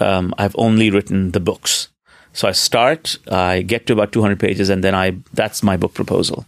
Um, 0.00 0.34
I've 0.38 0.56
only 0.58 0.90
written 0.90 1.32
the 1.32 1.40
books. 1.40 1.88
So 2.32 2.48
I 2.48 2.52
start, 2.52 3.18
I 3.30 3.62
get 3.62 3.86
to 3.86 3.92
about 3.92 4.12
200 4.12 4.40
pages, 4.40 4.68
and 4.68 4.82
then 4.82 4.94
I, 4.94 5.18
that's 5.34 5.62
my 5.62 5.76
book 5.76 5.94
proposal. 5.94 6.46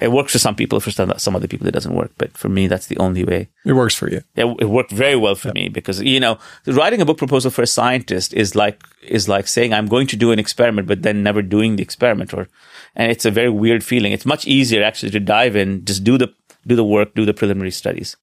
It 0.00 0.12
works 0.12 0.32
for 0.32 0.38
some 0.38 0.54
people, 0.54 0.80
for 0.80 0.90
some, 0.90 1.12
some 1.18 1.34
other 1.34 1.48
people 1.48 1.66
it 1.66 1.74
doesn't 1.74 1.94
work, 1.94 2.12
but 2.18 2.36
for 2.36 2.48
me, 2.48 2.66
that's 2.66 2.86
the 2.86 2.98
only 2.98 3.24
way. 3.24 3.48
It 3.64 3.72
works 3.72 3.94
for 3.94 4.10
you. 4.10 4.22
It, 4.36 4.44
it 4.60 4.68
worked 4.68 4.92
very 4.92 5.16
well 5.16 5.34
for 5.34 5.52
me 5.52 5.68
because, 5.68 6.00
you 6.00 6.20
know, 6.20 6.38
writing 6.66 7.00
a 7.00 7.04
book 7.04 7.18
proposal 7.18 7.50
for 7.50 7.62
a 7.62 7.66
scientist 7.66 8.32
is 8.34 8.54
like, 8.54 8.82
is 9.02 9.28
like 9.28 9.48
saying, 9.48 9.72
I'm 9.72 9.86
going 9.86 10.06
to 10.08 10.16
do 10.16 10.30
an 10.30 10.38
experiment, 10.38 10.86
but 10.86 11.02
then 11.02 11.22
never 11.22 11.42
doing 11.42 11.76
the 11.76 11.82
experiment 11.82 12.32
or, 12.32 12.48
and 12.94 13.10
it's 13.10 13.24
a 13.24 13.30
very 13.30 13.50
weird 13.50 13.82
feeling. 13.82 14.12
It's 14.12 14.26
much 14.26 14.46
easier 14.46 14.82
actually 14.82 15.10
to 15.12 15.20
dive 15.20 15.56
in, 15.56 15.84
just 15.84 16.04
do 16.04 16.16
the, 16.18 16.32
do 16.66 16.76
the 16.76 16.84
work, 16.84 17.14
do 17.14 17.24
the 17.24 17.34
preliminary 17.34 17.72
studies. 17.72 18.16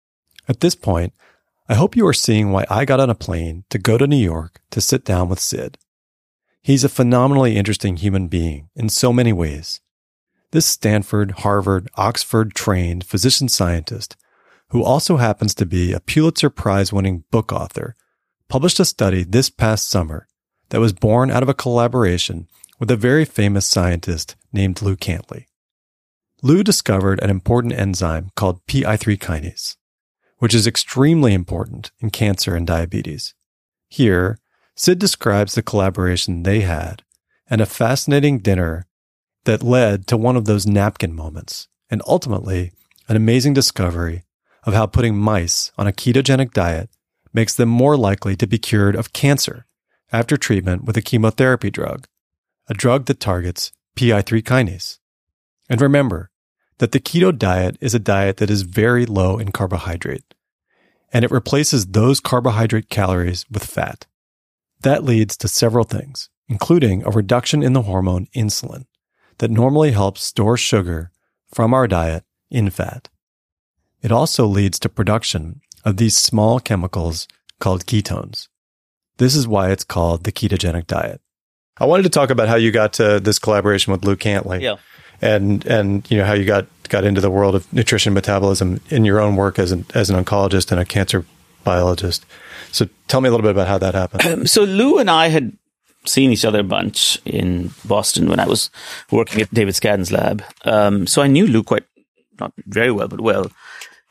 At 0.48 0.60
this 0.60 0.76
point, 0.76 1.14
I 1.68 1.74
hope 1.74 1.96
you 1.96 2.08
are 2.08 2.14
seeing 2.14 2.52
why 2.52 2.66
I 2.70 2.86
got 2.86 3.00
on 3.00 3.10
a 3.10 3.16
plane 3.16 3.64
to 3.70 3.80
go 3.80 3.98
to 3.98 4.08
New 4.08 4.18
York 4.18 4.62
to 4.72 4.80
sit 4.80 5.04
down 5.04 5.30
with 5.30 5.40
Sid. 5.40 5.78
He's 6.66 6.84
a 6.84 6.90
phenomenally 6.90 7.56
interesting 7.56 7.98
human 7.98 8.28
being 8.28 8.70
in 8.76 8.90
so 8.90 9.14
many 9.14 9.32
ways. 9.32 9.82
This 10.50 10.66
Stanford, 10.66 11.32
Harvard, 11.44 11.88
Oxford 11.94 12.56
trained 12.56 13.06
physician 13.06 13.50
scientist, 13.50 14.16
who 14.70 14.84
also 14.84 15.18
happens 15.18 15.54
to 15.54 15.66
be 15.68 15.94
a 15.94 16.00
Pulitzer 16.00 16.50
Prize 16.50 16.92
winning 16.92 17.24
book 17.30 17.54
author, 17.54 17.96
published 18.50 18.80
a 18.80 18.86
study 18.86 19.24
this 19.24 19.52
past 19.52 19.88
summer 19.88 20.28
that 20.70 20.80
was 20.80 20.92
born 20.92 21.30
out 21.30 21.44
of 21.44 21.50
a 21.50 21.54
collaboration 21.54 22.48
with 22.80 22.90
a 22.90 22.96
very 22.96 23.26
famous 23.26 23.68
scientist 23.68 24.36
named 24.52 24.82
Lou 24.82 24.96
Cantley. 24.96 25.46
Lou 26.42 26.64
discovered 26.64 27.22
an 27.22 27.30
important 27.30 27.74
enzyme 27.74 28.32
called 28.36 28.66
PI3 28.66 29.20
kinase 29.20 29.76
which 30.38 30.54
is 30.54 30.68
extremely 30.68 31.34
important 31.34 31.92
in 32.00 32.10
cancer 32.10 32.56
and 32.56 32.68
diabetes. 32.68 33.34
Here, 33.88 34.38
Sid 34.76 35.00
describes 35.00 35.56
the 35.56 35.62
collaboration 35.62 36.44
they 36.44 36.62
had 36.62 37.04
and 37.50 37.62
a 37.62 37.66
fascinating 37.66 38.40
dinner 38.40 38.86
that 39.46 39.64
led 39.64 40.08
to 40.08 40.18
one 40.18 40.36
of 40.36 40.46
those 40.46 40.68
napkin 40.68 41.16
moments 41.16 41.68
and 41.90 42.02
ultimately 42.08 42.72
an 43.08 43.16
amazing 43.16 43.54
discovery 43.54 44.24
of 44.64 44.74
how 44.74 44.86
putting 44.86 45.16
mice 45.16 45.72
on 45.78 45.88
a 45.88 45.94
ketogenic 45.94 46.52
diet 46.52 46.90
makes 47.34 47.56
them 47.56 47.70
more 47.70 47.96
likely 47.96 48.36
to 48.36 48.48
be 48.48 48.58
cured 48.58 48.96
of 48.96 49.14
cancer 49.14 49.66
after 50.12 50.36
treatment 50.36 50.84
with 50.84 50.98
a 50.98 51.02
chemotherapy 51.02 51.70
drug, 51.70 52.08
a 52.68 52.74
drug 52.74 53.06
that 53.06 53.20
targets 53.20 53.72
PI3 53.96 54.42
kinase. 54.42 55.00
And 55.70 55.82
remember, 55.82 56.32
that 56.80 56.92
the 56.92 57.00
keto 57.00 57.38
diet 57.38 57.78
is 57.80 57.96
a 57.96 58.00
diet 58.00 58.38
that 58.38 58.50
is 58.50 58.64
very 58.64 59.06
low 59.06 59.38
in 59.38 59.52
carbohydrate, 59.52 60.34
and 61.14 61.24
it 61.24 61.32
replaces 61.32 61.88
those 61.88 62.20
carbohydrate 62.20 62.90
calories 62.90 63.46
with 63.50 63.64
fat. 63.64 64.06
That 64.86 65.04
leads 65.04 65.36
to 65.38 65.48
several 65.48 65.84
things, 65.84 66.30
including 66.48 67.04
a 67.04 67.10
reduction 67.10 67.64
in 67.64 67.74
the 67.74 67.82
hormone 67.82 68.28
insulin 68.36 68.86
that 69.40 69.50
normally 69.50 69.94
helps 69.94 70.22
store 70.22 70.58
sugar 70.58 71.10
from 71.52 71.74
our 71.74 71.88
diet 71.88 72.24
in 72.52 72.70
fat. 72.70 73.10
It 74.04 74.12
also 74.12 74.46
leads 74.46 74.78
to 74.80 74.88
production 74.88 75.62
of 75.84 75.98
these 75.98 76.16
small 76.16 76.60
chemicals 76.60 77.28
called 77.60 77.88
ketones. 77.88 78.48
This 79.18 79.34
is 79.34 79.48
why 79.48 79.72
it's 79.72 79.84
called 79.84 80.24
the 80.24 80.32
ketogenic 80.32 80.86
diet. 80.86 81.20
I 81.80 81.86
wanted 81.86 82.04
to 82.04 82.10
talk 82.10 82.30
about 82.30 82.48
how 82.48 82.56
you 82.56 82.72
got 82.72 82.94
to 82.94 83.20
this 83.20 83.40
collaboration 83.40 83.92
with 83.92 84.06
Lou 84.06 84.16
Cantley. 84.16 84.62
Yeah 84.62 84.76
and 85.22 85.66
and 85.66 86.10
you 86.12 86.18
know 86.18 86.26
how 86.26 86.34
you 86.34 86.44
got 86.44 86.68
got 86.90 87.06
into 87.06 87.22
the 87.22 87.32
world 87.32 87.56
of 87.56 87.72
nutrition 87.72 88.14
metabolism 88.14 88.82
in 88.90 89.06
your 89.06 89.22
own 89.22 89.38
work 89.38 89.58
as 89.58 89.72
an 89.72 89.86
as 89.94 90.10
an 90.10 90.22
oncologist 90.22 90.72
and 90.72 90.80
a 90.80 90.86
cancer 90.86 91.26
biologist. 91.64 92.26
So 92.76 92.90
tell 93.08 93.22
me 93.22 93.30
a 93.30 93.32
little 93.32 93.44
bit 93.44 93.52
about 93.52 93.70
how 93.70 93.78
that 93.78 93.96
happened. 93.96 94.26
Um, 94.26 94.48
so 94.56 94.64
Lou 94.64 94.98
and 94.98 95.10
I 95.10 95.30
had 95.30 95.54
seen 96.04 96.32
each 96.32 96.44
other 96.44 96.60
a 96.60 96.64
bunch 96.64 97.18
in 97.26 97.72
Boston 97.86 98.28
when 98.30 98.40
I 98.40 98.46
was 98.46 98.70
working 99.12 99.42
at 99.42 99.54
David 99.54 99.76
Scadden's 99.76 100.12
lab. 100.12 100.44
Um, 100.66 101.08
so 101.08 101.22
I 101.22 101.28
knew 101.28 101.48
Lou 101.48 101.64
quite 101.64 101.86
not 102.38 102.52
very 102.68 102.92
well, 102.92 103.08
but 103.08 103.22
well. 103.22 103.50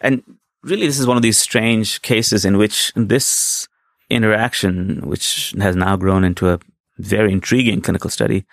And 0.00 0.22
really, 0.62 0.86
this 0.86 0.98
is 0.98 1.06
one 1.06 1.18
of 1.18 1.22
these 1.22 1.36
strange 1.36 2.00
cases 2.00 2.46
in 2.46 2.56
which 2.56 2.90
this 2.96 3.68
interaction, 4.08 5.02
which 5.04 5.54
has 5.60 5.76
now 5.76 5.96
grown 5.96 6.24
into 6.24 6.48
a 6.48 6.58
very 6.96 7.32
intriguing 7.32 7.82
clinical 7.82 8.08
study, 8.08 8.46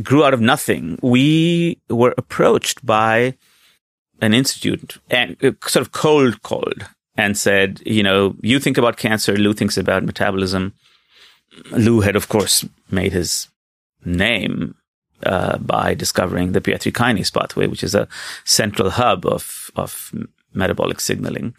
grew 0.00 0.24
out 0.24 0.32
of 0.32 0.40
nothing. 0.40 0.96
We 1.02 1.78
were 1.88 2.14
approached 2.16 2.86
by 2.86 3.34
an 4.20 4.32
institute 4.32 4.98
and 5.10 5.36
uh, 5.42 5.52
sort 5.66 5.84
of 5.84 5.90
cold 5.90 6.42
called 6.42 6.86
and 7.16 7.36
said, 7.36 7.82
you 7.84 8.02
know, 8.02 8.36
you 8.40 8.58
think 8.58 8.78
about 8.78 8.96
cancer, 8.96 9.36
Lou 9.36 9.52
thinks 9.52 9.76
about 9.76 10.04
metabolism. 10.04 10.74
Lou 11.72 12.00
had, 12.00 12.16
of 12.16 12.28
course, 12.28 12.64
made 12.90 13.12
his 13.12 13.48
name 14.04 14.74
uh, 15.24 15.58
by 15.58 15.94
discovering 15.94 16.52
the 16.52 16.60
PI3 16.60 16.92
kinase 16.92 17.32
pathway, 17.32 17.66
which 17.66 17.84
is 17.84 17.94
a 17.94 18.08
central 18.44 18.90
hub 18.90 19.26
of 19.26 19.70
of 19.76 20.14
metabolic 20.54 21.00
signaling, 21.00 21.54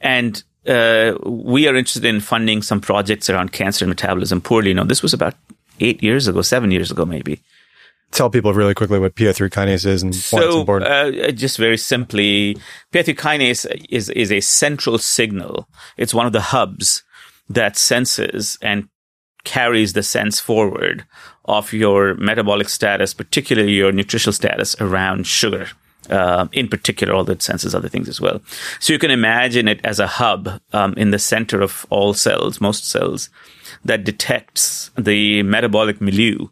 and 0.00 0.44
uh, 0.66 1.14
we 1.24 1.66
are 1.66 1.74
interested 1.74 2.04
in 2.04 2.20
funding 2.20 2.62
some 2.62 2.80
projects 2.80 3.30
around 3.30 3.52
cancer 3.52 3.84
and 3.84 3.90
metabolism. 3.90 4.40
Poorly, 4.40 4.74
know, 4.74 4.84
this 4.84 5.02
was 5.02 5.14
about 5.14 5.34
eight 5.80 6.02
years 6.02 6.28
ago, 6.28 6.42
seven 6.42 6.70
years 6.70 6.90
ago, 6.90 7.04
maybe. 7.04 7.40
Tell 8.10 8.30
people 8.30 8.54
really 8.54 8.74
quickly 8.74 8.98
what 8.98 9.14
PI3 9.14 9.50
kinase 9.50 9.84
is 9.84 10.02
and 10.02 10.14
so, 10.14 10.36
why 10.36 10.44
it's 10.44 10.56
important. 10.56 10.90
Uh, 10.90 11.30
just 11.32 11.58
very 11.58 11.76
simply, 11.76 12.56
PI3 12.92 13.14
kinase 13.14 13.84
is 13.90 14.08
is 14.10 14.32
a 14.32 14.40
central 14.40 14.98
signal. 14.98 15.68
It's 15.96 16.14
one 16.14 16.26
of 16.26 16.32
the 16.32 16.40
hubs 16.40 17.02
that 17.48 17.76
senses 17.76 18.58
and 18.62 18.88
carries 19.44 19.92
the 19.92 20.02
sense 20.02 20.40
forward 20.40 21.06
of 21.44 21.72
your 21.72 22.14
metabolic 22.14 22.68
status, 22.68 23.14
particularly 23.14 23.72
your 23.72 23.92
nutritional 23.92 24.32
status 24.32 24.76
around 24.80 25.26
sugar. 25.26 25.68
Uh, 26.10 26.48
in 26.52 26.68
particular, 26.68 27.12
although 27.12 27.32
it 27.32 27.42
senses 27.42 27.74
other 27.74 27.88
things 27.88 28.08
as 28.08 28.18
well. 28.18 28.40
So 28.80 28.94
you 28.94 28.98
can 28.98 29.10
imagine 29.10 29.68
it 29.68 29.78
as 29.84 30.00
a 30.00 30.06
hub 30.06 30.58
um, 30.72 30.94
in 30.96 31.10
the 31.10 31.18
center 31.18 31.60
of 31.60 31.84
all 31.90 32.14
cells, 32.14 32.62
most 32.62 32.88
cells, 32.88 33.28
that 33.84 34.04
detects 34.04 34.90
the 34.96 35.42
metabolic 35.42 36.00
milieu 36.00 36.46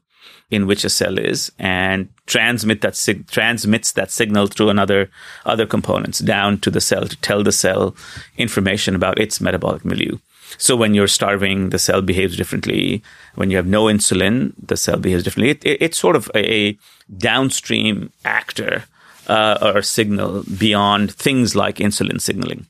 in 0.50 0.66
which 0.66 0.84
a 0.84 0.88
cell 0.88 1.18
is 1.18 1.50
and 1.58 2.08
transmit 2.26 2.80
that 2.80 2.96
sig- 2.96 3.26
transmits 3.28 3.92
that 3.92 4.10
signal 4.10 4.46
through 4.46 4.68
another 4.68 5.10
other 5.44 5.66
components 5.66 6.20
down 6.20 6.58
to 6.60 6.70
the 6.70 6.80
cell 6.80 7.06
to 7.06 7.16
tell 7.16 7.42
the 7.42 7.52
cell 7.52 7.94
information 8.38 8.94
about 8.94 9.18
its 9.18 9.40
metabolic 9.40 9.84
milieu. 9.84 10.18
So 10.58 10.76
when 10.76 10.94
you're 10.94 11.08
starving, 11.08 11.70
the 11.70 11.78
cell 11.78 12.02
behaves 12.02 12.36
differently. 12.36 13.02
When 13.34 13.50
you 13.50 13.56
have 13.56 13.66
no 13.66 13.84
insulin, 13.86 14.52
the 14.64 14.76
cell 14.76 14.96
behaves 14.96 15.24
differently. 15.24 15.50
It, 15.50 15.64
it, 15.64 15.82
it's 15.82 15.98
sort 15.98 16.16
of 16.16 16.30
a, 16.34 16.68
a 16.68 16.78
downstream 17.18 18.12
actor 18.24 18.84
uh, 19.26 19.58
or 19.60 19.82
signal 19.82 20.44
beyond 20.56 21.12
things 21.12 21.56
like 21.56 21.76
insulin 21.76 22.20
signaling. 22.20 22.66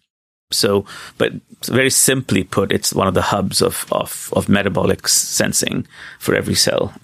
So, 0.50 0.86
but 1.18 1.32
very 1.64 1.90
simply 1.90 2.44
put, 2.44 2.72
it's 2.72 2.94
one 2.94 3.08
of 3.08 3.14
the 3.14 3.22
hubs 3.22 3.60
of, 3.60 3.86
of, 3.92 4.32
of 4.32 4.48
metabolic 4.48 5.08
sensing 5.08 5.86
for 6.18 6.34
every 6.34 6.54
cell. 6.54 6.94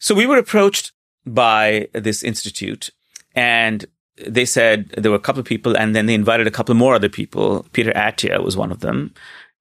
So 0.00 0.14
we 0.14 0.26
were 0.26 0.38
approached 0.38 0.92
by 1.26 1.88
this 1.92 2.22
institute 2.22 2.90
and 3.34 3.84
they 4.26 4.44
said 4.44 4.88
there 4.90 5.10
were 5.10 5.16
a 5.16 5.20
couple 5.20 5.40
of 5.40 5.46
people 5.46 5.76
and 5.76 5.94
then 5.94 6.06
they 6.06 6.14
invited 6.14 6.46
a 6.46 6.50
couple 6.50 6.74
more 6.74 6.94
other 6.94 7.08
people. 7.08 7.66
Peter 7.72 7.92
Attia 7.92 8.42
was 8.42 8.56
one 8.56 8.72
of 8.72 8.80
them 8.80 9.14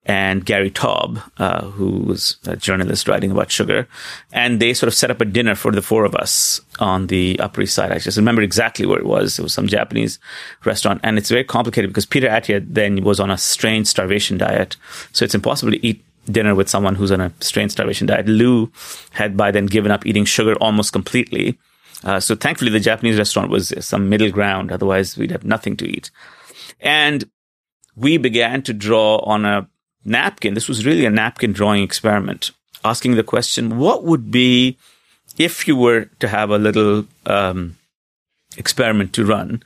and 0.05 0.45
Gary 0.45 0.71
Taubes, 0.71 1.21
uh, 1.37 1.65
who 1.65 1.99
was 1.99 2.37
a 2.47 2.55
journalist 2.55 3.07
writing 3.07 3.31
about 3.31 3.51
sugar. 3.51 3.87
And 4.31 4.59
they 4.59 4.73
sort 4.73 4.87
of 4.87 4.93
set 4.93 5.11
up 5.11 5.21
a 5.21 5.25
dinner 5.25 5.55
for 5.55 5.71
the 5.71 5.81
four 5.81 6.05
of 6.05 6.15
us 6.15 6.61
on 6.79 7.07
the 7.07 7.37
Upper 7.39 7.61
East 7.61 7.75
Side. 7.75 7.91
I 7.91 7.99
just 7.99 8.17
remember 8.17 8.41
exactly 8.41 8.85
where 8.85 8.97
it 8.97 9.05
was. 9.05 9.37
It 9.37 9.43
was 9.43 9.53
some 9.53 9.67
Japanese 9.67 10.17
restaurant. 10.65 11.01
And 11.03 11.17
it's 11.17 11.29
very 11.29 11.43
complicated 11.43 11.91
because 11.91 12.05
Peter 12.05 12.29
Attia 12.29 12.65
then 12.67 13.03
was 13.03 13.19
on 13.19 13.29
a 13.29 13.37
strange 13.37 13.87
starvation 13.87 14.37
diet. 14.37 14.77
So 15.11 15.25
it's 15.25 15.35
impossible 15.35 15.73
to 15.73 15.85
eat 15.85 16.03
dinner 16.25 16.55
with 16.55 16.69
someone 16.69 16.95
who's 16.95 17.11
on 17.11 17.21
a 17.21 17.33
strange 17.39 17.71
starvation 17.71 18.07
diet. 18.07 18.27
Lou 18.27 18.71
had 19.11 19.35
by 19.35 19.51
then 19.51 19.65
given 19.65 19.91
up 19.91 20.05
eating 20.05 20.25
sugar 20.25 20.55
almost 20.55 20.93
completely. 20.93 21.57
Uh, 22.03 22.19
so 22.19 22.35
thankfully, 22.35 22.71
the 22.71 22.79
Japanese 22.79 23.17
restaurant 23.17 23.49
was 23.49 23.73
some 23.79 24.09
middle 24.09 24.31
ground. 24.31 24.71
Otherwise, 24.71 25.17
we'd 25.17 25.31
have 25.31 25.43
nothing 25.43 25.75
to 25.77 25.85
eat. 25.85 26.11
And 26.79 27.29
we 27.95 28.17
began 28.17 28.61
to 28.63 28.73
draw 28.73 29.17
on 29.19 29.45
a 29.45 29.67
napkin. 30.05 30.53
This 30.53 30.69
was 30.69 30.85
really 30.85 31.05
a 31.05 31.09
napkin 31.09 31.51
drawing 31.51 31.83
experiment, 31.83 32.51
asking 32.83 33.15
the 33.15 33.23
question, 33.23 33.77
what 33.77 34.03
would 34.03 34.31
be 34.31 34.77
if 35.37 35.67
you 35.67 35.75
were 35.75 36.05
to 36.19 36.27
have 36.27 36.49
a 36.49 36.57
little 36.57 37.05
um, 37.25 37.77
experiment 38.57 39.13
to 39.13 39.25
run 39.25 39.61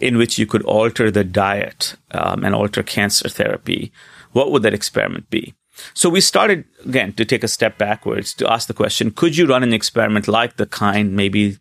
in 0.00 0.16
which 0.18 0.38
you 0.38 0.46
could 0.46 0.62
alter 0.62 1.10
the 1.10 1.24
diet 1.24 1.94
um, 2.10 2.44
and 2.44 2.54
alter 2.54 2.82
cancer 2.82 3.28
therapy? 3.28 3.92
What 4.32 4.52
would 4.52 4.62
that 4.62 4.74
experiment 4.74 5.30
be? 5.30 5.54
So 5.94 6.08
we 6.08 6.20
started 6.20 6.64
again 6.84 7.12
to 7.14 7.24
take 7.24 7.44
a 7.44 7.48
step 7.48 7.78
backwards 7.78 8.34
to 8.34 8.50
ask 8.50 8.68
the 8.68 8.74
question, 8.74 9.10
could 9.10 9.36
you 9.36 9.46
run 9.46 9.62
an 9.62 9.72
experiment 9.72 10.28
like 10.28 10.56
the 10.56 10.66
kind 10.66 11.14
maybe 11.14 11.58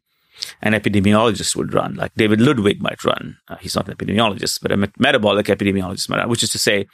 an 0.62 0.74
epidemiologist 0.74 1.56
would 1.56 1.74
run, 1.74 1.96
like 1.96 2.14
David 2.16 2.42
Ludwig 2.42 2.82
might 2.82 3.04
run. 3.04 3.38
Uh, 3.48 3.56
he's 3.58 3.76
not 3.76 3.88
an 3.88 3.96
epidemiologist, 3.96 4.62
but 4.62 4.72
a 4.72 4.78
met- 4.78 5.00
metabolic 5.00 5.48
epidemiologist 5.48 6.10
might 6.10 6.18
run, 6.18 6.30
which 6.30 6.44
is 6.44 6.50
to 6.52 6.60
say, 6.60 6.88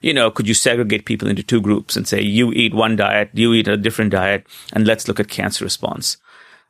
you 0.00 0.12
know, 0.12 0.30
could 0.30 0.48
you 0.48 0.54
segregate 0.54 1.04
people 1.04 1.28
into 1.28 1.42
two 1.42 1.60
groups 1.60 1.96
and 1.96 2.06
say, 2.06 2.20
you 2.20 2.52
eat 2.52 2.74
one 2.74 2.96
diet, 2.96 3.30
you 3.32 3.52
eat 3.54 3.68
a 3.68 3.76
different 3.76 4.10
diet, 4.10 4.46
and 4.72 4.86
let's 4.86 5.08
look 5.08 5.20
at 5.20 5.28
cancer 5.28 5.64
response. 5.64 6.16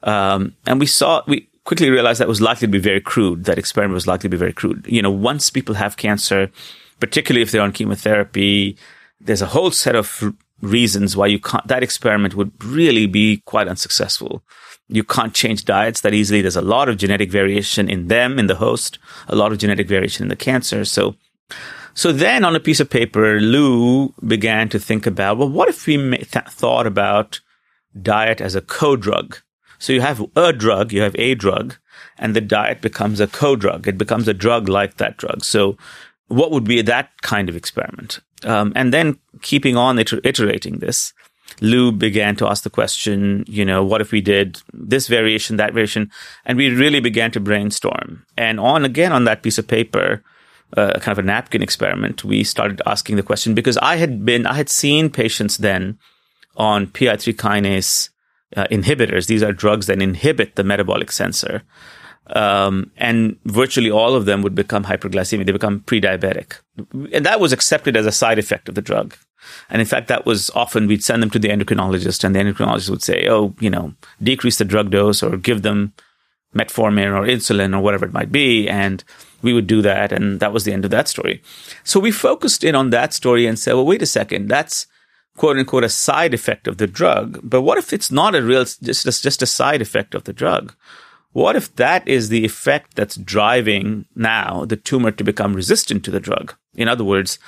Um, 0.02 0.54
and 0.66 0.80
we 0.80 0.86
saw, 0.86 1.22
we 1.26 1.48
quickly 1.64 1.90
realized 1.90 2.20
that 2.20 2.28
was 2.28 2.40
likely 2.40 2.66
to 2.66 2.72
be 2.72 2.78
very 2.78 3.00
crude. 3.00 3.44
That 3.44 3.58
experiment 3.58 3.94
was 3.94 4.06
likely 4.06 4.28
to 4.28 4.28
be 4.30 4.36
very 4.36 4.52
crude. 4.52 4.86
You 4.88 5.02
know, 5.02 5.10
once 5.10 5.50
people 5.50 5.74
have 5.74 5.96
cancer, 5.96 6.50
particularly 7.00 7.42
if 7.42 7.50
they're 7.50 7.62
on 7.62 7.72
chemotherapy, 7.72 8.76
there's 9.20 9.42
a 9.42 9.46
whole 9.46 9.70
set 9.70 9.96
of 9.96 10.34
reasons 10.60 11.16
why 11.16 11.26
you 11.26 11.38
can't, 11.38 11.66
that 11.68 11.82
experiment 11.82 12.34
would 12.34 12.52
really 12.64 13.06
be 13.06 13.38
quite 13.44 13.68
unsuccessful. 13.68 14.42
You 14.88 15.04
can't 15.04 15.34
change 15.34 15.64
diets 15.64 16.00
that 16.00 16.14
easily. 16.14 16.40
There's 16.40 16.56
a 16.56 16.62
lot 16.62 16.88
of 16.88 16.96
genetic 16.96 17.30
variation 17.30 17.88
in 17.88 18.08
them, 18.08 18.38
in 18.38 18.46
the 18.46 18.56
host, 18.56 18.98
a 19.28 19.36
lot 19.36 19.52
of 19.52 19.58
genetic 19.58 19.86
variation 19.86 20.24
in 20.24 20.28
the 20.28 20.36
cancer. 20.36 20.84
So, 20.84 21.14
so 21.94 22.12
then 22.12 22.44
on 22.44 22.56
a 22.56 22.60
piece 22.60 22.80
of 22.80 22.90
paper, 22.90 23.40
Lou 23.40 24.14
began 24.26 24.68
to 24.70 24.78
think 24.78 25.06
about, 25.06 25.36
well, 25.36 25.48
what 25.48 25.68
if 25.68 25.86
we 25.86 25.96
th- 25.96 26.46
thought 26.48 26.86
about 26.86 27.40
diet 28.00 28.40
as 28.40 28.54
a 28.54 28.62
co-drug? 28.62 29.38
So 29.78 29.92
you 29.92 30.00
have 30.00 30.24
a 30.34 30.52
drug, 30.52 30.92
you 30.92 31.02
have 31.02 31.14
a 31.16 31.34
drug, 31.34 31.76
and 32.18 32.34
the 32.34 32.40
diet 32.40 32.80
becomes 32.80 33.20
a 33.20 33.26
co-drug. 33.26 33.86
It 33.86 33.98
becomes 33.98 34.26
a 34.26 34.34
drug 34.34 34.68
like 34.68 34.96
that 34.96 35.16
drug. 35.16 35.44
So 35.44 35.76
what 36.28 36.50
would 36.50 36.64
be 36.64 36.82
that 36.82 37.10
kind 37.22 37.48
of 37.48 37.56
experiment? 37.56 38.20
Um, 38.44 38.72
and 38.76 38.92
then 38.92 39.18
keeping 39.42 39.76
on 39.76 39.98
iter- 39.98 40.20
iterating 40.24 40.78
this, 40.78 41.12
Lou 41.60 41.90
began 41.92 42.36
to 42.36 42.46
ask 42.46 42.62
the 42.62 42.70
question, 42.70 43.44
you 43.48 43.64
know, 43.64 43.84
what 43.84 44.00
if 44.00 44.12
we 44.12 44.20
did 44.20 44.62
this 44.72 45.08
variation, 45.08 45.56
that 45.56 45.72
variation? 45.72 46.10
And 46.44 46.56
we 46.56 46.70
really 46.70 47.00
began 47.00 47.30
to 47.32 47.40
brainstorm. 47.40 48.24
And 48.36 48.60
on 48.60 48.84
again 48.84 49.12
on 49.12 49.24
that 49.24 49.42
piece 49.42 49.58
of 49.58 49.66
paper, 49.66 50.22
uh, 50.76 50.98
kind 51.00 51.18
of 51.18 51.18
a 51.18 51.26
napkin 51.26 51.62
experiment, 51.62 52.24
we 52.24 52.44
started 52.44 52.82
asking 52.86 53.16
the 53.16 53.22
question 53.22 53.54
because 53.54 53.78
I 53.78 53.96
had 53.96 54.24
been, 54.24 54.46
I 54.46 54.54
had 54.54 54.68
seen 54.68 55.10
patients 55.10 55.56
then 55.56 55.98
on 56.56 56.86
PI3 56.88 57.34
kinase 57.34 58.10
uh, 58.56 58.66
inhibitors. 58.70 59.26
These 59.26 59.42
are 59.42 59.52
drugs 59.52 59.86
that 59.86 60.02
inhibit 60.02 60.56
the 60.56 60.64
metabolic 60.64 61.10
sensor. 61.10 61.62
Um, 62.30 62.90
and 62.96 63.38
virtually 63.44 63.90
all 63.90 64.14
of 64.14 64.26
them 64.26 64.42
would 64.42 64.54
become 64.54 64.84
hyperglycemic. 64.84 65.46
They 65.46 65.52
become 65.52 65.80
pre-diabetic. 65.80 66.58
And 67.12 67.24
that 67.24 67.40
was 67.40 67.52
accepted 67.52 67.96
as 67.96 68.06
a 68.06 68.12
side 68.12 68.38
effect 68.38 68.68
of 68.68 68.74
the 68.74 68.82
drug. 68.82 69.16
And 69.70 69.80
in 69.80 69.86
fact, 69.86 70.08
that 70.08 70.26
was 70.26 70.50
often 70.50 70.86
we'd 70.86 71.04
send 71.04 71.22
them 71.22 71.30
to 71.30 71.38
the 71.38 71.48
endocrinologist 71.48 72.24
and 72.24 72.34
the 72.34 72.40
endocrinologist 72.40 72.90
would 72.90 73.02
say, 73.02 73.26
oh, 73.28 73.54
you 73.60 73.70
know, 73.70 73.94
decrease 74.22 74.58
the 74.58 74.64
drug 74.64 74.90
dose 74.90 75.22
or 75.22 75.36
give 75.36 75.62
them 75.62 75.94
metformin 76.54 77.16
or 77.16 77.26
insulin 77.26 77.74
or 77.74 77.80
whatever 77.80 78.04
it 78.04 78.12
might 78.12 78.32
be. 78.32 78.68
And 78.68 79.02
we 79.42 79.52
would 79.52 79.66
do 79.66 79.80
that. 79.82 80.12
And 80.12 80.40
that 80.40 80.52
was 80.52 80.64
the 80.64 80.72
end 80.72 80.84
of 80.84 80.90
that 80.90 81.08
story. 81.08 81.42
So 81.84 82.00
we 82.00 82.10
focused 82.10 82.64
in 82.64 82.74
on 82.74 82.90
that 82.90 83.14
story 83.14 83.46
and 83.46 83.58
said, 83.58 83.74
well, 83.74 83.86
wait 83.86 84.02
a 84.02 84.06
second. 84.06 84.48
That's 84.48 84.86
quote 85.36 85.56
unquote 85.56 85.84
a 85.84 85.88
side 85.88 86.34
effect 86.34 86.66
of 86.66 86.78
the 86.78 86.86
drug. 86.86 87.40
But 87.42 87.62
what 87.62 87.78
if 87.78 87.92
it's 87.92 88.10
not 88.10 88.34
a 88.34 88.42
real, 88.42 88.64
just, 88.64 89.22
just 89.22 89.42
a 89.42 89.46
side 89.46 89.80
effect 89.80 90.14
of 90.14 90.24
the 90.24 90.32
drug? 90.32 90.74
What 91.32 91.56
if 91.56 91.74
that 91.76 92.06
is 92.08 92.28
the 92.28 92.44
effect 92.44 92.94
that's 92.94 93.16
driving 93.16 94.06
now 94.14 94.64
the 94.64 94.76
tumor 94.76 95.10
to 95.12 95.24
become 95.24 95.54
resistant 95.54 96.04
to 96.04 96.10
the 96.10 96.20
drug? 96.20 96.54
In 96.74 96.88
other 96.88 97.04
words, 97.04 97.38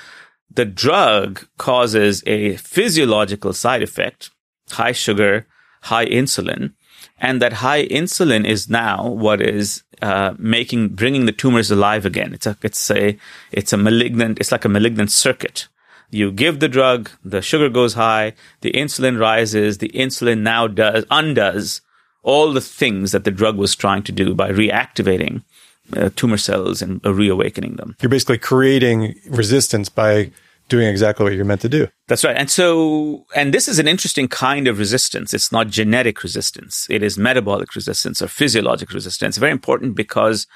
the 0.52 0.64
drug 0.64 1.46
causes 1.58 2.22
a 2.26 2.56
physiological 2.56 3.52
side 3.52 3.82
effect, 3.82 4.30
high 4.70 4.92
sugar, 4.92 5.46
high 5.82 6.06
insulin, 6.06 6.72
and 7.18 7.40
that 7.40 7.54
high 7.54 7.86
insulin 7.86 8.46
is 8.46 8.68
now 8.68 9.08
what 9.08 9.40
is 9.40 9.82
uh, 10.02 10.34
making 10.38 10.90
bringing 10.90 11.26
the 11.26 11.32
tumors 11.32 11.70
alive 11.70 12.04
again. 12.04 12.34
It's 12.34 12.46
a 12.46 12.56
it's 12.62 12.90
a 12.90 13.16
it's 13.52 13.72
a 13.72 13.76
malignant. 13.76 14.38
It's 14.40 14.52
like 14.52 14.64
a 14.64 14.68
malignant 14.68 15.10
circuit. 15.10 15.68
You 16.10 16.32
give 16.32 16.58
the 16.58 16.68
drug, 16.68 17.10
the 17.24 17.40
sugar 17.40 17.68
goes 17.68 17.94
high, 17.94 18.34
the 18.62 18.72
insulin 18.72 19.20
rises, 19.20 19.78
the 19.78 19.90
insulin 19.90 20.40
now 20.40 20.66
does 20.66 21.04
undoes 21.10 21.82
all 22.22 22.52
the 22.52 22.60
things 22.60 23.12
that 23.12 23.24
the 23.24 23.30
drug 23.30 23.56
was 23.56 23.74
trying 23.74 24.02
to 24.04 24.12
do 24.12 24.34
by 24.34 24.50
reactivating 24.50 25.42
uh, 25.96 26.10
tumor 26.16 26.36
cells 26.36 26.82
and 26.82 27.04
uh, 27.04 27.12
reawakening 27.12 27.76
them. 27.76 27.96
You're 28.00 28.10
basically 28.10 28.38
creating 28.38 29.14
resistance 29.28 29.88
by 29.88 30.30
doing 30.68 30.86
exactly 30.86 31.24
what 31.24 31.32
you're 31.34 31.44
meant 31.44 31.60
to 31.62 31.68
do. 31.68 31.88
That's 32.06 32.24
right. 32.24 32.36
And 32.36 32.48
so, 32.48 33.26
and 33.34 33.52
this 33.52 33.66
is 33.66 33.78
an 33.78 33.88
interesting 33.88 34.28
kind 34.28 34.68
of 34.68 34.78
resistance. 34.78 35.34
It's 35.34 35.50
not 35.50 35.68
genetic 35.68 36.22
resistance. 36.22 36.86
It 36.88 37.02
is 37.02 37.18
metabolic 37.18 37.74
resistance 37.74 38.22
or 38.22 38.28
physiologic 38.28 38.92
resistance. 38.92 39.36
Very 39.36 39.52
important 39.52 39.96
because 39.96 40.46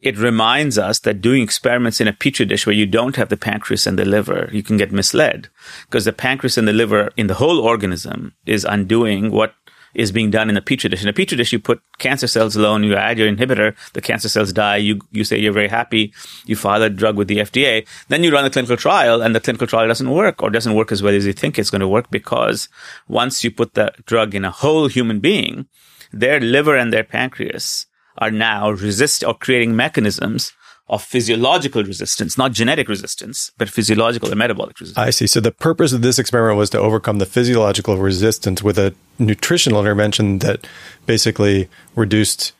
it 0.00 0.18
reminds 0.18 0.76
us 0.76 0.98
that 1.00 1.20
doing 1.20 1.42
experiments 1.42 2.00
in 2.00 2.08
a 2.08 2.12
petri 2.12 2.44
dish 2.44 2.66
where 2.66 2.74
you 2.74 2.84
don't 2.84 3.16
have 3.16 3.30
the 3.30 3.36
pancreas 3.36 3.86
and 3.86 3.98
the 3.98 4.04
liver, 4.04 4.50
you 4.52 4.62
can 4.62 4.76
get 4.76 4.92
misled 4.92 5.48
because 5.86 6.04
the 6.04 6.12
pancreas 6.12 6.58
and 6.58 6.68
the 6.68 6.72
liver 6.72 7.10
in 7.16 7.28
the 7.28 7.34
whole 7.34 7.60
organism 7.60 8.34
is 8.44 8.64
undoing 8.64 9.30
what 9.30 9.54
is 9.94 10.12
being 10.12 10.30
done 10.30 10.50
in 10.50 10.56
a 10.56 10.62
petri 10.62 10.90
dish. 10.90 11.02
In 11.02 11.08
a 11.08 11.12
petri 11.12 11.36
dish, 11.36 11.52
you 11.52 11.58
put 11.58 11.82
cancer 11.98 12.26
cells 12.26 12.56
alone, 12.56 12.84
you 12.84 12.94
add 12.94 13.18
your 13.18 13.30
inhibitor, 13.30 13.74
the 13.92 14.00
cancer 14.00 14.28
cells 14.28 14.52
die, 14.52 14.76
you, 14.76 15.00
you 15.12 15.24
say 15.24 15.38
you're 15.38 15.52
very 15.52 15.68
happy, 15.68 16.12
you 16.46 16.56
file 16.56 16.82
a 16.82 16.90
drug 16.90 17.16
with 17.16 17.28
the 17.28 17.38
FDA, 17.38 17.86
then 18.08 18.22
you 18.22 18.32
run 18.32 18.44
a 18.44 18.50
clinical 18.50 18.76
trial 18.76 19.22
and 19.22 19.34
the 19.34 19.40
clinical 19.40 19.66
trial 19.66 19.88
doesn't 19.88 20.10
work 20.10 20.42
or 20.42 20.50
doesn't 20.50 20.74
work 20.74 20.92
as 20.92 21.02
well 21.02 21.14
as 21.14 21.26
you 21.26 21.32
think 21.32 21.58
it's 21.58 21.70
going 21.70 21.80
to 21.80 21.88
work 21.88 22.10
because 22.10 22.68
once 23.08 23.44
you 23.44 23.50
put 23.50 23.74
the 23.74 23.92
drug 24.06 24.34
in 24.34 24.44
a 24.44 24.50
whole 24.50 24.88
human 24.88 25.20
being, 25.20 25.66
their 26.12 26.40
liver 26.40 26.76
and 26.76 26.92
their 26.92 27.04
pancreas 27.04 27.86
are 28.18 28.30
now 28.30 28.70
resist 28.70 29.24
or 29.24 29.34
creating 29.34 29.74
mechanisms 29.74 30.52
of 30.88 31.02
physiological 31.02 31.82
resistance, 31.82 32.36
not 32.36 32.52
genetic 32.52 32.88
resistance, 32.88 33.50
but 33.56 33.70
physiological 33.70 34.30
or 34.30 34.36
metabolic 34.36 34.78
resistance. 34.78 35.06
I 35.06 35.10
see. 35.10 35.26
So 35.26 35.40
the 35.40 35.52
purpose 35.52 35.92
of 35.92 36.02
this 36.02 36.18
experiment 36.18 36.58
was 36.58 36.70
to 36.70 36.78
overcome 36.78 37.18
the 37.18 37.26
physiological 37.26 37.96
resistance 37.96 38.62
with 38.62 38.78
a 38.78 38.94
nutritional 39.18 39.80
intervention 39.80 40.40
that 40.40 40.66
basically 41.06 41.68
reduced 41.96 42.52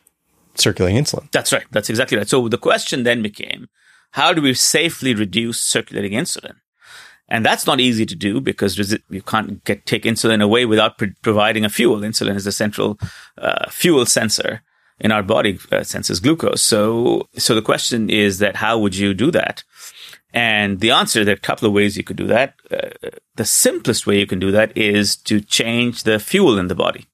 circulating 0.54 1.02
insulin. 1.02 1.30
That's 1.32 1.52
right. 1.52 1.64
That's 1.70 1.90
exactly 1.90 2.16
right. 2.16 2.28
So 2.28 2.48
the 2.48 2.58
question 2.58 3.02
then 3.02 3.20
became, 3.20 3.68
how 4.12 4.32
do 4.32 4.40
we 4.40 4.54
safely 4.54 5.14
reduce 5.14 5.60
circulating 5.60 6.12
insulin? 6.12 6.54
And 7.28 7.44
that's 7.44 7.66
not 7.66 7.80
easy 7.80 8.06
to 8.06 8.14
do 8.14 8.40
because 8.40 8.78
you 9.10 9.22
can't 9.22 9.64
get, 9.64 9.86
take 9.86 10.04
insulin 10.04 10.42
away 10.42 10.66
without 10.66 11.00
providing 11.22 11.64
a 11.64 11.70
fuel. 11.70 12.00
Insulin 12.00 12.36
is 12.36 12.44
the 12.44 12.52
central 12.52 12.98
uh, 13.38 13.68
fuel 13.70 14.06
sensor 14.06 14.62
in 15.00 15.12
our 15.12 15.22
body 15.22 15.58
uh, 15.72 15.82
senses 15.82 16.20
glucose. 16.20 16.62
So, 16.62 17.28
so 17.36 17.54
the 17.54 17.62
question 17.62 18.10
is 18.10 18.38
that 18.38 18.56
how 18.56 18.78
would 18.78 18.96
you 18.96 19.14
do 19.14 19.30
that? 19.30 19.64
And 20.32 20.80
the 20.80 20.90
answer, 20.90 21.24
there 21.24 21.34
are 21.34 21.36
a 21.36 21.40
couple 21.40 21.68
of 21.68 21.74
ways 21.74 21.96
you 21.96 22.02
could 22.02 22.16
do 22.16 22.26
that. 22.26 22.54
Uh, 22.70 22.90
the 23.36 23.44
simplest 23.44 24.06
way 24.06 24.18
you 24.18 24.26
can 24.26 24.40
do 24.40 24.50
that 24.50 24.76
is 24.76 25.16
to 25.16 25.40
change 25.40 26.02
the 26.02 26.18
fuel 26.18 26.58
in 26.58 26.66
the 26.66 26.74
body. 26.74 27.06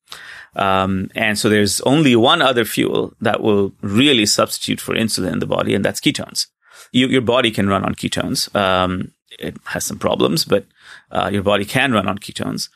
Um, 0.57 1.11
and 1.15 1.39
so 1.39 1.49
there's 1.49 1.81
only 1.83 2.17
one 2.17 2.43
other 2.43 2.65
fuel 2.65 3.15
that 3.21 3.43
will 3.43 3.73
really 3.83 4.27
substitute 4.27 4.81
for 4.81 4.95
insulin 4.95 5.35
in 5.35 5.39
the 5.39 5.47
body, 5.47 5.75
and 5.75 5.85
that's 5.85 6.01
ketones. 6.01 6.47
You, 6.93 7.07
your 7.09 7.21
body 7.21 7.51
can 7.51 7.69
run 7.69 7.85
on 7.85 7.95
ketones. 7.95 8.53
Um, 8.57 9.13
it 9.39 9.57
has 9.67 9.85
some 9.85 9.99
problems, 9.99 10.45
but 10.45 10.67
uh, 11.13 11.31
your 11.33 11.43
body 11.43 11.65
can 11.65 11.93
run 11.93 12.09
on 12.09 12.19
ketones. 12.19 12.69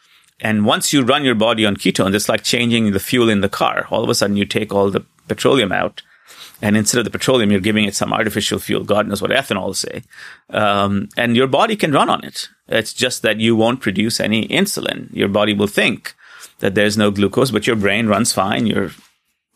And 0.45 0.67
once 0.67 0.93
you 0.93 1.03
run 1.03 1.25
your 1.25 1.35
body 1.35 1.65
on 1.65 1.75
ketones, 1.75 2.15
it's 2.15 2.29
like 2.29 2.43
changing 2.43 2.93
the 2.93 3.01
fuel 3.01 3.31
in 3.31 3.41
the 3.41 3.49
car. 3.49 3.87
All 3.91 4.05
of 4.05 4.11
a 4.11 4.15
sudden, 4.15 4.37
you 4.37 4.45
take 4.45 4.75
all 4.75 4.91
the 4.91 5.05
petroleum 5.27 5.73
out, 5.73 6.03
and 6.61 6.77
instead 6.77 6.99
of 6.99 7.07
the 7.07 7.11
petroleum, 7.19 7.51
you're 7.51 7.61
giving 7.61 7.87
it 7.87 7.95
some 7.95 8.13
artificial 8.13 8.59
fuel. 8.59 8.85
God 8.85 9.09
knows 9.09 9.23
what 9.23 9.31
ethanol 9.31 9.75
say. 9.75 10.03
Um, 10.51 11.09
and 11.17 11.35
your 11.35 11.47
body 11.47 11.77
can 11.77 11.93
run 11.93 12.11
on 12.11 12.23
it. 12.23 12.51
It's 12.69 12.93
just 12.93 13.23
that 13.23 13.41
you 13.41 13.57
won't 13.57 13.81
produce 13.81 14.21
any 14.21 14.47
insulin. 14.49 15.09
Your 15.15 15.29
body 15.29 15.55
will 15.55 15.67
think 15.67 16.15
that 16.59 16.75
there's 16.75 16.99
no 16.99 17.11
glucose, 17.11 17.51
but 17.51 17.67
your 17.67 17.77
brain 17.77 18.07
runs 18.07 18.35
fine. 18.35 18.67
Your 18.67 18.91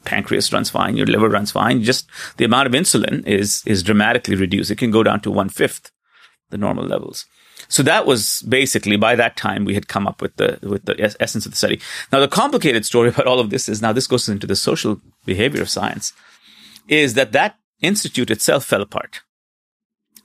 pancreas 0.06 0.50
runs 0.54 0.70
fine. 0.70 0.96
Your 0.96 1.06
liver 1.06 1.28
runs 1.28 1.50
fine. 1.50 1.82
Just 1.82 2.08
the 2.38 2.46
amount 2.46 2.66
of 2.66 2.72
insulin 2.72 3.26
is 3.26 3.62
is 3.66 3.82
dramatically 3.82 4.36
reduced. 4.36 4.70
It 4.70 4.78
can 4.78 4.90
go 4.90 5.02
down 5.02 5.20
to 5.20 5.30
one 5.30 5.50
fifth 5.50 5.92
the 6.48 6.56
normal 6.56 6.86
levels. 6.86 7.26
So 7.68 7.82
that 7.82 8.06
was 8.06 8.42
basically 8.42 8.96
by 8.96 9.14
that 9.16 9.36
time 9.36 9.64
we 9.64 9.74
had 9.74 9.88
come 9.88 10.06
up 10.06 10.22
with 10.22 10.36
the 10.36 10.58
with 10.62 10.86
the 10.86 11.16
essence 11.20 11.44
of 11.46 11.52
the 11.52 11.58
study. 11.58 11.80
Now 12.10 12.20
the 12.20 12.28
complicated 12.28 12.84
story 12.86 13.08
about 13.12 13.26
all 13.26 13.40
of 13.40 13.50
this 13.50 13.68
is 13.68 13.82
now 13.82 13.92
this 13.92 14.06
goes 14.06 14.28
into 14.28 14.46
the 14.46 14.56
social 14.56 15.00
behavior 15.24 15.62
of 15.62 15.68
science 15.68 16.12
is 16.88 17.14
that 17.14 17.32
that 17.32 17.56
institute 17.82 18.30
itself 18.30 18.64
fell 18.64 18.82
apart. 18.82 19.20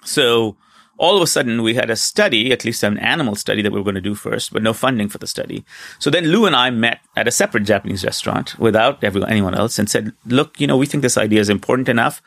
So 0.05 0.57
all 0.97 1.15
of 1.15 1.21
a 1.23 1.27
sudden 1.27 1.63
we 1.63 1.73
had 1.73 1.89
a 1.89 1.95
study, 1.95 2.51
at 2.51 2.63
least 2.63 2.83
an 2.83 2.97
animal 2.99 3.35
study 3.35 3.61
that 3.61 3.71
we 3.71 3.79
were 3.79 3.83
going 3.83 3.95
to 3.95 4.01
do 4.01 4.15
first, 4.15 4.53
but 4.53 4.61
no 4.61 4.73
funding 4.73 5.09
for 5.09 5.17
the 5.17 5.27
study. 5.27 5.65
So 5.99 6.09
then 6.09 6.25
Lou 6.25 6.45
and 6.45 6.55
I 6.55 6.69
met 6.69 6.99
at 7.15 7.27
a 7.27 7.31
separate 7.31 7.63
Japanese 7.63 8.05
restaurant 8.05 8.57
without 8.59 9.03
everyone, 9.03 9.29
anyone 9.29 9.55
else 9.55 9.79
and 9.79 9.89
said, 9.89 10.13
look, 10.25 10.59
you 10.59 10.67
know, 10.67 10.77
we 10.77 10.85
think 10.85 11.01
this 11.01 11.17
idea 11.17 11.39
is 11.39 11.49
important 11.49 11.89
enough. 11.89 12.21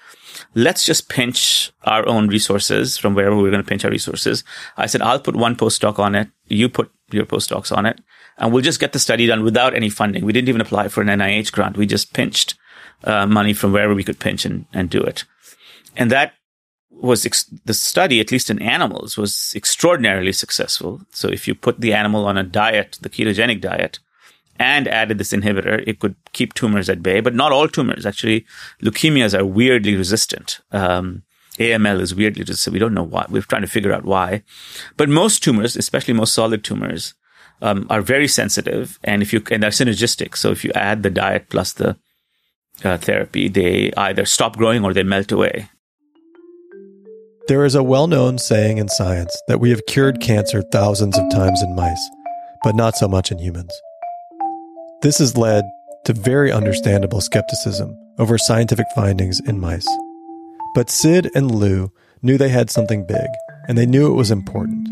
Let's 0.55 0.85
just 0.85 1.09
pinch 1.09 1.73
our 1.85 2.07
own 2.07 2.29
resources 2.29 2.99
from 2.99 3.15
wherever 3.15 3.37
we're 3.37 3.51
going 3.51 3.63
to 3.63 3.69
pinch 3.69 3.85
our 3.85 3.91
resources. 3.91 4.43
I 4.77 4.87
said, 4.87 5.01
I'll 5.01 5.21
put 5.21 5.37
one 5.37 5.57
postdoc 5.57 5.99
on 5.99 6.15
it. 6.15 6.29
You 6.49 6.69
put 6.69 6.91
your 7.11 7.25
postdocs 7.25 7.75
on 7.75 7.87
it 7.87 8.01
and 8.39 8.53
we'll 8.53 8.63
just 8.63 8.81
get 8.81 8.93
the 8.93 8.99
study 8.99 9.27
done 9.27 9.45
without 9.45 9.75
any 9.75 9.89
funding. 9.89 10.25
We 10.25 10.33
didn't 10.33 10.49
even 10.49 10.61
apply 10.61 10.89
for 10.89 11.01
an 11.01 11.09
NIH 11.09 11.53
grant. 11.53 11.77
We 11.77 11.87
just 11.87 12.13
pinched 12.13 12.55
uh, 13.05 13.27
money 13.27 13.53
from 13.53 13.73
wherever 13.73 13.95
we 13.95 14.05
could 14.05 14.19
pinch 14.19 14.45
and, 14.45 14.67
and 14.73 14.91
do 14.91 15.01
it. 15.01 15.25
And 15.97 16.11
that 16.11 16.35
was 17.01 17.27
ex- 17.27 17.51
the 17.65 17.75
study, 17.75 18.21
at 18.21 18.33
least 18.33 18.51
in 18.51 18.61
animals, 18.61 19.17
was 19.17 19.53
extraordinarily 19.55 20.33
successful. 20.33 21.03
So 21.13 21.29
if 21.29 21.47
you 21.47 21.55
put 21.55 21.81
the 21.81 21.93
animal 21.93 22.27
on 22.27 22.37
a 22.37 22.43
diet, 22.43 22.99
the 23.01 23.11
ketogenic 23.11 23.61
diet, 23.61 23.99
and 24.59 24.89
added 24.89 25.19
this 25.19 25.33
inhibitor, 25.33 25.85
it 25.87 25.99
could 25.99 26.17
keep 26.33 26.55
tumors 26.55 26.89
at 26.89 27.03
bay. 27.03 27.21
But 27.21 27.35
not 27.35 27.53
all 27.53 27.69
tumors. 27.69 28.07
Actually, 28.07 28.47
leukemias 28.83 29.39
are 29.39 29.45
weirdly 29.45 29.97
resistant. 29.97 30.61
Um, 30.73 31.23
AML 31.59 32.01
is 32.01 32.15
weirdly 32.15 32.43
resistant. 32.43 32.73
We 32.73 32.79
don't 32.79 32.95
know 32.95 33.03
why. 33.03 33.27
We're 33.29 33.43
trying 33.43 33.63
to 33.63 33.69
figure 33.69 33.93
out 33.93 34.05
why. 34.05 34.43
But 34.97 35.09
most 35.09 35.43
tumors, 35.43 35.77
especially 35.77 36.15
most 36.15 36.35
solid 36.35 36.65
tumors, 36.65 37.15
um, 37.63 37.87
are 37.89 38.03
very 38.03 38.29
sensitive, 38.29 38.99
and 39.03 39.23
if 39.23 39.33
you 39.33 39.43
and 39.51 39.63
they're 39.63 39.71
synergistic. 39.71 40.37
So 40.37 40.51
if 40.51 40.65
you 40.65 40.73
add 40.75 41.03
the 41.03 41.11
diet 41.11 41.49
plus 41.49 41.73
the 41.73 41.97
uh, 42.85 42.99
therapy, 42.99 43.49
they 43.49 43.93
either 43.97 44.27
stop 44.27 44.57
growing 44.57 44.85
or 44.85 44.93
they 44.93 45.03
melt 45.03 45.33
away. 45.33 45.71
There 47.49 47.65
is 47.65 47.77
a 47.77 47.83
well 47.83 48.09
known 48.09 48.39
saying 48.39 48.79
in 48.79 48.89
science 48.89 49.41
that 49.47 49.61
we 49.61 49.71
have 49.71 49.87
cured 49.87 50.21
cancer 50.21 50.63
thousands 50.63 51.17
of 51.17 51.31
times 51.31 51.63
in 51.63 51.77
mice, 51.77 52.11
but 52.65 52.75
not 52.75 52.97
so 52.97 53.07
much 53.07 53.31
in 53.31 53.39
humans. 53.39 53.71
This 55.03 55.19
has 55.19 55.37
led 55.37 55.63
to 56.07 56.13
very 56.13 56.51
understandable 56.51 57.21
skepticism 57.21 57.97
over 58.19 58.37
scientific 58.37 58.87
findings 58.97 59.39
in 59.47 59.61
mice. 59.61 59.87
But 60.75 60.91
Sid 60.91 61.31
and 61.37 61.55
Lou 61.55 61.93
knew 62.21 62.37
they 62.37 62.49
had 62.49 62.69
something 62.69 63.07
big, 63.07 63.29
and 63.69 63.79
they 63.79 63.87
knew 63.87 64.11
it 64.11 64.17
was 64.17 64.33
important. 64.33 64.89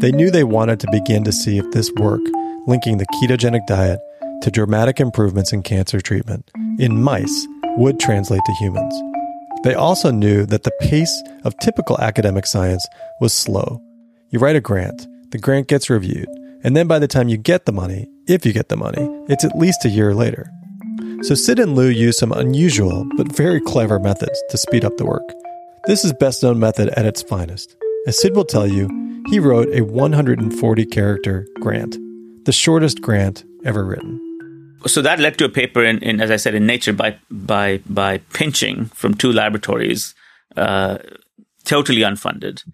They 0.00 0.12
knew 0.12 0.30
they 0.30 0.44
wanted 0.44 0.78
to 0.80 0.90
begin 0.92 1.24
to 1.24 1.32
see 1.32 1.58
if 1.58 1.68
this 1.72 1.90
work, 1.96 2.20
linking 2.68 2.98
the 2.98 3.06
ketogenic 3.06 3.66
diet 3.66 3.98
to 4.42 4.52
dramatic 4.52 5.00
improvements 5.00 5.52
in 5.52 5.64
cancer 5.64 6.00
treatment 6.00 6.48
in 6.78 7.02
mice, 7.02 7.48
would 7.76 7.98
translate 7.98 8.42
to 8.46 8.52
humans. 8.52 8.94
They 9.64 9.74
also 9.74 10.10
knew 10.10 10.46
that 10.46 10.62
the 10.62 10.72
pace 10.80 11.22
of 11.44 11.58
typical 11.58 11.98
academic 12.00 12.46
science 12.46 12.86
was 13.20 13.32
slow. 13.32 13.82
You 14.30 14.38
write 14.38 14.56
a 14.56 14.60
grant, 14.60 15.06
the 15.30 15.38
grant 15.38 15.68
gets 15.68 15.90
reviewed, 15.90 16.28
and 16.62 16.76
then 16.76 16.86
by 16.86 16.98
the 16.98 17.08
time 17.08 17.28
you 17.28 17.36
get 17.36 17.66
the 17.66 17.72
money, 17.72 18.08
if 18.26 18.46
you 18.46 18.52
get 18.52 18.68
the 18.68 18.76
money, 18.76 19.08
it's 19.28 19.44
at 19.44 19.56
least 19.56 19.84
a 19.84 19.88
year 19.88 20.14
later. 20.14 20.50
So 21.22 21.34
Sid 21.34 21.58
and 21.58 21.74
Lou 21.74 21.88
used 21.88 22.18
some 22.18 22.32
unusual 22.32 23.06
but 23.16 23.34
very 23.34 23.60
clever 23.60 23.98
methods 23.98 24.40
to 24.50 24.58
speed 24.58 24.84
up 24.84 24.96
the 24.96 25.06
work. 25.06 25.28
This 25.86 26.04
is 26.04 26.12
best 26.12 26.42
known 26.42 26.58
method 26.58 26.90
at 26.90 27.06
its 27.06 27.22
finest. 27.22 27.76
As 28.06 28.20
Sid 28.20 28.36
will 28.36 28.44
tell 28.44 28.66
you, 28.66 28.88
he 29.28 29.40
wrote 29.40 29.68
a 29.72 29.82
140 29.82 30.86
character 30.86 31.46
grant, 31.60 31.96
the 32.44 32.52
shortest 32.52 33.02
grant 33.02 33.44
ever 33.64 33.84
written 33.84 34.27
so 34.86 35.02
that 35.02 35.18
led 35.18 35.38
to 35.38 35.44
a 35.44 35.48
paper 35.48 35.84
in, 35.84 35.98
in, 35.98 36.20
as 36.20 36.30
I 36.30 36.36
said, 36.36 36.54
in 36.54 36.66
Nature 36.66 36.92
by 36.92 37.18
by 37.30 37.80
by 37.88 38.18
pinching 38.32 38.86
from 38.86 39.14
two 39.14 39.32
laboratories, 39.32 40.14
uh, 40.56 40.98
totally 41.64 42.02
unfunded. 42.02 42.64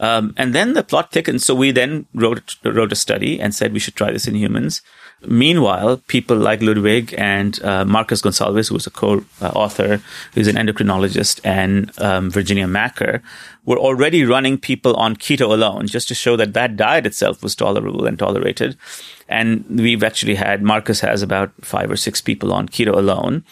Um, 0.00 0.34
and 0.36 0.54
then 0.54 0.72
the 0.72 0.82
plot 0.82 1.12
thickened. 1.12 1.42
So 1.42 1.54
we 1.54 1.70
then 1.70 2.06
wrote 2.14 2.56
wrote 2.64 2.92
a 2.92 2.96
study 2.96 3.40
and 3.40 3.54
said 3.54 3.72
we 3.72 3.78
should 3.78 3.96
try 3.96 4.10
this 4.10 4.26
in 4.26 4.34
humans. 4.34 4.82
Meanwhile, 5.26 5.98
people 6.08 6.36
like 6.36 6.62
Ludwig 6.62 7.14
and 7.16 7.62
uh, 7.62 7.84
Marcus 7.84 8.22
Goncalves, 8.22 8.68
who 8.68 8.74
was 8.74 8.86
a 8.86 8.90
co-author, 8.90 10.00
who's 10.34 10.48
an 10.48 10.56
endocrinologist, 10.56 11.40
and 11.44 11.92
um, 12.00 12.30
Virginia 12.30 12.66
Macker, 12.66 13.22
were 13.64 13.78
already 13.78 14.24
running 14.24 14.58
people 14.58 14.96
on 14.96 15.16
keto 15.16 15.52
alone, 15.52 15.86
just 15.86 16.08
to 16.08 16.14
show 16.14 16.36
that 16.36 16.54
that 16.54 16.76
diet 16.76 17.06
itself 17.06 17.42
was 17.42 17.54
tolerable 17.54 18.06
and 18.06 18.18
tolerated. 18.18 18.76
And 19.28 19.64
we've 19.68 20.02
actually 20.02 20.34
had 20.34 20.62
Marcus 20.62 21.00
has 21.00 21.22
about 21.22 21.52
five 21.60 21.90
or 21.90 21.96
six 21.96 22.20
people 22.20 22.52
on 22.52 22.68
keto 22.68 22.94
alone. 22.94 23.44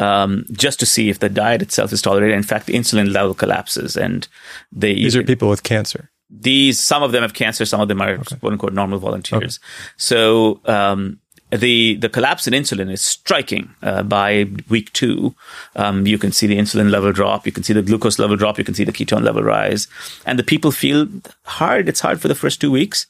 Um, 0.00 0.44
just 0.50 0.80
to 0.80 0.86
see 0.86 1.08
if 1.08 1.20
the 1.20 1.28
diet 1.28 1.62
itself 1.62 1.92
is 1.92 2.02
tolerated. 2.02 2.34
In 2.34 2.42
fact, 2.42 2.66
the 2.66 2.72
insulin 2.74 3.12
level 3.12 3.32
collapses, 3.32 3.96
and 3.96 4.26
they 4.72 4.92
these 4.94 5.14
are 5.14 5.22
people 5.22 5.48
with 5.48 5.62
cancer 5.62 6.10
these 6.30 6.80
some 6.80 7.02
of 7.02 7.12
them 7.12 7.22
have 7.22 7.34
cancer, 7.34 7.64
some 7.64 7.80
of 7.80 7.88
them 7.88 8.00
are 8.00 8.14
okay. 8.14 8.36
quote 8.36 8.52
unquote 8.52 8.72
normal 8.72 8.98
volunteers. 8.98 9.58
Okay. 9.58 9.92
So 9.96 10.60
um, 10.64 11.20
the 11.50 11.96
the 11.96 12.08
collapse 12.08 12.46
in 12.46 12.54
insulin 12.54 12.90
is 12.90 13.00
striking. 13.00 13.74
Uh, 13.82 14.02
by 14.02 14.46
week 14.68 14.92
two, 14.92 15.34
um, 15.76 16.06
you 16.06 16.18
can 16.18 16.32
see 16.32 16.46
the 16.46 16.58
insulin 16.58 16.90
level 16.90 17.12
drop, 17.12 17.46
you 17.46 17.52
can 17.52 17.62
see 17.62 17.72
the 17.72 17.82
glucose 17.82 18.18
level 18.18 18.36
drop, 18.36 18.58
you 18.58 18.64
can 18.64 18.74
see 18.74 18.84
the 18.84 18.92
ketone 18.92 19.22
level 19.22 19.42
rise, 19.42 19.86
and 20.26 20.38
the 20.38 20.44
people 20.44 20.72
feel 20.72 21.06
hard. 21.44 21.88
It's 21.88 22.00
hard 22.00 22.20
for 22.20 22.28
the 22.28 22.34
first 22.34 22.60
two 22.60 22.70
weeks. 22.70 23.06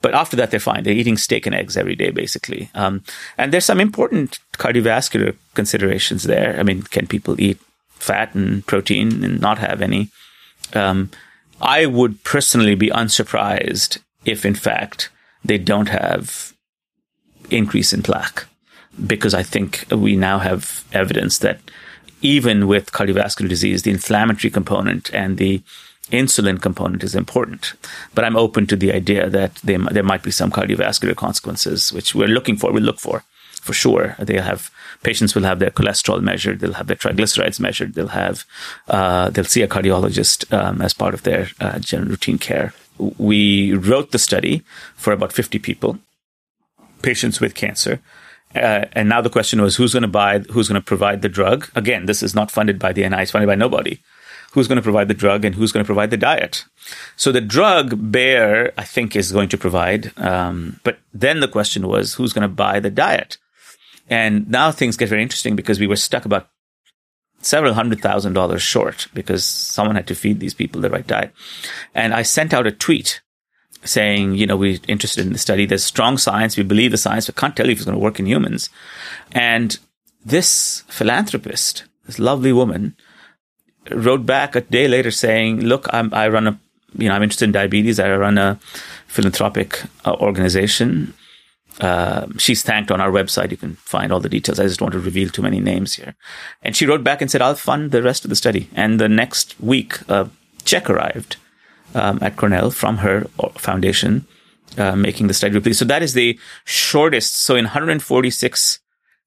But 0.00 0.14
after 0.14 0.36
that, 0.36 0.50
they're 0.50 0.60
fine. 0.60 0.82
They're 0.82 0.92
eating 0.92 1.16
steak 1.16 1.46
and 1.46 1.54
eggs 1.54 1.78
every 1.78 1.96
day, 1.96 2.10
basically. 2.10 2.68
Um, 2.74 3.02
and 3.38 3.52
there's 3.52 3.64
some 3.64 3.80
important 3.80 4.38
cardiovascular 4.58 5.34
considerations 5.54 6.24
there. 6.24 6.60
I 6.60 6.62
mean, 6.62 6.82
can 6.82 7.06
people 7.06 7.40
eat 7.40 7.58
fat 7.88 8.34
and 8.34 8.66
protein 8.66 9.24
and 9.24 9.40
not 9.40 9.56
have 9.58 9.80
any. 9.80 10.10
Um, 10.74 11.10
I 11.60 11.86
would 11.86 12.22
personally 12.24 12.74
be 12.74 12.90
unsurprised 12.90 13.98
if, 14.24 14.44
in 14.44 14.54
fact, 14.54 15.10
they 15.44 15.58
don't 15.58 15.88
have 15.88 16.52
increase 17.50 17.92
in 17.92 18.02
plaque, 18.02 18.46
because 19.06 19.34
I 19.34 19.42
think 19.42 19.84
we 19.90 20.16
now 20.16 20.38
have 20.38 20.84
evidence 20.92 21.38
that 21.38 21.60
even 22.22 22.66
with 22.66 22.92
cardiovascular 22.92 23.48
disease, 23.48 23.82
the 23.82 23.90
inflammatory 23.90 24.50
component 24.50 25.12
and 25.12 25.36
the 25.36 25.62
insulin 26.10 26.60
component 26.60 27.02
is 27.04 27.14
important. 27.14 27.74
But 28.14 28.24
I'm 28.24 28.36
open 28.36 28.66
to 28.68 28.76
the 28.76 28.92
idea 28.92 29.28
that 29.30 29.56
they, 29.56 29.76
there 29.76 30.02
might 30.02 30.22
be 30.22 30.30
some 30.30 30.50
cardiovascular 30.50 31.16
consequences, 31.16 31.92
which 31.92 32.14
we're 32.14 32.28
looking 32.28 32.56
for. 32.56 32.72
We 32.72 32.80
look 32.80 32.98
for 32.98 33.24
for 33.60 33.72
sure. 33.72 34.16
They'll 34.18 34.42
have 34.42 34.70
patients 35.04 35.34
will 35.34 35.44
have 35.44 35.60
their 35.60 35.70
cholesterol 35.70 36.20
measured. 36.20 36.58
They'll 36.58 36.72
have 36.72 36.88
their 36.88 36.96
triglycerides 36.96 37.60
measured. 37.60 37.94
They'll 37.94 38.08
have 38.08 38.44
uh, 38.88 39.30
they'll 39.30 39.44
see 39.44 39.62
a 39.62 39.68
cardiologist 39.68 40.52
um, 40.52 40.82
as 40.82 40.92
part 40.92 41.14
of 41.14 41.22
their 41.22 41.48
uh, 41.60 41.78
general 41.78 42.10
routine 42.10 42.38
care. 42.38 42.74
We 42.98 43.74
wrote 43.74 44.10
the 44.10 44.18
study 44.18 44.62
for 44.96 45.12
about 45.12 45.32
50 45.32 45.58
people, 45.58 45.98
patients 47.02 47.40
with 47.40 47.54
cancer. 47.54 48.00
Uh, 48.54 48.86
and 48.92 49.08
now 49.08 49.20
the 49.20 49.30
question 49.30 49.60
was 49.60 49.76
who's 49.76 49.92
going 49.92 50.02
to 50.02 50.08
buy, 50.08 50.38
who's 50.38 50.68
going 50.68 50.80
to 50.80 50.84
provide 50.84 51.22
the 51.22 51.28
drug? 51.28 51.68
Again, 51.74 52.06
this 52.06 52.22
is 52.22 52.34
not 52.34 52.50
funded 52.50 52.78
by 52.78 52.92
the 52.92 53.02
NIH, 53.02 53.22
it's 53.22 53.30
funded 53.32 53.48
by 53.48 53.56
nobody 53.56 54.00
who's 54.54 54.68
going 54.68 54.76
to 54.76 54.82
provide 54.82 55.08
the 55.08 55.14
drug 55.14 55.44
and 55.44 55.56
who's 55.56 55.72
going 55.72 55.82
to 55.82 55.86
provide 55.86 56.10
the 56.10 56.16
diet. 56.16 56.64
So 57.16 57.32
the 57.32 57.40
drug 57.40 58.12
Bayer, 58.12 58.72
I 58.78 58.84
think, 58.84 59.16
is 59.16 59.32
going 59.32 59.48
to 59.48 59.58
provide. 59.58 60.16
Um, 60.16 60.78
but 60.84 60.98
then 61.12 61.40
the 61.40 61.48
question 61.48 61.88
was 61.88 62.14
who's 62.14 62.32
going 62.32 62.48
to 62.48 62.56
buy 62.64 62.78
the 62.78 62.90
diet? 62.90 63.36
And 64.08 64.48
now 64.50 64.70
things 64.70 64.96
get 64.96 65.08
very 65.08 65.22
interesting 65.22 65.56
because 65.56 65.80
we 65.80 65.86
were 65.86 65.96
stuck 65.96 66.24
about 66.24 66.48
several 67.40 67.74
hundred 67.74 68.00
thousand 68.00 68.32
dollars 68.32 68.62
short 68.62 69.08
because 69.14 69.44
someone 69.44 69.96
had 69.96 70.06
to 70.06 70.14
feed 70.14 70.40
these 70.40 70.54
people 70.54 70.80
the 70.80 70.90
right 70.90 71.06
diet. 71.06 71.32
And 71.94 72.14
I 72.14 72.22
sent 72.22 72.54
out 72.54 72.66
a 72.66 72.72
tweet 72.72 73.20
saying, 73.84 74.34
you 74.34 74.46
know, 74.46 74.56
we're 74.56 74.78
interested 74.88 75.26
in 75.26 75.32
the 75.32 75.38
study. 75.38 75.66
There's 75.66 75.84
strong 75.84 76.18
science. 76.18 76.56
We 76.56 76.62
believe 76.62 76.90
the 76.90 76.96
science, 76.96 77.26
but 77.26 77.36
can't 77.36 77.54
tell 77.54 77.66
you 77.66 77.72
if 77.72 77.78
it's 77.78 77.84
going 77.84 77.96
to 77.96 78.02
work 78.02 78.18
in 78.18 78.26
humans. 78.26 78.70
And 79.32 79.78
this 80.24 80.84
philanthropist, 80.88 81.84
this 82.06 82.18
lovely 82.18 82.52
woman, 82.52 82.96
wrote 83.90 84.24
back 84.24 84.56
a 84.56 84.62
day 84.62 84.88
later 84.88 85.10
saying, 85.10 85.60
"Look, 85.60 85.86
I'm, 85.92 86.12
i 86.14 86.28
run 86.28 86.46
a, 86.46 86.58
you 86.96 87.08
know, 87.08 87.14
I'm 87.14 87.22
interested 87.22 87.44
in 87.44 87.52
diabetes. 87.52 88.00
I 88.00 88.14
run 88.16 88.38
a 88.38 88.58
philanthropic 89.06 89.82
uh, 90.04 90.14
organization." 90.14 91.14
Uh, 91.80 92.26
she's 92.38 92.62
thanked 92.62 92.90
on 92.90 93.00
our 93.00 93.10
website. 93.10 93.50
You 93.50 93.56
can 93.56 93.74
find 93.76 94.12
all 94.12 94.20
the 94.20 94.28
details. 94.28 94.60
I 94.60 94.64
just 94.64 94.78
don't 94.78 94.86
want 94.86 94.94
to 94.94 95.00
reveal 95.00 95.28
too 95.28 95.42
many 95.42 95.60
names 95.60 95.94
here. 95.94 96.14
And 96.62 96.76
she 96.76 96.86
wrote 96.86 97.02
back 97.02 97.20
and 97.20 97.30
said, 97.30 97.42
"I'll 97.42 97.56
fund 97.56 97.90
the 97.90 98.02
rest 98.02 98.24
of 98.24 98.30
the 98.30 98.36
study." 98.36 98.68
And 98.74 99.00
the 99.00 99.08
next 99.08 99.58
week, 99.60 99.98
a 100.08 100.30
check 100.64 100.88
arrived 100.88 101.36
um, 101.94 102.18
at 102.22 102.36
Cornell 102.36 102.70
from 102.70 102.98
her 102.98 103.24
foundation, 103.56 104.26
uh, 104.78 104.94
making 104.94 105.26
the 105.26 105.34
study 105.34 105.52
complete. 105.54 105.74
So 105.74 105.84
that 105.86 106.02
is 106.02 106.14
the 106.14 106.38
shortest. 106.64 107.42
So 107.42 107.56
in 107.56 107.64
146 107.64 108.78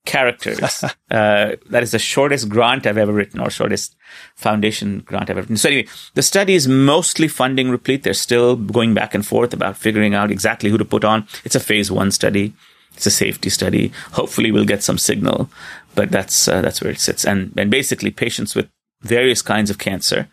characters. 0.08 0.84
uh, 1.12 1.58
that 1.70 1.84
is 1.84 1.92
the 1.92 2.00
shortest 2.00 2.50
grant 2.50 2.88
I've 2.88 2.98
ever 2.98 3.12
written 3.12 3.40
or 3.40 3.52
shortest 3.52 3.96
foundation 4.36 5.00
grant 5.00 5.30
I've 5.30 5.38
ever. 5.38 5.56
So 5.56 5.70
anyway, 5.70 5.88
the 6.14 6.22
study 6.22 6.56
is 6.56 6.68
mostly 6.68 7.28
funding 7.28 7.70
replete. 7.70 8.04
They're 8.04 8.14
still 8.14 8.56
going 8.56 8.94
back 8.94 9.14
and 9.14 9.26
forth 9.26 9.54
about 9.54 9.78
figuring 9.78 10.14
out 10.14 10.32
exactly 10.32 10.70
who 10.70 10.78
to 10.78 10.86
put 10.86 11.04
on. 11.04 11.28
It's 11.44 11.56
a 11.56 11.60
phase 11.60 11.92
one 11.92 12.12
study. 12.12 12.54
It's 12.94 13.06
a 13.06 13.12
safety 13.12 13.50
study. 13.50 13.92
Hopefully 14.14 14.52
we'll 14.52 14.66
get 14.66 14.84
some 14.84 14.98
signal, 14.98 15.50
but 15.94 16.10
that's, 16.10 16.48
uh, 16.48 16.62
that's 16.62 16.82
where 16.82 16.92
it 16.92 17.00
sits. 17.00 17.26
And, 17.26 17.54
and 17.56 17.70
basically 17.70 18.10
patients 18.10 18.56
with 18.56 18.68
various 19.02 19.44
kinds 19.44 19.70
of 19.70 19.78
cancer, 19.78 20.28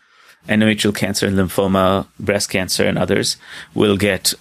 endometrial 0.48 0.94
cancer, 0.94 1.26
and 1.26 1.36
lymphoma, 1.36 2.06
breast 2.18 2.48
cancer, 2.48 2.84
and 2.84 2.96
others 2.96 3.36
will 3.74 3.98
get 3.98 4.32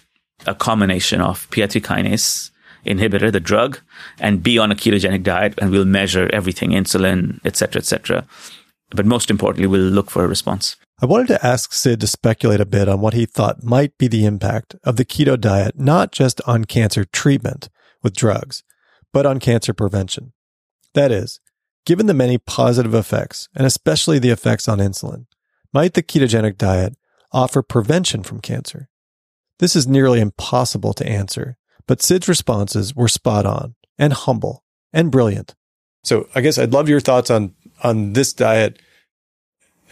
a 0.45 0.55
combination 0.55 1.21
of 1.21 1.49
PI3 1.51 1.81
kinase 1.81 2.51
inhibitor, 2.85 3.31
the 3.31 3.39
drug, 3.39 3.79
and 4.19 4.43
be 4.43 4.57
on 4.57 4.71
a 4.71 4.75
ketogenic 4.75 5.23
diet, 5.23 5.53
and 5.59 5.71
we'll 5.71 5.85
measure 5.85 6.29
everything, 6.33 6.71
insulin, 6.71 7.39
etc., 7.45 7.79
etc. 7.79 8.25
But 8.93 9.05
most 9.05 9.29
importantly, 9.29 9.67
we'll 9.67 9.81
look 9.81 10.09
for 10.09 10.23
a 10.23 10.27
response. 10.27 10.75
I 11.01 11.05
wanted 11.05 11.27
to 11.29 11.45
ask 11.45 11.73
Sid 11.73 11.99
to 12.01 12.07
speculate 12.07 12.61
a 12.61 12.65
bit 12.65 12.87
on 12.87 13.01
what 13.01 13.13
he 13.13 13.25
thought 13.25 13.63
might 13.63 13.97
be 13.97 14.07
the 14.07 14.25
impact 14.25 14.75
of 14.83 14.95
the 14.95 15.05
keto 15.05 15.39
diet, 15.39 15.77
not 15.77 16.11
just 16.11 16.39
on 16.45 16.65
cancer 16.65 17.03
treatment 17.03 17.69
with 18.01 18.15
drugs, 18.15 18.63
but 19.11 19.25
on 19.25 19.39
cancer 19.39 19.73
prevention. 19.73 20.33
That 20.93 21.11
is, 21.11 21.39
given 21.85 22.05
the 22.05 22.13
many 22.13 22.37
positive 22.37 22.93
effects, 22.93 23.49
and 23.55 23.65
especially 23.65 24.19
the 24.19 24.29
effects 24.29 24.69
on 24.69 24.77
insulin, 24.77 25.25
might 25.73 25.95
the 25.95 26.03
ketogenic 26.03 26.57
diet 26.57 26.95
offer 27.31 27.63
prevention 27.63 28.23
from 28.23 28.39
cancer? 28.39 28.89
This 29.59 29.75
is 29.75 29.87
nearly 29.87 30.19
impossible 30.21 30.93
to 30.93 31.07
answer 31.07 31.57
but 31.87 32.01
Sid's 32.01 32.27
responses 32.27 32.95
were 32.95 33.07
spot 33.07 33.45
on 33.45 33.75
and 33.97 34.13
humble 34.13 34.63
and 34.91 35.11
brilliant. 35.11 35.55
So 36.03 36.27
I 36.35 36.41
guess 36.41 36.57
I'd 36.57 36.73
love 36.73 36.89
your 36.89 36.99
thoughts 36.99 37.29
on 37.29 37.53
on 37.83 38.13
this 38.13 38.33
diet. 38.33 38.81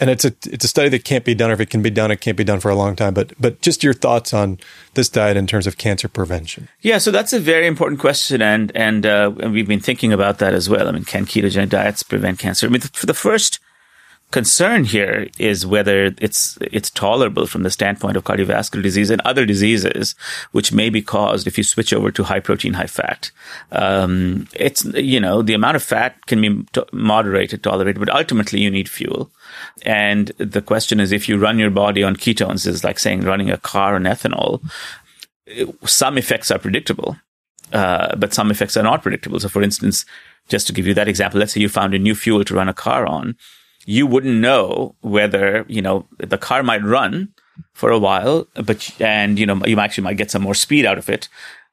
And 0.01 0.09
it's 0.09 0.25
a 0.25 0.33
it's 0.45 0.65
a 0.65 0.67
study 0.67 0.89
that 0.89 1.05
can't 1.05 1.23
be 1.23 1.35
done, 1.35 1.51
or 1.51 1.53
if 1.53 1.59
it 1.59 1.69
can 1.69 1.83
be 1.83 1.91
done, 1.91 2.09
it 2.09 2.21
can't 2.21 2.35
be 2.35 2.43
done 2.43 2.59
for 2.59 2.69
a 2.69 2.75
long 2.75 2.95
time. 2.95 3.13
But 3.13 3.33
but 3.39 3.61
just 3.61 3.83
your 3.83 3.93
thoughts 3.93 4.33
on 4.33 4.57
this 4.95 5.07
diet 5.07 5.37
in 5.37 5.45
terms 5.45 5.67
of 5.67 5.77
cancer 5.77 6.07
prevention. 6.07 6.67
Yeah, 6.81 6.97
so 6.97 7.11
that's 7.11 7.33
a 7.33 7.39
very 7.39 7.67
important 7.67 8.01
question, 8.01 8.41
and 8.41 8.71
and, 8.75 9.05
uh, 9.05 9.31
and 9.39 9.53
we've 9.53 9.67
been 9.67 9.79
thinking 9.79 10.11
about 10.11 10.39
that 10.39 10.53
as 10.53 10.67
well. 10.67 10.87
I 10.87 10.91
mean, 10.91 11.05
can 11.05 11.25
ketogenic 11.25 11.69
diets 11.69 12.01
prevent 12.01 12.39
cancer? 12.39 12.65
I 12.65 12.69
mean, 12.71 12.81
for 12.81 13.05
the 13.05 13.13
first 13.13 13.59
concern 14.31 14.85
here 14.85 15.27
is 15.37 15.65
whether 15.65 16.13
it's 16.19 16.57
it's 16.61 16.89
tolerable 16.89 17.45
from 17.45 17.63
the 17.63 17.69
standpoint 17.69 18.17
of 18.17 18.23
cardiovascular 18.23 18.81
disease 18.81 19.09
and 19.09 19.21
other 19.21 19.45
diseases, 19.45 20.15
which 20.51 20.71
may 20.71 20.89
be 20.89 21.01
caused 21.01 21.47
if 21.47 21.57
you 21.57 21.63
switch 21.63 21.93
over 21.93 22.11
to 22.11 22.23
high 22.23 22.39
protein, 22.39 22.73
high 22.73 22.87
fat. 22.87 23.31
Um, 23.71 24.47
it's 24.53 24.85
you 24.85 25.19
know 25.19 25.41
the 25.41 25.53
amount 25.53 25.75
of 25.75 25.83
fat 25.83 26.25
can 26.27 26.41
be 26.41 26.65
moderated, 26.91 27.63
tolerated, 27.63 27.99
but 27.99 28.09
ultimately 28.09 28.61
you 28.61 28.71
need 28.71 28.89
fuel. 28.89 29.29
And 29.83 30.27
the 30.37 30.61
question 30.61 30.99
is, 30.99 31.11
if 31.11 31.27
you 31.27 31.37
run 31.37 31.59
your 31.59 31.69
body 31.69 32.03
on 32.03 32.15
ketones, 32.15 32.65
is 32.65 32.83
like 32.83 32.99
saying 32.99 33.21
running 33.21 33.49
a 33.49 33.57
car 33.57 33.95
on 33.95 34.03
ethanol. 34.03 34.61
Some 35.85 36.17
effects 36.17 36.49
are 36.49 36.59
predictable, 36.59 37.17
uh, 37.73 38.15
but 38.15 38.33
some 38.33 38.49
effects 38.49 38.77
are 38.77 38.83
not 38.83 39.03
predictable. 39.03 39.39
So, 39.39 39.49
for 39.49 39.61
instance, 39.61 40.05
just 40.47 40.67
to 40.67 40.73
give 40.73 40.87
you 40.87 40.93
that 40.93 41.09
example, 41.09 41.39
let's 41.39 41.53
say 41.53 41.59
you 41.59 41.67
found 41.67 41.93
a 41.93 41.99
new 41.99 42.15
fuel 42.15 42.45
to 42.45 42.55
run 42.55 42.69
a 42.69 42.73
car 42.73 43.05
on 43.05 43.35
you 43.85 44.05
wouldn't 44.07 44.41
know 44.41 44.95
whether, 45.01 45.65
you 45.67 45.81
know, 45.81 46.07
the 46.17 46.37
car 46.37 46.63
might 46.63 46.83
run 46.83 47.29
for 47.73 47.89
a 47.89 47.99
while, 47.99 48.47
but, 48.55 48.89
and, 49.01 49.39
you 49.39 49.45
know, 49.45 49.61
you 49.65 49.79
actually 49.79 50.03
might 50.03 50.17
get 50.17 50.31
some 50.31 50.41
more 50.41 50.53
speed 50.53 50.85
out 50.85 50.97
of 50.97 51.09
it. 51.09 51.27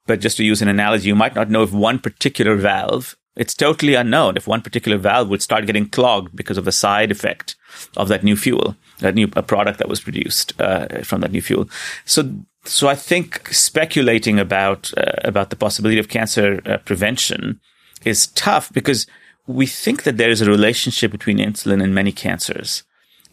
But 0.06 0.20
just 0.20 0.36
to 0.38 0.44
use 0.44 0.62
an 0.62 0.68
analogy, 0.68 1.08
you 1.08 1.14
might 1.14 1.34
not 1.34 1.50
know 1.50 1.62
if 1.62 1.72
one 1.72 1.98
particular 1.98 2.56
valve, 2.56 3.14
it's 3.36 3.54
totally 3.54 3.94
unknown 3.94 4.36
if 4.36 4.48
one 4.48 4.62
particular 4.62 4.98
valve 4.98 5.28
would 5.28 5.42
start 5.42 5.66
getting 5.66 5.88
clogged 5.88 6.34
because 6.34 6.58
of 6.58 6.64
the 6.64 6.72
side 6.72 7.10
effect 7.10 7.54
of 7.96 8.08
that 8.08 8.24
new 8.24 8.36
fuel, 8.36 8.74
that 8.98 9.14
new 9.14 9.28
product 9.28 9.78
that 9.78 9.88
was 9.88 10.00
produced 10.00 10.60
uh, 10.60 11.02
from 11.04 11.20
that 11.20 11.30
new 11.30 11.42
fuel. 11.42 11.68
So, 12.04 12.34
so 12.64 12.88
I 12.88 12.96
think 12.96 13.48
speculating 13.48 14.40
about 14.40 14.92
uh, 14.96 15.12
about 15.22 15.50
the 15.50 15.56
possibility 15.56 16.00
of 16.00 16.08
cancer 16.08 16.60
uh, 16.66 16.78
prevention 16.78 17.60
is 18.04 18.26
tough 18.28 18.72
because 18.72 19.06
we 19.48 19.66
think 19.66 20.02
that 20.02 20.18
there 20.18 20.30
is 20.30 20.42
a 20.42 20.50
relationship 20.50 21.10
between 21.10 21.38
insulin 21.38 21.82
and 21.82 21.94
many 21.94 22.12
cancers. 22.12 22.84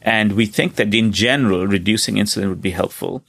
And 0.02 0.32
we 0.32 0.46
think 0.46 0.76
that 0.76 0.94
in 0.94 1.12
general, 1.12 1.68
reducing 1.68 2.16
insulin 2.16 2.50
would 2.50 2.62
be 2.62 2.72
helpful. 2.72 3.24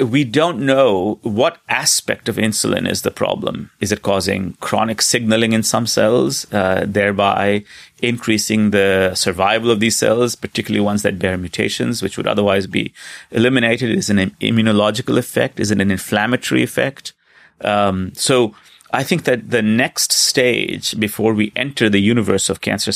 We 0.00 0.24
don't 0.24 0.58
know 0.58 1.20
what 1.22 1.58
aspect 1.68 2.28
of 2.28 2.36
insulin 2.36 2.90
is 2.90 3.02
the 3.02 3.12
problem. 3.12 3.70
Is 3.80 3.92
it 3.92 4.02
causing 4.02 4.54
chronic 4.60 5.00
signaling 5.00 5.52
in 5.52 5.62
some 5.62 5.86
cells, 5.86 6.52
uh, 6.52 6.84
thereby 6.86 7.64
increasing 8.02 8.70
the 8.70 9.14
survival 9.14 9.70
of 9.70 9.80
these 9.80 9.96
cells, 9.96 10.34
particularly 10.34 10.84
ones 10.84 11.02
that 11.02 11.20
bear 11.20 11.38
mutations, 11.38 12.02
which 12.02 12.16
would 12.16 12.26
otherwise 12.26 12.66
be 12.66 12.92
eliminated? 13.30 13.90
Is 13.90 14.10
it 14.10 14.18
an 14.18 14.30
immunological 14.40 15.16
effect? 15.16 15.60
Is 15.60 15.70
it 15.70 15.80
an 15.80 15.92
inflammatory 15.92 16.64
effect? 16.64 17.14
Um, 17.60 18.12
so 18.14 18.54
I 18.94 19.02
think 19.02 19.24
that 19.24 19.50
the 19.50 19.62
next 19.62 20.12
stage 20.12 20.98
before 20.98 21.34
we 21.34 21.52
enter 21.56 21.88
the 21.88 22.00
universe 22.00 22.48
of 22.48 22.60
cancer 22.60 22.92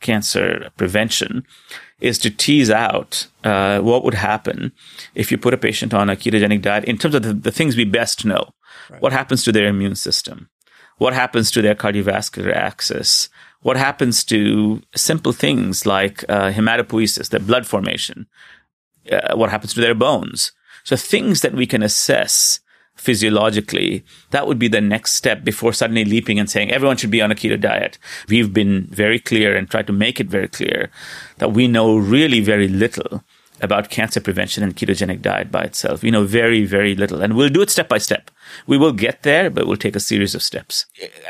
cancer 0.00 0.70
prevention 0.76 1.46
is 2.00 2.18
to 2.18 2.30
tease 2.30 2.70
out 2.70 3.26
uh, 3.44 3.78
what 3.80 4.04
would 4.04 4.14
happen 4.14 4.72
if 5.14 5.30
you 5.30 5.38
put 5.38 5.54
a 5.54 5.58
patient 5.58 5.94
on 5.94 6.10
a 6.10 6.16
ketogenic 6.16 6.62
diet 6.62 6.84
in 6.84 6.98
terms 6.98 7.14
of 7.14 7.22
the, 7.22 7.32
the 7.32 7.52
things 7.52 7.76
we 7.76 7.84
best 7.84 8.24
know. 8.24 8.52
Right. 8.90 9.00
What 9.00 9.12
happens 9.12 9.44
to 9.44 9.52
their 9.52 9.68
immune 9.68 9.94
system? 9.94 10.48
What 10.98 11.14
happens 11.14 11.50
to 11.52 11.62
their 11.62 11.74
cardiovascular 11.74 12.54
axis? 12.54 13.28
What 13.62 13.76
happens 13.76 14.24
to 14.24 14.82
simple 14.94 15.32
things 15.32 15.86
like 15.86 16.24
uh, 16.28 16.50
hematopoiesis, 16.50 17.30
their 17.30 17.40
blood 17.40 17.66
formation? 17.66 18.26
Uh, 19.10 19.36
what 19.36 19.50
happens 19.50 19.74
to 19.74 19.80
their 19.80 19.94
bones? 19.94 20.52
So 20.84 20.96
things 20.96 21.40
that 21.40 21.54
we 21.54 21.66
can 21.66 21.82
assess 21.82 22.60
physiologically, 22.94 24.04
that 24.30 24.46
would 24.46 24.58
be 24.58 24.68
the 24.68 24.80
next 24.80 25.14
step 25.14 25.44
before 25.44 25.72
suddenly 25.72 26.04
leaping 26.04 26.38
and 26.38 26.48
saying 26.48 26.70
everyone 26.70 26.96
should 26.96 27.10
be 27.10 27.22
on 27.22 27.30
a 27.30 27.34
keto 27.34 27.60
diet. 27.60 27.98
We've 28.28 28.52
been 28.52 28.86
very 28.90 29.18
clear 29.18 29.56
and 29.56 29.68
tried 29.68 29.86
to 29.88 29.92
make 29.92 30.20
it 30.20 30.28
very 30.28 30.48
clear 30.48 30.90
that 31.38 31.52
we 31.52 31.68
know 31.68 31.96
really 31.96 32.40
very 32.40 32.68
little 32.68 33.24
about 33.60 33.90
cancer 33.90 34.20
prevention 34.20 34.62
and 34.62 34.76
ketogenic 34.76 35.22
diet 35.22 35.50
by 35.50 35.62
itself. 35.62 36.02
We 36.02 36.10
know 36.10 36.24
very, 36.24 36.64
very 36.64 36.94
little 36.94 37.22
and 37.22 37.34
we'll 37.34 37.48
do 37.48 37.62
it 37.62 37.70
step 37.70 37.88
by 37.88 37.98
step. 37.98 38.30
We 38.66 38.78
will 38.78 38.92
get 38.92 39.22
there, 39.22 39.50
but 39.50 39.66
we'll 39.66 39.76
take 39.76 39.96
a 39.96 40.00
series 40.00 40.34
of 40.34 40.42
steps. 40.42 40.86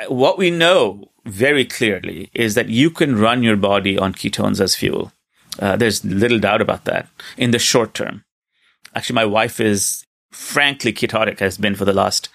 What 0.08 0.38
we 0.38 0.50
know 0.50 1.10
very 1.24 1.64
clearly 1.64 2.30
is 2.34 2.54
that 2.54 2.68
you 2.68 2.90
can 2.90 3.18
run 3.18 3.42
your 3.42 3.56
body 3.56 3.98
on 3.98 4.12
ketones 4.12 4.60
as 4.60 4.74
fuel. 4.74 5.12
Uh, 5.58 5.76
there's 5.76 6.04
little 6.04 6.38
doubt 6.38 6.60
about 6.60 6.84
that 6.84 7.08
in 7.36 7.50
the 7.50 7.58
short 7.58 7.94
term. 7.94 8.24
Actually, 8.94 9.14
my 9.14 9.24
wife 9.24 9.60
is 9.60 10.03
frankly 10.34 10.92
ketotic, 10.92 11.38
has 11.40 11.56
been 11.56 11.74
for 11.74 11.84
the 11.84 11.92
last 11.92 12.28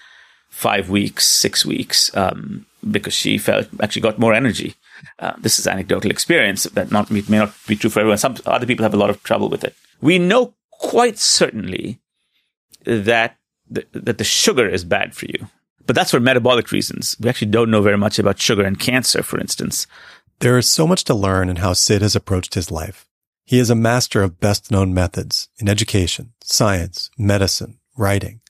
five 0.48 0.90
weeks, 0.90 1.26
six 1.26 1.64
weeks, 1.64 2.14
um, 2.16 2.66
because 2.90 3.14
she 3.14 3.38
felt 3.38 3.68
actually 3.80 4.02
got 4.02 4.18
more 4.18 4.34
energy. 4.34 4.74
Uh, 5.18 5.32
this 5.38 5.58
is 5.58 5.66
anecdotal 5.66 6.10
experience 6.10 6.64
that 6.64 6.90
not 6.90 7.10
may 7.10 7.22
not 7.30 7.54
be 7.66 7.76
true 7.76 7.90
for 7.90 8.00
everyone. 8.00 8.18
Some 8.18 8.36
other 8.46 8.66
people 8.66 8.82
have 8.82 8.94
a 8.94 8.98
lot 8.98 9.10
of 9.10 9.22
trouble 9.22 9.48
with 9.48 9.64
it. 9.64 9.74
We 10.00 10.18
know 10.18 10.54
quite 10.72 11.18
certainly 11.18 12.00
that 12.84 13.36
the, 13.68 13.86
that 13.92 14.18
the 14.18 14.24
sugar 14.24 14.68
is 14.68 14.84
bad 14.84 15.14
for 15.14 15.26
you, 15.26 15.48
but 15.86 15.94
that's 15.94 16.10
for 16.10 16.20
metabolic 16.20 16.72
reasons. 16.72 17.16
We 17.20 17.28
actually 17.28 17.50
don't 17.50 17.70
know 17.70 17.82
very 17.82 17.98
much 17.98 18.18
about 18.18 18.40
sugar 18.40 18.62
and 18.62 18.78
cancer, 18.78 19.22
for 19.22 19.38
instance. 19.38 19.86
There 20.40 20.58
is 20.58 20.68
so 20.68 20.86
much 20.86 21.04
to 21.04 21.14
learn 21.14 21.50
in 21.50 21.56
how 21.56 21.74
Sid 21.74 22.02
has 22.02 22.16
approached 22.16 22.54
his 22.54 22.70
life. 22.70 23.06
He 23.44 23.58
is 23.58 23.68
a 23.68 23.74
master 23.74 24.22
of 24.22 24.38
best 24.38 24.70
known 24.70 24.94
methods 24.94 25.48
in 25.58 25.68
education, 25.68 26.32
science, 26.42 27.10
medicine, 27.18 27.79
writing. 28.00 28.40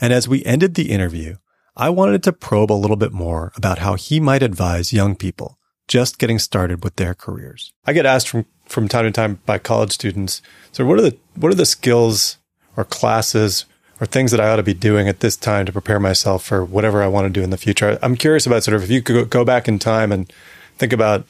And 0.00 0.12
as 0.12 0.28
we 0.28 0.44
ended 0.44 0.74
the 0.74 0.90
interview, 0.90 1.36
I 1.76 1.90
wanted 1.90 2.22
to 2.22 2.32
probe 2.32 2.72
a 2.72 2.74
little 2.74 2.96
bit 2.96 3.12
more 3.12 3.52
about 3.56 3.80
how 3.80 3.94
he 3.94 4.20
might 4.20 4.42
advise 4.42 4.92
young 4.92 5.16
people 5.16 5.58
just 5.88 6.18
getting 6.18 6.38
started 6.38 6.82
with 6.82 6.96
their 6.96 7.14
careers. 7.14 7.72
I 7.84 7.92
get 7.92 8.06
asked 8.06 8.28
from, 8.28 8.46
from 8.64 8.88
time 8.88 9.04
to 9.04 9.10
time 9.10 9.40
by 9.44 9.58
college 9.58 9.92
students, 9.92 10.40
so 10.72 10.86
what 10.86 10.98
are 10.98 11.02
the, 11.02 11.16
what 11.34 11.52
are 11.52 11.56
the 11.56 11.66
skills 11.66 12.38
or 12.76 12.84
classes 12.84 13.66
or 14.00 14.06
things 14.06 14.30
that 14.30 14.40
I 14.40 14.48
ought 14.48 14.56
to 14.56 14.62
be 14.62 14.74
doing 14.74 15.08
at 15.08 15.20
this 15.20 15.36
time 15.36 15.66
to 15.66 15.72
prepare 15.72 16.00
myself 16.00 16.44
for 16.44 16.64
whatever 16.64 17.02
I 17.02 17.08
want 17.08 17.26
to 17.26 17.40
do 17.40 17.42
in 17.42 17.50
the 17.50 17.58
future? 17.58 17.98
I'm 18.02 18.16
curious 18.16 18.46
about 18.46 18.62
sort 18.62 18.76
of 18.76 18.84
if 18.84 18.90
you 18.90 19.02
could 19.02 19.28
go 19.28 19.44
back 19.44 19.68
in 19.68 19.78
time 19.78 20.10
and 20.10 20.32
think 20.78 20.92
about 20.92 21.26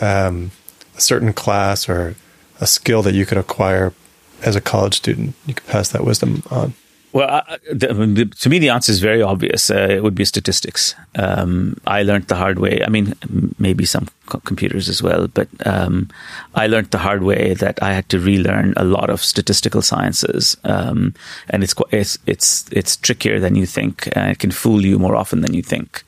um, 0.00 0.50
a 0.96 1.00
certain 1.00 1.32
class 1.32 1.88
or 1.88 2.16
a 2.60 2.66
skill 2.66 3.02
that 3.02 3.14
you 3.14 3.26
could 3.26 3.38
acquire 3.38 3.92
as 4.42 4.56
a 4.56 4.60
college 4.60 4.94
student, 4.94 5.34
you 5.46 5.54
could 5.54 5.66
pass 5.66 5.88
that 5.90 6.04
wisdom 6.04 6.42
on. 6.50 6.74
Well, 7.14 7.30
uh, 7.30 7.58
the, 7.72 8.28
to 8.40 8.48
me, 8.48 8.58
the 8.58 8.70
answer 8.70 8.90
is 8.90 8.98
very 8.98 9.22
obvious. 9.22 9.70
Uh, 9.70 9.86
it 9.88 10.02
would 10.02 10.16
be 10.16 10.24
statistics. 10.24 10.96
Um, 11.14 11.76
I 11.86 12.02
learned 12.02 12.26
the 12.26 12.34
hard 12.34 12.58
way. 12.58 12.82
I 12.84 12.88
mean, 12.88 13.14
maybe 13.56 13.84
some 13.84 14.08
co- 14.26 14.40
computers 14.40 14.88
as 14.88 15.00
well, 15.00 15.28
but 15.28 15.46
um, 15.64 16.10
I 16.56 16.66
learned 16.66 16.90
the 16.90 16.98
hard 16.98 17.22
way 17.22 17.54
that 17.54 17.80
I 17.80 17.92
had 17.92 18.08
to 18.08 18.18
relearn 18.18 18.74
a 18.76 18.82
lot 18.82 19.10
of 19.10 19.22
statistical 19.22 19.80
sciences, 19.80 20.56
um, 20.64 21.14
and 21.50 21.62
it's, 21.62 21.74
it's 21.92 22.18
it's 22.26 22.66
it's 22.72 22.96
trickier 22.96 23.38
than 23.38 23.54
you 23.54 23.64
think, 23.64 24.08
and 24.16 24.32
it 24.32 24.40
can 24.40 24.50
fool 24.50 24.84
you 24.84 24.98
more 24.98 25.14
often 25.14 25.40
than 25.40 25.54
you 25.54 25.62
think. 25.62 26.02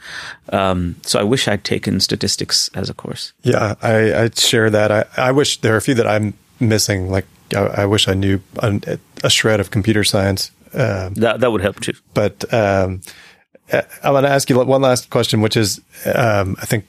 Um, 0.49 0.97
so 1.03 1.21
I 1.21 1.23
wish 1.23 1.47
I'd 1.47 1.63
taken 1.63 2.01
statistics 2.01 2.69
as 2.75 2.91
a 2.91 2.95
course. 2.95 3.33
Yeah, 3.45 3.77
I, 3.81 4.25
I 4.25 4.31
share 4.31 4.71
that. 4.71 4.91
I, 4.91 5.05
I 5.17 5.31
wish 5.31 5.61
there 5.61 5.75
are 5.75 5.79
a 5.79 5.83
few 5.83 5.95
that 5.95 6.07
I'm 6.09 6.35
missing, 6.59 7.11
like 7.11 7.27
I, 7.55 7.83
I 7.83 7.87
wish 7.87 8.09
I 8.09 8.15
knew 8.15 8.41
a, 8.59 8.99
a, 9.23 9.31
shred 9.31 9.61
of 9.61 9.71
computer 9.71 10.05
science. 10.05 10.51
Um, 10.77 11.15
that 11.15 11.41
that 11.41 11.51
would 11.51 11.63
help 11.63 11.81
too. 11.81 11.95
But 12.15 12.53
um, 12.53 13.01
I 14.03 14.11
want 14.11 14.27
to 14.27 14.31
ask 14.31 14.49
you 14.51 14.63
one 14.63 14.83
last 14.83 15.11
question, 15.11 15.41
which 15.41 15.57
is, 15.57 15.81
um, 16.15 16.57
I 16.61 16.67
think 16.67 16.87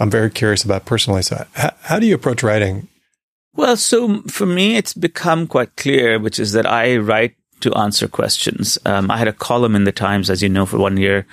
I'm 0.00 0.10
very 0.10 0.30
curious 0.30 0.64
about 0.64 0.86
personally. 0.86 1.22
So, 1.22 1.44
how, 1.52 1.72
how 1.82 1.98
do 1.98 2.06
you 2.06 2.14
approach 2.14 2.42
writing? 2.42 2.88
Well, 3.54 3.76
so 3.76 4.22
for 4.22 4.46
me, 4.46 4.76
it's 4.76 4.94
become 4.94 5.46
quite 5.46 5.76
clear, 5.76 6.18
which 6.18 6.38
is 6.38 6.52
that 6.52 6.66
I 6.66 6.96
write 6.96 7.34
to 7.60 7.74
answer 7.74 8.06
questions. 8.06 8.78
Um, 8.86 9.10
I 9.10 9.16
had 9.16 9.28
a 9.28 9.32
column 9.32 9.74
in 9.74 9.84
the 9.84 9.92
Times, 9.92 10.30
as 10.30 10.42
you 10.42 10.48
know, 10.48 10.64
for 10.64 10.78
one 10.78 10.96
year, 10.96 11.26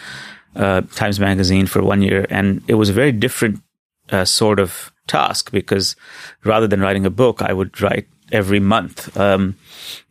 uh, 0.55 0.81
Times 0.95 1.19
Magazine 1.19 1.67
for 1.67 1.83
one 1.83 2.01
year, 2.01 2.25
and 2.29 2.63
it 2.67 2.75
was 2.75 2.89
a 2.89 2.93
very 2.93 3.11
different 3.11 3.61
uh, 4.09 4.25
sort 4.25 4.59
of 4.59 4.91
task 5.07 5.51
because 5.51 5.95
rather 6.43 6.67
than 6.67 6.81
writing 6.81 7.05
a 7.05 7.11
book, 7.11 7.41
I 7.41 7.53
would 7.53 7.79
write 7.79 8.07
every 8.31 8.59
month 8.59 9.15
um, 9.17 9.55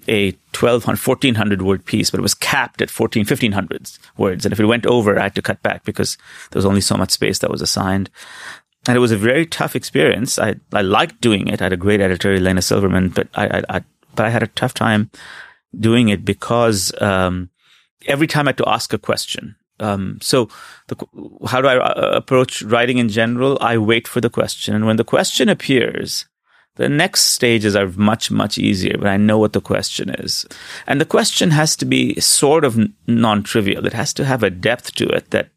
a 0.06 0.30
1200, 0.52 0.98
1400 0.98 1.62
word 1.62 1.84
piece, 1.84 2.10
but 2.10 2.20
it 2.20 2.22
was 2.22 2.34
capped 2.34 2.80
at 2.82 2.90
14, 2.90 3.22
1500 3.22 3.90
words. 4.16 4.44
And 4.44 4.52
if 4.52 4.60
it 4.60 4.66
went 4.66 4.86
over, 4.86 5.18
I 5.18 5.24
had 5.24 5.34
to 5.34 5.42
cut 5.42 5.62
back 5.62 5.84
because 5.84 6.16
there 6.50 6.58
was 6.58 6.66
only 6.66 6.80
so 6.80 6.96
much 6.96 7.10
space 7.10 7.38
that 7.38 7.50
was 7.50 7.62
assigned. 7.62 8.10
And 8.86 8.96
it 8.96 9.00
was 9.00 9.12
a 9.12 9.16
very 9.16 9.46
tough 9.46 9.74
experience. 9.74 10.38
I, 10.38 10.56
I 10.72 10.82
liked 10.82 11.20
doing 11.20 11.48
it. 11.48 11.62
I 11.62 11.66
had 11.66 11.72
a 11.72 11.78
great 11.78 12.00
editor, 12.00 12.36
Ilena 12.36 12.62
Silverman, 12.62 13.08
but 13.08 13.28
I, 13.34 13.46
I, 13.46 13.62
I 13.68 13.84
but 14.14 14.26
I 14.26 14.30
had 14.30 14.42
a 14.42 14.48
tough 14.48 14.74
time 14.74 15.10
doing 15.78 16.08
it 16.08 16.24
because, 16.24 16.92
um, 17.02 17.50
every 18.06 18.28
time 18.28 18.46
I 18.46 18.50
had 18.50 18.58
to 18.58 18.68
ask 18.68 18.92
a 18.92 18.98
question, 18.98 19.56
um, 19.80 20.18
so 20.22 20.48
the, 20.86 20.96
how 21.46 21.60
do 21.60 21.66
I 21.68 21.78
uh, 21.78 22.10
approach 22.14 22.62
writing 22.62 22.98
in 22.98 23.08
general? 23.08 23.58
I 23.60 23.78
wait 23.78 24.06
for 24.06 24.20
the 24.20 24.30
question. 24.30 24.74
And 24.74 24.86
when 24.86 24.96
the 24.96 25.04
question 25.04 25.48
appears, 25.48 26.26
the 26.77 26.89
next 26.89 27.27
stages 27.27 27.77
are 27.77 27.89
much, 27.97 28.31
much 28.31 28.59
easier, 28.59 28.97
but 28.99 29.07
I 29.07 29.16
know 29.16 29.39
what 29.39 29.53
the 29.53 29.61
question 29.61 30.11
is. 30.11 30.45
And 30.87 31.01
the 31.01 31.05
question 31.05 31.51
has 31.51 31.77
to 31.77 31.85
be 31.85 32.18
sort 32.20 32.64
of 32.64 32.79
non 33.07 33.43
trivial. 33.43 33.87
It 33.87 33.93
has 33.93 34.12
to 34.14 34.25
have 34.25 34.43
a 34.43 34.51
depth 34.51 34.95
to 34.97 35.07
it 35.09 35.31
that 35.31 35.51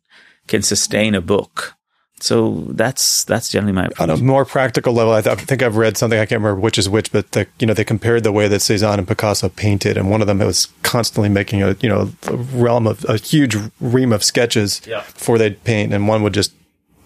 can 0.47 0.61
sustain 0.61 1.15
a 1.15 1.22
book. 1.22 1.74
So 2.20 2.65
that's 2.70 3.24
that's 3.26 3.49
generally 3.49 3.74
my 3.74 3.86
approach. 3.86 3.99
on 3.99 4.09
a 4.09 4.18
more 4.18 4.43
practical 4.43 4.93
level. 4.93 5.13
I, 5.13 5.22
th- 5.22 5.38
I, 5.38 5.39
think 5.39 5.61
I've 5.61 5.76
read 5.76 5.97
something 5.97 6.18
I 6.18 6.26
can't 6.26 6.41
remember 6.41 6.59
which 6.59 6.80
is 6.80 6.89
which, 6.89 7.11
but 7.11 7.32
the, 7.34 7.45
you 7.59 7.68
know 7.68 7.76
they 7.76 7.84
compared 7.84 8.24
the 8.24 8.32
way 8.32 8.47
that 8.47 8.59
Cezanne 8.59 8.97
and 8.97 9.07
Picasso 9.07 9.49
painted, 9.49 9.97
and 9.97 10.09
one 10.09 10.22
of 10.22 10.28
them 10.28 10.39
was 10.39 10.68
constantly 10.82 11.30
making 11.30 11.61
a 11.61 11.76
you 11.80 11.88
know 11.88 12.11
a 12.26 12.36
realm 12.36 12.88
of 12.88 13.05
a 13.07 13.18
huge 13.18 13.55
ream 13.80 14.11
of 14.11 14.24
sketches 14.24 14.82
yeah. 14.88 15.03
before 15.13 15.38
they'd 15.38 15.63
paint, 15.63 15.93
and 15.93 16.07
one 16.07 16.24
would 16.24 16.34
just 16.34 16.53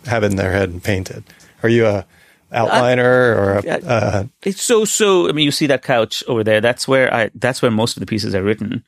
have 0.05 0.23
it 0.23 0.31
in 0.31 0.37
their 0.37 0.53
head 0.53 0.69
and 0.69 0.81
paint 0.81 1.11
it. 1.11 1.25
Are 1.61 1.69
you 1.69 1.85
a 1.87 2.05
outliner 2.51 3.35
or 3.37 3.53
a, 3.59 3.69
uh, 3.87 4.23
it's 4.43 4.61
so 4.61 4.83
so 4.83 5.29
i 5.29 5.31
mean 5.31 5.45
you 5.45 5.51
see 5.51 5.67
that 5.67 5.83
couch 5.83 6.23
over 6.27 6.43
there 6.43 6.59
that's 6.59 6.87
where 6.87 7.13
i 7.13 7.29
that's 7.35 7.61
where 7.61 7.71
most 7.71 7.95
of 7.95 8.01
the 8.01 8.05
pieces 8.05 8.35
are 8.35 8.43
written 8.43 8.83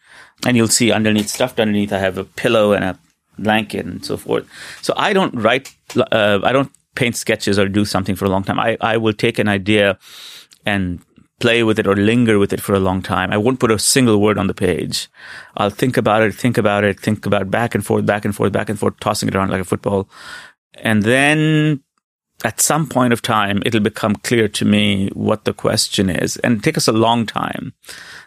and 0.45 0.57
you'll 0.57 0.67
see 0.67 0.91
underneath 0.91 1.29
stuffed 1.29 1.59
underneath 1.59 1.93
i 1.93 1.97
have 1.97 2.17
a 2.17 2.25
pillow 2.25 2.73
and 2.73 2.83
a 2.83 2.99
blanket 3.37 3.85
and 3.85 4.05
so 4.05 4.17
forth. 4.17 4.47
So 4.81 4.93
I 4.97 5.13
don't 5.13 5.33
write, 5.35 5.75
uh, 5.95 6.39
I 6.43 6.51
don't 6.51 6.71
paint 6.95 7.15
sketches 7.15 7.57
or 7.57 7.67
do 7.67 7.85
something 7.85 8.15
for 8.15 8.25
a 8.25 8.29
long 8.29 8.43
time. 8.43 8.59
I, 8.59 8.77
I 8.81 8.97
will 8.97 9.13
take 9.13 9.39
an 9.39 9.47
idea 9.47 9.97
and 10.65 11.01
play 11.39 11.63
with 11.63 11.79
it 11.79 11.87
or 11.87 11.95
linger 11.95 12.39
with 12.39 12.53
it 12.53 12.61
for 12.61 12.73
a 12.73 12.79
long 12.79 13.01
time. 13.01 13.31
I 13.31 13.37
won't 13.37 13.59
put 13.59 13.71
a 13.71 13.79
single 13.79 14.21
word 14.21 14.37
on 14.37 14.47
the 14.47 14.53
page. 14.53 15.09
I'll 15.57 15.69
think 15.69 15.97
about 15.97 16.21
it, 16.21 16.33
think 16.33 16.57
about 16.57 16.83
it, 16.83 16.99
think 16.99 17.25
about 17.25 17.51
back 17.51 17.75
and 17.75 17.85
forth, 17.85 18.05
back 18.05 18.23
and 18.23 18.35
forth, 18.35 18.53
back 18.53 18.69
and 18.69 18.79
forth, 18.79 18.99
tossing 18.99 19.27
it 19.27 19.35
around 19.35 19.49
like 19.49 19.61
a 19.61 19.65
football. 19.65 20.07
And 20.75 21.03
then 21.03 21.83
at 22.43 22.61
some 22.61 22.87
point 22.87 23.13
of 23.13 23.21
time, 23.21 23.61
it'll 23.65 23.79
become 23.79 24.15
clear 24.17 24.47
to 24.47 24.65
me 24.65 25.09
what 25.13 25.45
the 25.45 25.53
question 25.53 26.09
is 26.09 26.37
and 26.37 26.63
take 26.63 26.77
us 26.77 26.87
a 26.87 26.93
long 26.93 27.25
time. 27.25 27.73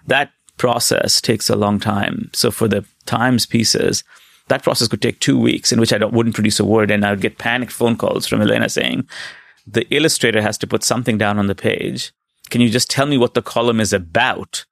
That 0.07 0.31
process 0.57 1.21
takes 1.21 1.51
a 1.51 1.57
long 1.57 1.79
time. 1.79 2.31
So 2.33 2.51
for 2.51 2.69
the 2.69 2.85
Times 3.05 3.47
pieces, 3.47 4.03
that 4.49 4.62
process 4.62 4.89
could 4.89 5.03
take 5.03 5.21
two 5.21 5.39
weeks 5.39 5.71
in 5.73 5.81
which 5.81 5.93
I 5.93 6.05
wouldn't 6.05 6.35
produce 6.35 6.59
a 6.59 6.64
word 6.64 6.91
and 6.91 7.05
I 7.05 7.11
would 7.11 7.21
get 7.21 7.39
panicked 7.39 7.73
phone 7.73 7.97
calls 7.97 8.27
from 8.27 8.41
Ilena 8.41 8.71
saying, 8.71 9.09
the 9.67 9.87
illustrator 9.95 10.41
has 10.41 10.57
to 10.59 10.67
put 10.67 10.85
something 10.85 11.19
down 11.19 11.39
on 11.39 11.47
the 11.47 11.55
page. 11.55 12.12
Can 12.51 12.61
you 12.61 12.69
just 12.69 12.91
tell 12.91 13.07
me 13.07 13.19
what 13.19 13.35
the 13.35 13.43
column 13.43 13.81
is 13.81 13.93
about? 13.93 14.64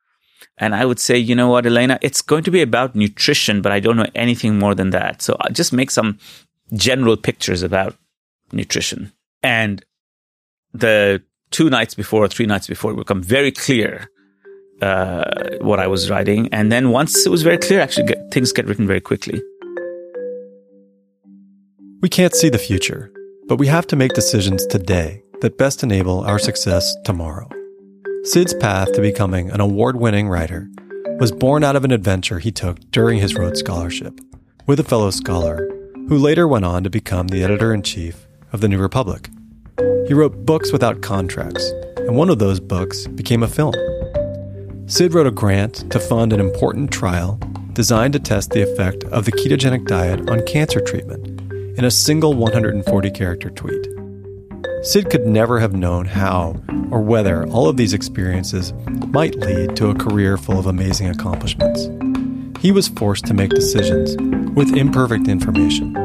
And 0.59 0.75
I 0.75 0.85
would 0.85 1.01
say, 1.01 1.19
you 1.19 1.35
know 1.35 1.49
what, 1.49 1.65
Ilena, 1.65 1.99
it's 2.01 2.23
going 2.23 2.45
to 2.45 2.51
be 2.51 2.63
about 2.63 2.95
nutrition, 2.95 3.61
but 3.61 3.73
I 3.73 3.81
don't 3.81 3.97
know 3.97 4.07
anything 4.15 4.59
more 4.59 4.75
than 4.75 4.91
that. 4.91 5.21
So 5.21 5.37
I'll 5.41 5.53
just 5.53 5.73
make 5.73 5.91
some 5.91 6.19
general 6.73 7.17
pictures 7.17 7.63
about 7.63 7.97
nutrition. 8.53 9.13
And 9.45 9.85
the 10.73 11.23
two 11.51 11.71
nights 11.71 11.95
before 11.95 12.25
or 12.25 12.29
three 12.29 12.47
nights 12.47 12.67
before, 12.67 12.91
it 12.91 12.95
would 12.95 13.07
become 13.07 13.23
very 13.23 13.53
clear 13.53 14.09
uh, 14.83 15.25
what 15.61 15.79
I 15.79 15.87
was 15.87 16.11
writing. 16.11 16.49
And 16.51 16.73
then 16.73 16.91
once 16.91 17.27
it 17.27 17.31
was 17.31 17.43
very 17.43 17.59
clear, 17.59 17.81
actually, 17.81 18.07
get, 18.07 18.31
things 18.33 18.53
get 18.53 18.67
written 18.67 18.87
very 18.87 19.01
quickly. 19.01 19.41
We 22.01 22.09
can't 22.09 22.35
see 22.35 22.49
the 22.49 22.59
future, 22.59 23.13
but 23.47 23.59
we 23.59 23.67
have 23.67 23.87
to 23.89 23.97
make 23.97 24.13
decisions 24.15 24.67
today 24.67 25.23
that 25.43 25.59
best 25.59 25.83
enable 25.83 26.21
our 26.25 26.39
success 26.39 26.95
tomorrow. 27.05 27.49
Sid's 28.25 28.55
path 28.55 28.93
to 28.93 29.01
becoming 29.01 29.51
an 29.51 29.61
award 29.61 29.97
winning 29.97 30.29
writer 30.29 30.69
was 31.19 31.31
born 31.31 31.63
out 31.63 31.77
of 31.77 31.85
an 31.85 31.93
adventure 31.93 32.39
he 32.39 32.51
took 32.51 32.81
during 32.91 33.21
his 33.21 33.35
Rhodes 33.35 33.61
Scholarship 33.61 34.19
with 34.67 34.81
a 34.81 34.85
fellow 34.85 35.11
scholar 35.11 35.69
who 36.09 36.19
later 36.19 36.49
went 36.49 36.65
on 36.65 36.83
to 36.85 36.91
become 36.91 37.29
the 37.29 37.45
editor 37.45 37.73
in 37.73 37.83
chief 37.83 38.27
of 38.53 38.61
the 38.61 38.69
New 38.69 38.79
Republic. 38.79 39.29
He 40.07 40.15
wrote 40.15 40.45
books 40.45 40.73
without 40.73 41.03
contracts, 41.03 41.71
and 41.97 42.17
one 42.17 42.31
of 42.31 42.39
those 42.39 42.61
books 42.61 43.07
became 43.07 43.43
a 43.43 43.49
film. 43.49 43.75
Sid 44.87 45.15
wrote 45.15 45.27
a 45.27 45.31
grant 45.31 45.91
to 45.91 45.99
fund 45.99 46.33
an 46.33 46.41
important 46.41 46.93
trial 46.93 47.39
designed 47.73 48.13
to 48.13 48.19
test 48.21 48.51
the 48.51 48.63
effect 48.63 49.05
of 49.05 49.25
the 49.25 49.33
ketogenic 49.33 49.87
diet 49.87 50.29
on 50.31 50.45
cancer 50.47 50.81
treatment 50.81 51.41
in 51.79 51.85
a 51.85 51.91
single 51.91 52.35
140 52.35 53.11
character 53.11 53.51
tweet. 53.51 53.89
Sid 54.83 55.11
could 55.11 55.27
never 55.27 55.59
have 55.59 55.75
known 55.75 56.05
how 56.05 56.63
or 56.91 57.01
whether 57.01 57.47
all 57.49 57.69
of 57.69 57.77
these 57.77 57.95
experiences 57.95 58.73
might 59.09 59.35
lead 59.37 59.75
to 59.77 59.89
a 59.89 59.95
career 59.95 60.37
full 60.37 60.59
of 60.59 60.67
amazing 60.67 61.09
accomplishments. 61.09 61.89
He 62.61 62.71
was 62.71 62.89
forced 62.89 63.25
to 63.27 63.35
make 63.35 63.51
decisions 63.51 64.17
with 64.55 64.77
imperfect 64.77 65.27
information, 65.27 65.97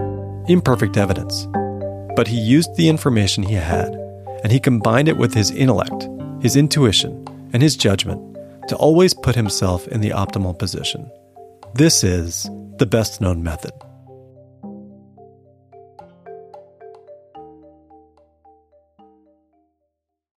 imperfect 0.47 0.97
evidence. 0.97 1.47
But 2.19 2.27
he 2.27 2.37
used 2.37 2.75
the 2.75 2.89
information 2.89 3.43
he 3.43 3.53
had, 3.53 3.93
and 4.43 4.51
he 4.51 4.59
combined 4.59 5.07
it 5.07 5.15
with 5.15 5.33
his 5.33 5.51
intellect, 5.51 6.09
his 6.41 6.57
intuition, 6.57 7.25
and 7.53 7.63
his 7.63 7.77
judgment 7.77 8.35
to 8.67 8.75
always 8.75 9.13
put 9.13 9.37
himself 9.37 9.87
in 9.87 10.01
the 10.01 10.09
optimal 10.09 10.59
position. 10.59 11.09
This 11.75 12.03
is 12.03 12.49
the 12.77 12.85
best 12.85 13.21
known 13.21 13.41
method. 13.41 13.71